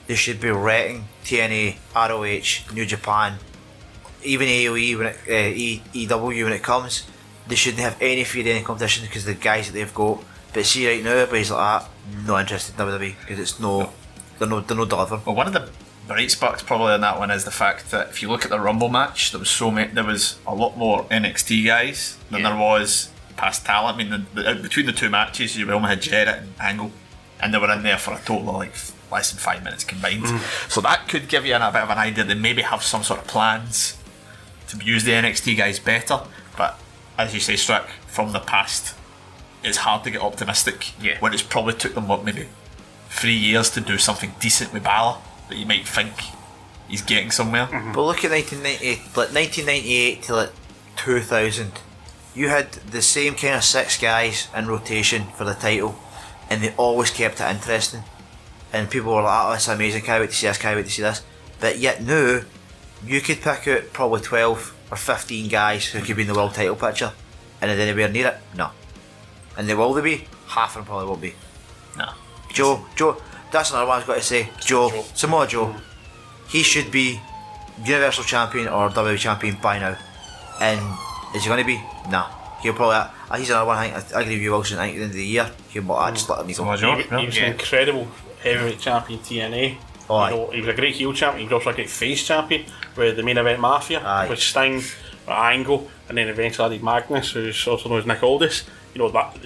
[0.08, 3.36] They should be rating TNA, ROH, New Japan,
[4.24, 7.06] even AOE when it, uh, e, EW when it comes.
[7.48, 10.24] They shouldn't have any fear of any competition because the guys that they've got.
[10.54, 11.90] But see right now, everybody's like that.
[12.26, 13.92] No interested in WWE because it's no,
[14.40, 15.22] they're no, they're no delivering.
[15.26, 15.70] Well, one of the
[16.14, 18.60] bright sparks probably in that one is the fact that if you look at the
[18.60, 22.56] Rumble match, there was so many, there was a lot more NXT guys than there
[22.56, 23.96] was past talent.
[23.96, 26.92] I mean, the, the, between the two matches, you only had Jarrett and Angle,
[27.40, 28.74] and they were in there for a total of like
[29.10, 30.26] less than five minutes combined.
[30.26, 30.70] Mm.
[30.72, 32.26] So that could give you a bit of an idea.
[32.26, 33.98] They maybe have some sort of plans
[34.68, 36.22] to use the NXT guys better,
[36.58, 36.78] but
[37.18, 38.96] as you say, Strick, from the past,
[39.64, 40.92] it's hard to get optimistic.
[41.02, 41.20] Yeah.
[41.20, 42.48] When it's probably took them what maybe
[43.10, 45.18] three years to do something decent with Balor
[45.52, 46.14] that you might think
[46.88, 47.68] he's getting somewhere.
[47.68, 47.92] Mm-hmm.
[47.92, 50.50] But look at 1998, like 1998 to like
[50.98, 51.72] 2000.
[52.34, 55.96] You had the same kind of six guys in rotation for the title,
[56.50, 58.04] and they always kept it interesting.
[58.74, 60.04] And people were like, "Oh, it's amazing!
[60.04, 60.58] Can't wait to see this!
[60.58, 61.24] Can't wait to see this!"
[61.60, 62.42] But yet now,
[63.06, 66.54] you could pick out probably 12 or 15 guys who could be in the world
[66.54, 67.12] title picture,
[67.62, 68.38] and are they anywhere near it?
[68.56, 68.70] No.
[69.58, 70.28] And they will they be?
[70.48, 71.36] Half of them probably won't be.
[71.98, 72.14] No.
[72.50, 73.22] Joe, Joe,
[73.52, 74.50] that's another one I've got to say.
[74.60, 75.76] Joe, Samoa Joe,
[76.48, 77.20] he should be
[77.84, 79.98] Universal Champion or WWE Champion by now.
[80.60, 80.80] And
[81.36, 81.82] is he going to be?
[82.10, 82.30] Nah.
[82.62, 82.96] He'll probably.
[82.96, 83.78] Uh, he's another one.
[83.78, 84.78] I, think, I agree with you, Wilson.
[84.78, 86.54] I think at the end of the year, he'll well, I just let him go.
[86.54, 86.96] Samoa Joe.
[86.96, 88.08] He, he was an incredible
[88.44, 89.78] heavyweight champion TNA.
[90.10, 91.48] Oh, you know, he was a great heel champion.
[91.48, 92.66] He was also a great face champion
[92.96, 94.30] with the main event Mafia, Aye.
[94.30, 94.96] with Sting, with
[95.28, 98.66] Angle, and then eventually added Magnus, who's also known as Nick Aldis.
[98.94, 99.38] You know that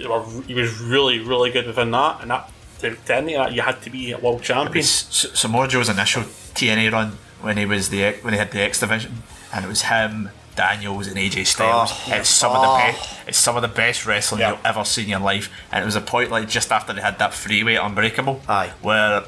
[0.47, 2.49] he was really, really good within that, and that
[2.79, 4.83] to, to end it, that you had to be a world champion.
[4.83, 8.79] S- Samoa Joe's initial TNA run when he was the when he had the X
[8.79, 9.23] division,
[9.53, 11.91] and it was him, Daniels and AJ Styles.
[12.07, 12.13] Oh.
[12.15, 12.71] it's some of Oh.
[12.77, 13.09] the best.
[13.27, 15.49] It's some of the best wrestling you'll ever see in your life.
[15.71, 18.71] And it was a point like just after they had that freeway Unbreakable, Aye.
[18.81, 19.23] where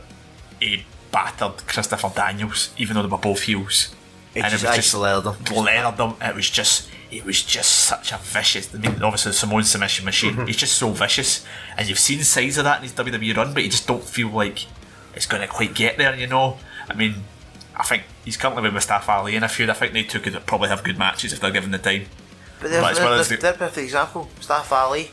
[0.60, 3.94] he battered Christopher Daniels, even though they were both heels.
[4.36, 5.56] It and just, it was I just leathered them.
[5.66, 6.16] leathered them.
[6.22, 8.74] It was just, it was just such a vicious.
[8.74, 10.34] I mean, obviously Samoan submission machine.
[10.34, 10.46] Mm-hmm.
[10.48, 11.46] He's just so vicious,
[11.78, 14.30] and you've seen sides of that in his WWE run, but you just don't feel
[14.30, 14.66] like
[15.16, 16.16] it's going to quite get there.
[16.16, 16.58] You know,
[16.90, 17.16] I mean,
[17.76, 19.70] I think he's currently with Mustafa Ali in a feud.
[19.70, 22.06] I think they two could probably have good matches if they're given the time.
[22.60, 24.30] But there's, But as well there's, the- there's a perfect example.
[24.40, 25.12] Staff Ali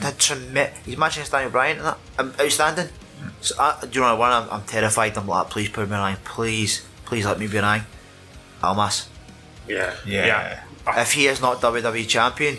[0.00, 0.78] did tremendous.
[0.84, 1.98] He's matching against Daniel Bryan and that.
[2.18, 2.88] Um, outstanding.
[3.40, 4.30] So, I, do you know what?
[4.30, 5.16] I'm, I'm terrified.
[5.16, 6.16] I'm like, please put me in line.
[6.24, 7.82] Please, please let me be in line.
[8.62, 9.08] Almas.
[9.68, 9.94] Yeah.
[10.06, 10.62] Yeah.
[10.88, 12.58] If he is not WWE champion,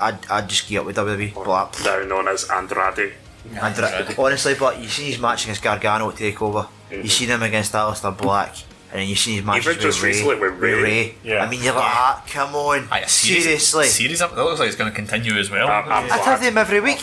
[0.00, 1.34] I'd, I'd just get up with WWE.
[1.44, 3.12] But Now known as Andrade.
[3.60, 6.68] Andra- honestly, but you seen his match against Gargano at Takeover.
[6.90, 8.54] You seen him against Aleister Black,
[8.90, 10.08] and then you seen his matches Even with just Rey.
[10.10, 11.14] recently with Rey.
[11.38, 13.86] I mean, you're like, ah, come on, Aye, series, seriously.
[13.86, 15.68] series of, that looks like it's going to continue as well.
[15.68, 17.00] I'm- I'm I'd have them every week.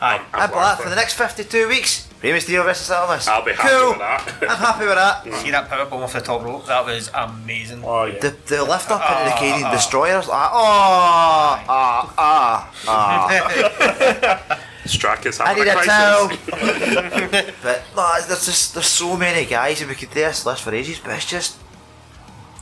[0.00, 0.20] Aye.
[0.32, 3.28] I'd be like, for the next 52 weeks, Rey Mysterio versus Almas.
[3.28, 3.90] I'll be happy cool.
[3.90, 4.38] with that.
[4.48, 5.42] I'm happy with that.
[5.42, 6.64] See that powerbomb off the top rope?
[6.64, 7.82] That was amazing.
[7.84, 8.18] Oh yeah.
[8.18, 14.60] The, the lift up into the Canadian Destroyers, like, oh, ah, ah, ah.
[14.86, 16.28] Strack is I need a a towel.
[17.62, 20.74] but no, there's just there's so many guys, and we could do this list for
[20.74, 21.00] ages.
[21.00, 21.58] But it's just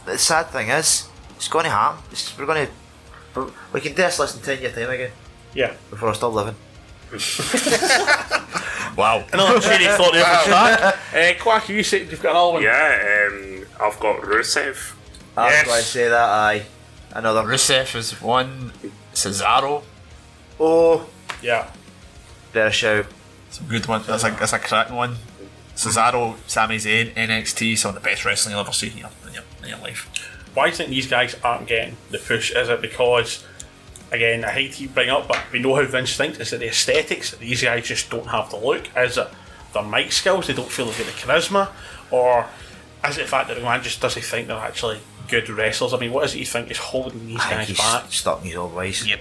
[0.06, 2.02] the sad thing is, it's going to happen.
[2.10, 5.12] It's, we're going to we can do this list in ten year time again
[5.54, 5.74] Yeah.
[5.88, 6.56] before I'm still living.
[8.96, 9.24] Wow.
[9.32, 11.38] Another shady thought there for Jack.
[11.38, 12.62] Uh, Quack, you said you've got another one.
[12.62, 14.92] Yeah, um, I've got Rusev.
[15.36, 15.66] I was Yes.
[15.66, 16.28] going to say that.
[16.28, 16.66] Aye,
[17.12, 17.42] another.
[17.42, 18.72] Rusev is one.
[19.14, 19.82] Cesaro,
[20.60, 21.06] Oh,
[21.40, 21.68] Yeah.
[22.52, 23.06] better shout.
[23.48, 24.02] it's a good one.
[24.06, 25.16] That's a that's a cracking one.
[25.74, 29.34] Cesaro, Sami Zayn, NXT, some of the best wrestling you'll ever see in your, in
[29.34, 30.06] your, in your life.
[30.52, 32.50] Why do you think these guys aren't getting the push?
[32.54, 33.42] Is it because,
[34.12, 36.38] again, I hate to bring up, but we know how Vince thinks.
[36.38, 37.32] Is that the aesthetics?
[37.32, 38.88] These guys just don't have the look.
[38.96, 39.28] Is it
[39.74, 40.46] their mic skills?
[40.46, 41.68] They don't feel they've got the charisma,
[42.10, 42.46] or
[43.04, 45.94] is it the fact that the man just doesn't think they're actually good wrestlers?
[45.94, 48.12] I mean, what is it you think is holding these I think guys he's back?
[48.12, 49.08] stuck in his old ways.
[49.08, 49.20] Yep.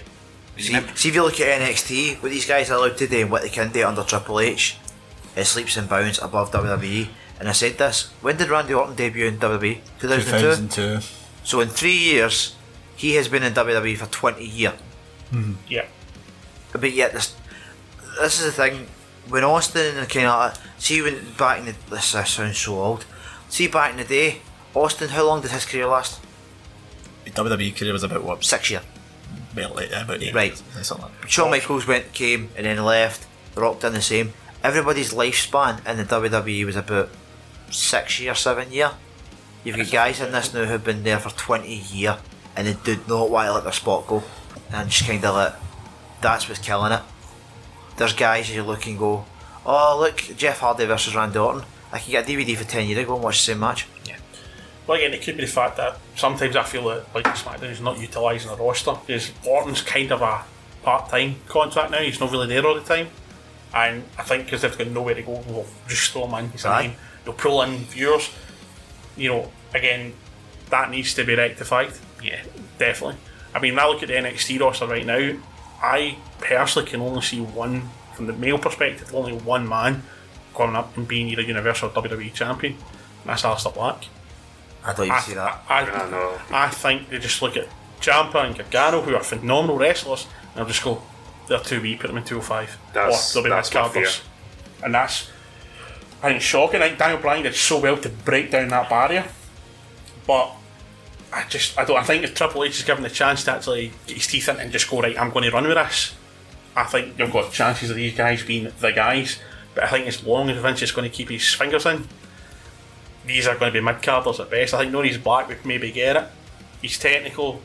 [0.58, 3.32] See, see if you look at NXT, what these guys are allowed to do and
[3.32, 4.78] what they can do under Triple H,
[5.36, 7.08] it sleeps and bounds above WWE.
[7.40, 9.80] And I said this, when did Randy Orton debut in WWE?
[10.00, 10.68] 2002?
[10.78, 11.00] 2002.
[11.44, 12.56] So in three years,
[13.02, 14.74] he has been in WWE for 20 years.
[15.32, 15.54] Mm-hmm.
[15.68, 15.86] Yeah.
[16.72, 17.36] But yet, this
[18.20, 18.88] this is the thing,
[19.30, 23.06] when Austin and kind of, see when back in the, this, this sounds so old,
[23.50, 24.40] see back in the day,
[24.76, 26.20] Austin, how long did his career last?
[27.26, 28.44] WWE career was about what?
[28.44, 28.84] Six years.
[29.56, 30.52] Well, like, about eight Right.
[30.76, 31.30] years, something like that.
[31.32, 33.26] Shawn Michaels went, came, and then left.
[33.56, 34.34] The Rock done the same.
[34.64, 37.10] Everybody's lifespan in the WWE was about
[37.70, 38.92] six year, seven year.
[39.64, 42.18] You've got guys in this now who've been there for twenty year,
[42.56, 44.24] and they did not want to let their spot go,
[44.72, 45.54] and just kind of like
[46.22, 47.02] that's what's killing it.
[47.98, 49.26] There's guys you look and go,
[49.66, 51.64] oh look, Jeff Hardy versus Randy Orton.
[51.92, 53.88] I can get a DVD for ten years ago and watch the same match.
[54.06, 54.18] Yeah.
[54.88, 57.82] Well, again, it could be the fact that sometimes I feel that like SmackDown is
[57.82, 60.44] not utilising the roster because Orton's kind of a
[60.84, 62.00] part-time contract now.
[62.00, 63.08] He's not really there all the time,
[63.74, 66.52] and I think because they've got nowhere to go, we'll just throw him in.
[66.52, 66.94] He's name.
[67.24, 68.30] They'll pull in viewers.
[69.18, 70.14] You know, again,
[70.70, 71.92] that needs to be rectified.
[72.22, 72.42] Yeah.
[72.78, 73.18] Definitely.
[73.54, 75.38] I mean, when I look at the NXT roster right now,
[75.82, 80.04] I personally can only see one, from the male perspective, only one man
[80.54, 84.06] going up and being either Universal or WWE champion, and that's Aleister Black.
[84.84, 85.64] I don't even I, see that.
[85.70, 86.40] I, I know.
[86.52, 87.68] I think they just look at
[88.00, 91.02] Ciampa and Gargano, who are phenomenal wrestlers, and they'll just go,
[91.48, 92.78] they're too weak, put them in 205.
[92.94, 94.06] That's- or they'll be that's my.
[94.84, 95.30] And that's,
[96.24, 96.82] I think, shocking.
[96.82, 99.26] I think Daniel Bryan did so well to break down that barrier.
[100.26, 100.56] But
[101.34, 103.94] I just, I don't, I think if Triple H is given the chance to actually
[104.06, 106.14] get his teeth in and just go, right, I'm going to run with this,
[106.76, 109.40] I think you've got chances of these guys being the guys.
[109.74, 112.08] But I think as long as Vince is going to keep his fingers in,
[113.26, 114.74] these are going to be mid carders at best.
[114.74, 116.28] I think Norris Black would maybe get it.
[116.82, 117.62] He's technical,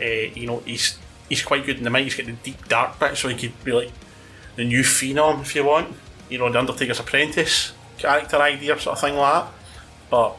[0.00, 2.04] uh, you know, he's he's quite good in the mic.
[2.04, 3.92] He's got the deep dark bit, so he could be like
[4.56, 5.94] the new phenom if you want.
[6.28, 9.52] You know, the Undertaker's apprentice character idea, sort of thing like that.
[10.10, 10.36] But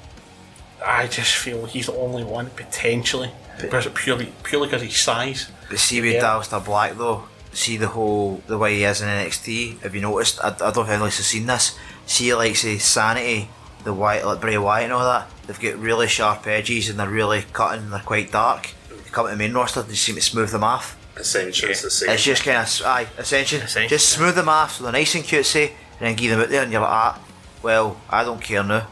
[0.85, 5.49] I just feel he's the only one potentially because purely purely because his size.
[5.69, 6.23] But see with Yeah.
[6.23, 9.81] Aleister Black though, see the whole the way he is in NXT.
[9.81, 10.39] Have you noticed?
[10.43, 11.77] I, I don't know if anyone's seen this.
[12.05, 13.49] See like say Sanity,
[13.83, 15.29] the white like Bray Wyatt and all that.
[15.47, 17.83] They've got really sharp edges and they're really cutting.
[17.85, 18.69] and They're quite dark.
[18.89, 20.97] They come to the main roster, they seem to smooth them off.
[21.17, 22.09] Ascension's the same.
[22.09, 23.61] It's just kind of aye, ascension.
[23.61, 26.49] Ascension, Just smooth them off so they're nice and cutesy, and then give them out
[26.49, 27.21] there, and you're like, ah,
[27.63, 28.85] well, I don't care now.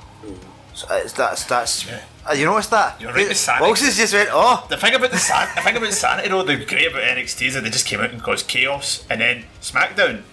[0.74, 1.88] So it's, that's that's
[2.28, 3.00] Uh, you noticed that?
[3.00, 3.66] You're right, the sanity.
[3.66, 4.66] Wilson's just went, oh.
[4.70, 7.54] The thing about the san- the thing about sanity though, the great about NXT is
[7.54, 10.24] that they just came out and caused chaos, and then SmackDown,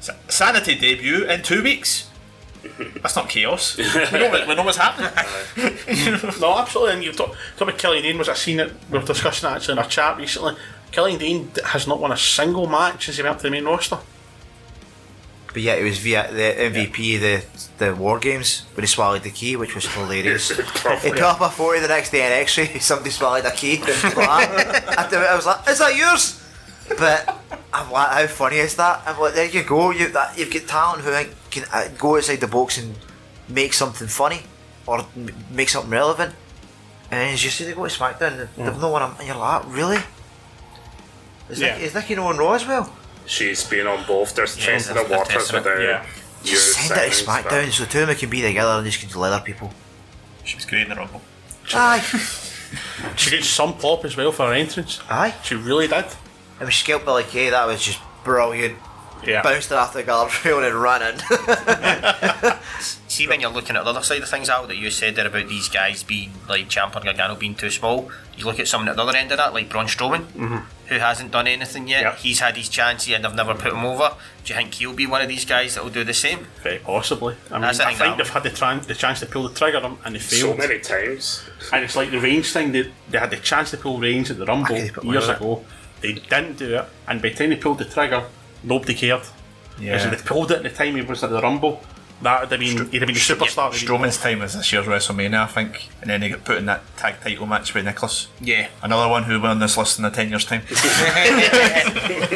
[0.00, 2.08] Sa- sanity debut in two weeks.
[3.02, 3.76] That's not chaos.
[3.76, 5.10] we, know what, we know what's happening.
[6.40, 6.94] no, absolutely.
[6.94, 8.72] And you've talked talk about Killian Dain, was I seen it?
[8.90, 10.56] We were discussing actually in our chat recently.
[10.90, 13.64] Killian Dain has not won a single match since he went up to the main
[13.64, 13.98] roster.
[15.52, 19.22] But yeah, it was via the MVP of the the War Games when he swallowed
[19.22, 20.50] the key, which was hilarious.
[21.02, 22.78] he put up a photo the next day in X-ray.
[22.80, 23.80] Somebody swallowed a key.
[23.86, 26.42] I, I was like, "Is that yours?"
[26.98, 27.38] But
[27.72, 29.90] I'm like, "How funny is that?" I'm like, "There you go.
[29.90, 31.12] You that you've got talent who
[31.50, 32.94] can uh, go outside the box and
[33.48, 34.42] make something funny
[34.86, 36.34] or m- make something relevant."
[37.10, 39.02] And as you see they go to SmackDown, they've no one.
[39.02, 39.98] And you're like, "Really?"
[41.48, 41.74] Is, Yeah.
[41.76, 42.92] Nick, is Nikki on Raw as well?
[43.28, 44.34] She's been on both.
[44.34, 45.68] There's Yeah, testing they're- the they're waters testing with it.
[45.68, 46.06] their Yeah.
[46.44, 48.86] new Just send it to SmackDown so the two of them can be together and
[48.86, 49.72] just can kill other people.
[50.44, 51.22] She was great in the Rumble.
[51.74, 52.02] Aye.
[53.16, 55.00] She gets some pop as well for her entrance.
[55.08, 55.34] Aye.
[55.42, 56.04] She really did.
[56.60, 58.76] I mean, she killed Billie Kay, that was just brilliant.
[59.26, 59.42] Yeah.
[59.42, 61.18] Bounced her off the guardrail and running.
[63.08, 65.26] See when you're looking at the other side of things out that you said there
[65.26, 68.10] about these guys being like Ciampa and Gargano being too small.
[68.36, 70.62] You look at someone at the other end of that, like Braun Strowman, Mhm.
[70.86, 72.16] who hasn't done anything yet.
[72.18, 74.14] He's had his chance and they've never put him over.
[74.44, 76.46] Do you think he'll be one of these guys that will do the same?
[76.62, 77.34] Very possibly.
[77.50, 79.54] I mean, That's I think that- they've had the, tran- the chance to pull the
[79.54, 80.60] trigger on and they failed.
[80.60, 81.42] So many times.
[81.72, 84.38] And it's like the range thing, they, they had the chance to pull range at
[84.38, 85.64] the Rumble years ago.
[86.00, 88.22] They didn't do it, and by the time they pulled the trigger,
[88.62, 89.22] nobody cared.
[89.78, 89.92] Yeah.
[89.96, 91.80] Because if they pulled it at the time he was at the Rumble,
[92.22, 93.70] that would have been, he'd have been a superstar.
[93.70, 96.56] They'd been- Strowman's time was this year's WrestleMania, I think, and then he got put
[96.58, 98.26] in that tag title match with Nicholas.
[98.40, 98.68] Yeah.
[98.82, 100.62] Another one who won this list in a 10 years' time.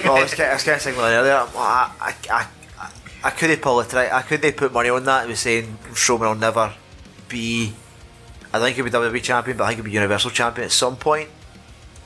[0.04, 2.46] well, I was kind of saying earlier, I, I, I,
[2.78, 2.90] I,
[3.24, 5.24] I could have pulled the trigger, I could have put money on that.
[5.24, 6.72] It was saying Strowman will never
[7.28, 7.72] be,
[8.52, 10.96] I think he'll be WWE champion, but I think he'll be Universal champion at some
[10.96, 11.28] point.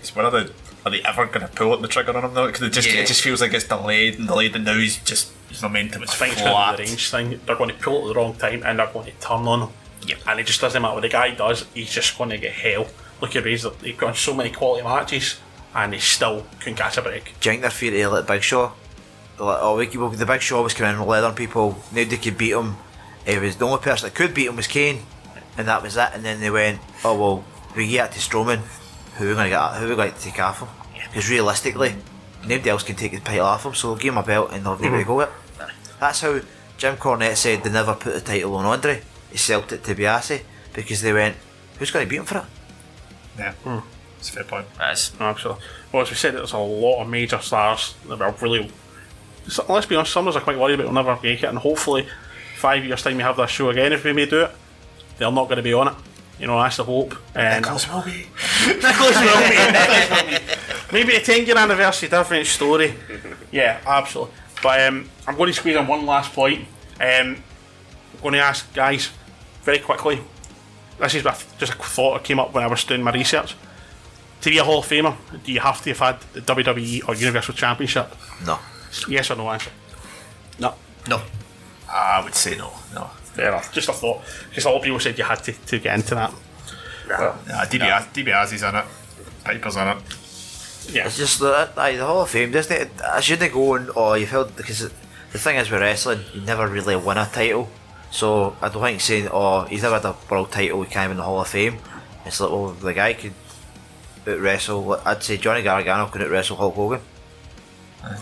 [0.00, 0.46] It's one of they,
[0.86, 2.46] are they ever going to pull up the trigger on him though?
[2.46, 3.00] Because it just, Yeah.
[3.00, 6.10] it just feels like it's delayed and delayed, and now he's just, his momentum is
[6.10, 6.76] I it's going to flat.
[6.76, 7.40] the range thing.
[7.44, 9.62] They're going to pull it at the wrong time and they're going to turn on
[9.62, 9.68] him.
[10.06, 10.18] Yep.
[10.28, 12.86] And it just doesn't matter what the guy does, he's just going to get hell.
[13.20, 15.40] Look at Razor, he put on so many quality matches
[15.74, 17.24] and he still couldn't catch a break.
[17.40, 18.72] Do you think they're fear to let Big Show?
[19.38, 21.78] Like, oh, we, well, the Big Show was coming in and leathering people.
[21.92, 22.76] Nobody could beat him.
[23.26, 25.00] It was the only person that could beat him was Kane,
[25.58, 26.10] and that was it.
[26.14, 27.44] And then they went, oh well,
[27.76, 28.60] we get to Strowman.
[29.18, 29.74] Who are we going to get?
[29.74, 30.68] Who are we going to take off him?
[31.08, 31.94] Because realistically,
[32.46, 33.74] nobody else can take the title off him.
[33.74, 35.12] So they'll give him a belt and they'll have nobody to mm-hmm.
[35.12, 35.28] go with.
[35.60, 35.74] it.
[35.98, 36.40] That's how
[36.76, 39.02] Jim Cornette said they never put the title on Andre.
[39.30, 40.42] He sold it to Biase
[40.74, 41.36] because they went,
[41.78, 42.44] who's going to beat him for it?
[43.38, 43.78] Yeah, hmm.
[44.18, 44.66] it's a fair point.
[44.78, 45.62] That's Absolutely.
[45.92, 48.70] Well, as we said, there's a lot of major stars that are really.
[49.48, 51.46] so- Let's be honest, some of us are quite worried about will never make it,
[51.46, 52.06] and hopefully,
[52.56, 53.92] five years' time, we have this show again.
[53.92, 54.50] If we may do it,
[55.18, 55.94] they're not going to be on it.
[56.38, 57.16] You know, that's the hope.
[57.34, 58.26] And Nicholas will be.
[58.66, 60.38] Nicholas will be.
[60.92, 62.94] Maybe a 10 year anniversary, different story.
[63.50, 64.34] Yeah, absolutely.
[64.62, 66.60] But um, I'm going to squeeze in one last point.
[67.00, 69.10] Um, I'm going to ask guys
[69.62, 70.20] very quickly.
[70.98, 73.54] This is just a thought that came up when I was doing my research.
[74.42, 77.14] To be a Hall of Famer, do you have to have had the WWE or
[77.14, 78.14] Universal Championship?
[78.46, 78.58] No.
[79.08, 79.70] Yes or no answer?
[80.58, 80.74] No.
[81.08, 81.20] No.
[81.90, 82.72] I would say no.
[82.94, 83.10] No.
[83.36, 83.72] Fair enough.
[83.72, 84.22] Just a thought.
[84.48, 86.32] Because a lot of people said you had to, to get into that.
[87.08, 88.84] Well, yeah, DiBiase, is in it.
[89.44, 89.98] Piper's in it.
[90.88, 91.06] Yeah.
[91.06, 92.90] It's just the, aye, the Hall of Fame, doesn't it?
[93.02, 96.66] I shouldn't go and, oh, you've held, because the thing is with wrestling, you never
[96.66, 97.68] really win a title.
[98.10, 101.18] So I don't think saying, oh, he's never had a world title, he can't win
[101.18, 101.78] the Hall of Fame.
[102.24, 103.34] It's like, well, the guy could
[104.26, 107.00] out wrestle, I'd say Johnny Gargano could out wrestle Hulk Hogan.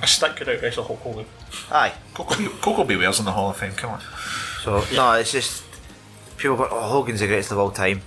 [0.03, 1.27] A stick could out wrestle Hulk Hogan.
[1.71, 1.93] Aye.
[2.13, 2.97] Coco, Koko B.
[2.97, 4.03] Ware's in the Hall of Fame, come on.
[4.65, 5.63] So, no, it's just,
[6.39, 8.01] people go, oh, Hogan's the greatest of all time.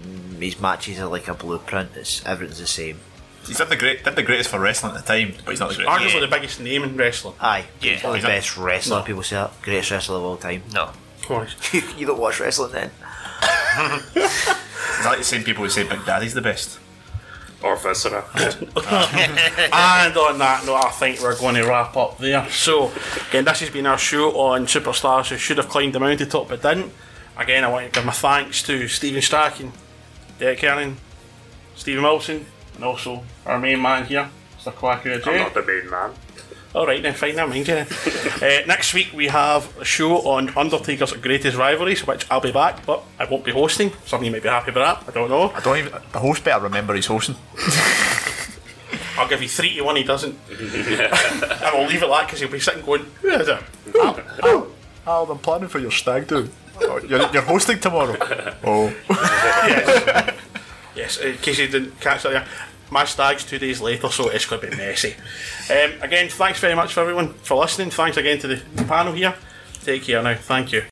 [0.00, 2.98] Mm, His matches are like a blueprint, it's everything's the same.
[3.46, 5.70] He's did the great, did the greatest for wrestling at the time, but he's not
[5.70, 5.96] the greatest.
[6.16, 7.34] Arguably the biggest name in wrestling.
[7.40, 7.92] Aye, Yeah.
[7.94, 9.04] he's not He's the not- best wrestler, No.
[9.04, 9.62] people say that.
[9.62, 10.62] Greatest wrestler of all time.
[10.74, 10.82] No.
[10.84, 11.54] Of course.
[11.96, 12.90] you don't watch wrestling then?
[14.14, 16.80] It's like the same people who say Big Daddy's the best.
[17.62, 18.24] Or Viscera.
[18.36, 22.48] and on that note, I think we're going to wrap up there.
[22.50, 22.92] So,
[23.28, 26.62] again, this has been our show on superstars who should have climbed the mountaintop but
[26.62, 26.92] didn't.
[27.36, 29.72] Again, I want to give my thanks to Stephen Strachan,
[30.38, 30.98] Derek Kernan,
[31.74, 34.72] Stephen Wilson, and also our main man here, Mr.
[34.72, 36.12] Quacker I'm not the main man.
[36.78, 37.86] Alright then, fine, never mind you uh,
[38.68, 43.02] next week we have a show on Undertaker's greatest rivalries, which I'll be back, but
[43.18, 43.90] I won't be hosting.
[44.06, 45.50] Some of you may be happy with that, I don't know.
[45.50, 45.92] I don't even.
[46.12, 47.34] The host better remember he's hosting.
[49.18, 50.38] I'll give you three to one he doesn't.
[50.52, 53.60] I will leave it like because he'll be sitting going, Who is it?
[55.04, 56.48] Al, I'm planning for your stag do.
[56.80, 58.16] Oh, you're, you're hosting tomorrow.
[58.62, 58.94] Oh.
[59.10, 60.34] yes.
[60.94, 62.48] yes, in case you didn't catch that, yeah.
[62.90, 65.14] My stag's two days later, so it's going to be messy.
[65.70, 67.90] Um, again, thanks very much for everyone for listening.
[67.90, 69.34] Thanks again to the panel here.
[69.84, 70.34] Take care now.
[70.34, 70.82] Thank you.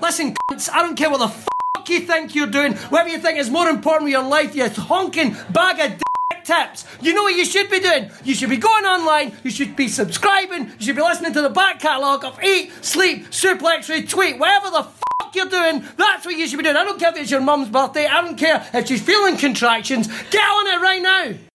[0.00, 3.38] Listen, cunts, I don't care what the fuck you think you're doing, whatever you think
[3.38, 6.05] is more important with your life, you honking bag of dick
[6.46, 6.86] tips.
[7.02, 8.10] You know what you should be doing?
[8.24, 11.50] You should be going online, you should be subscribing, you should be listening to the
[11.50, 16.46] back catalogue of Eat, Sleep, Suplex, Retweet, whatever the fuck you're doing, that's what you
[16.46, 16.76] should be doing.
[16.76, 20.06] I don't care if it's your mum's birthday, I don't care if she's feeling contractions.
[20.30, 21.38] Get on it right now!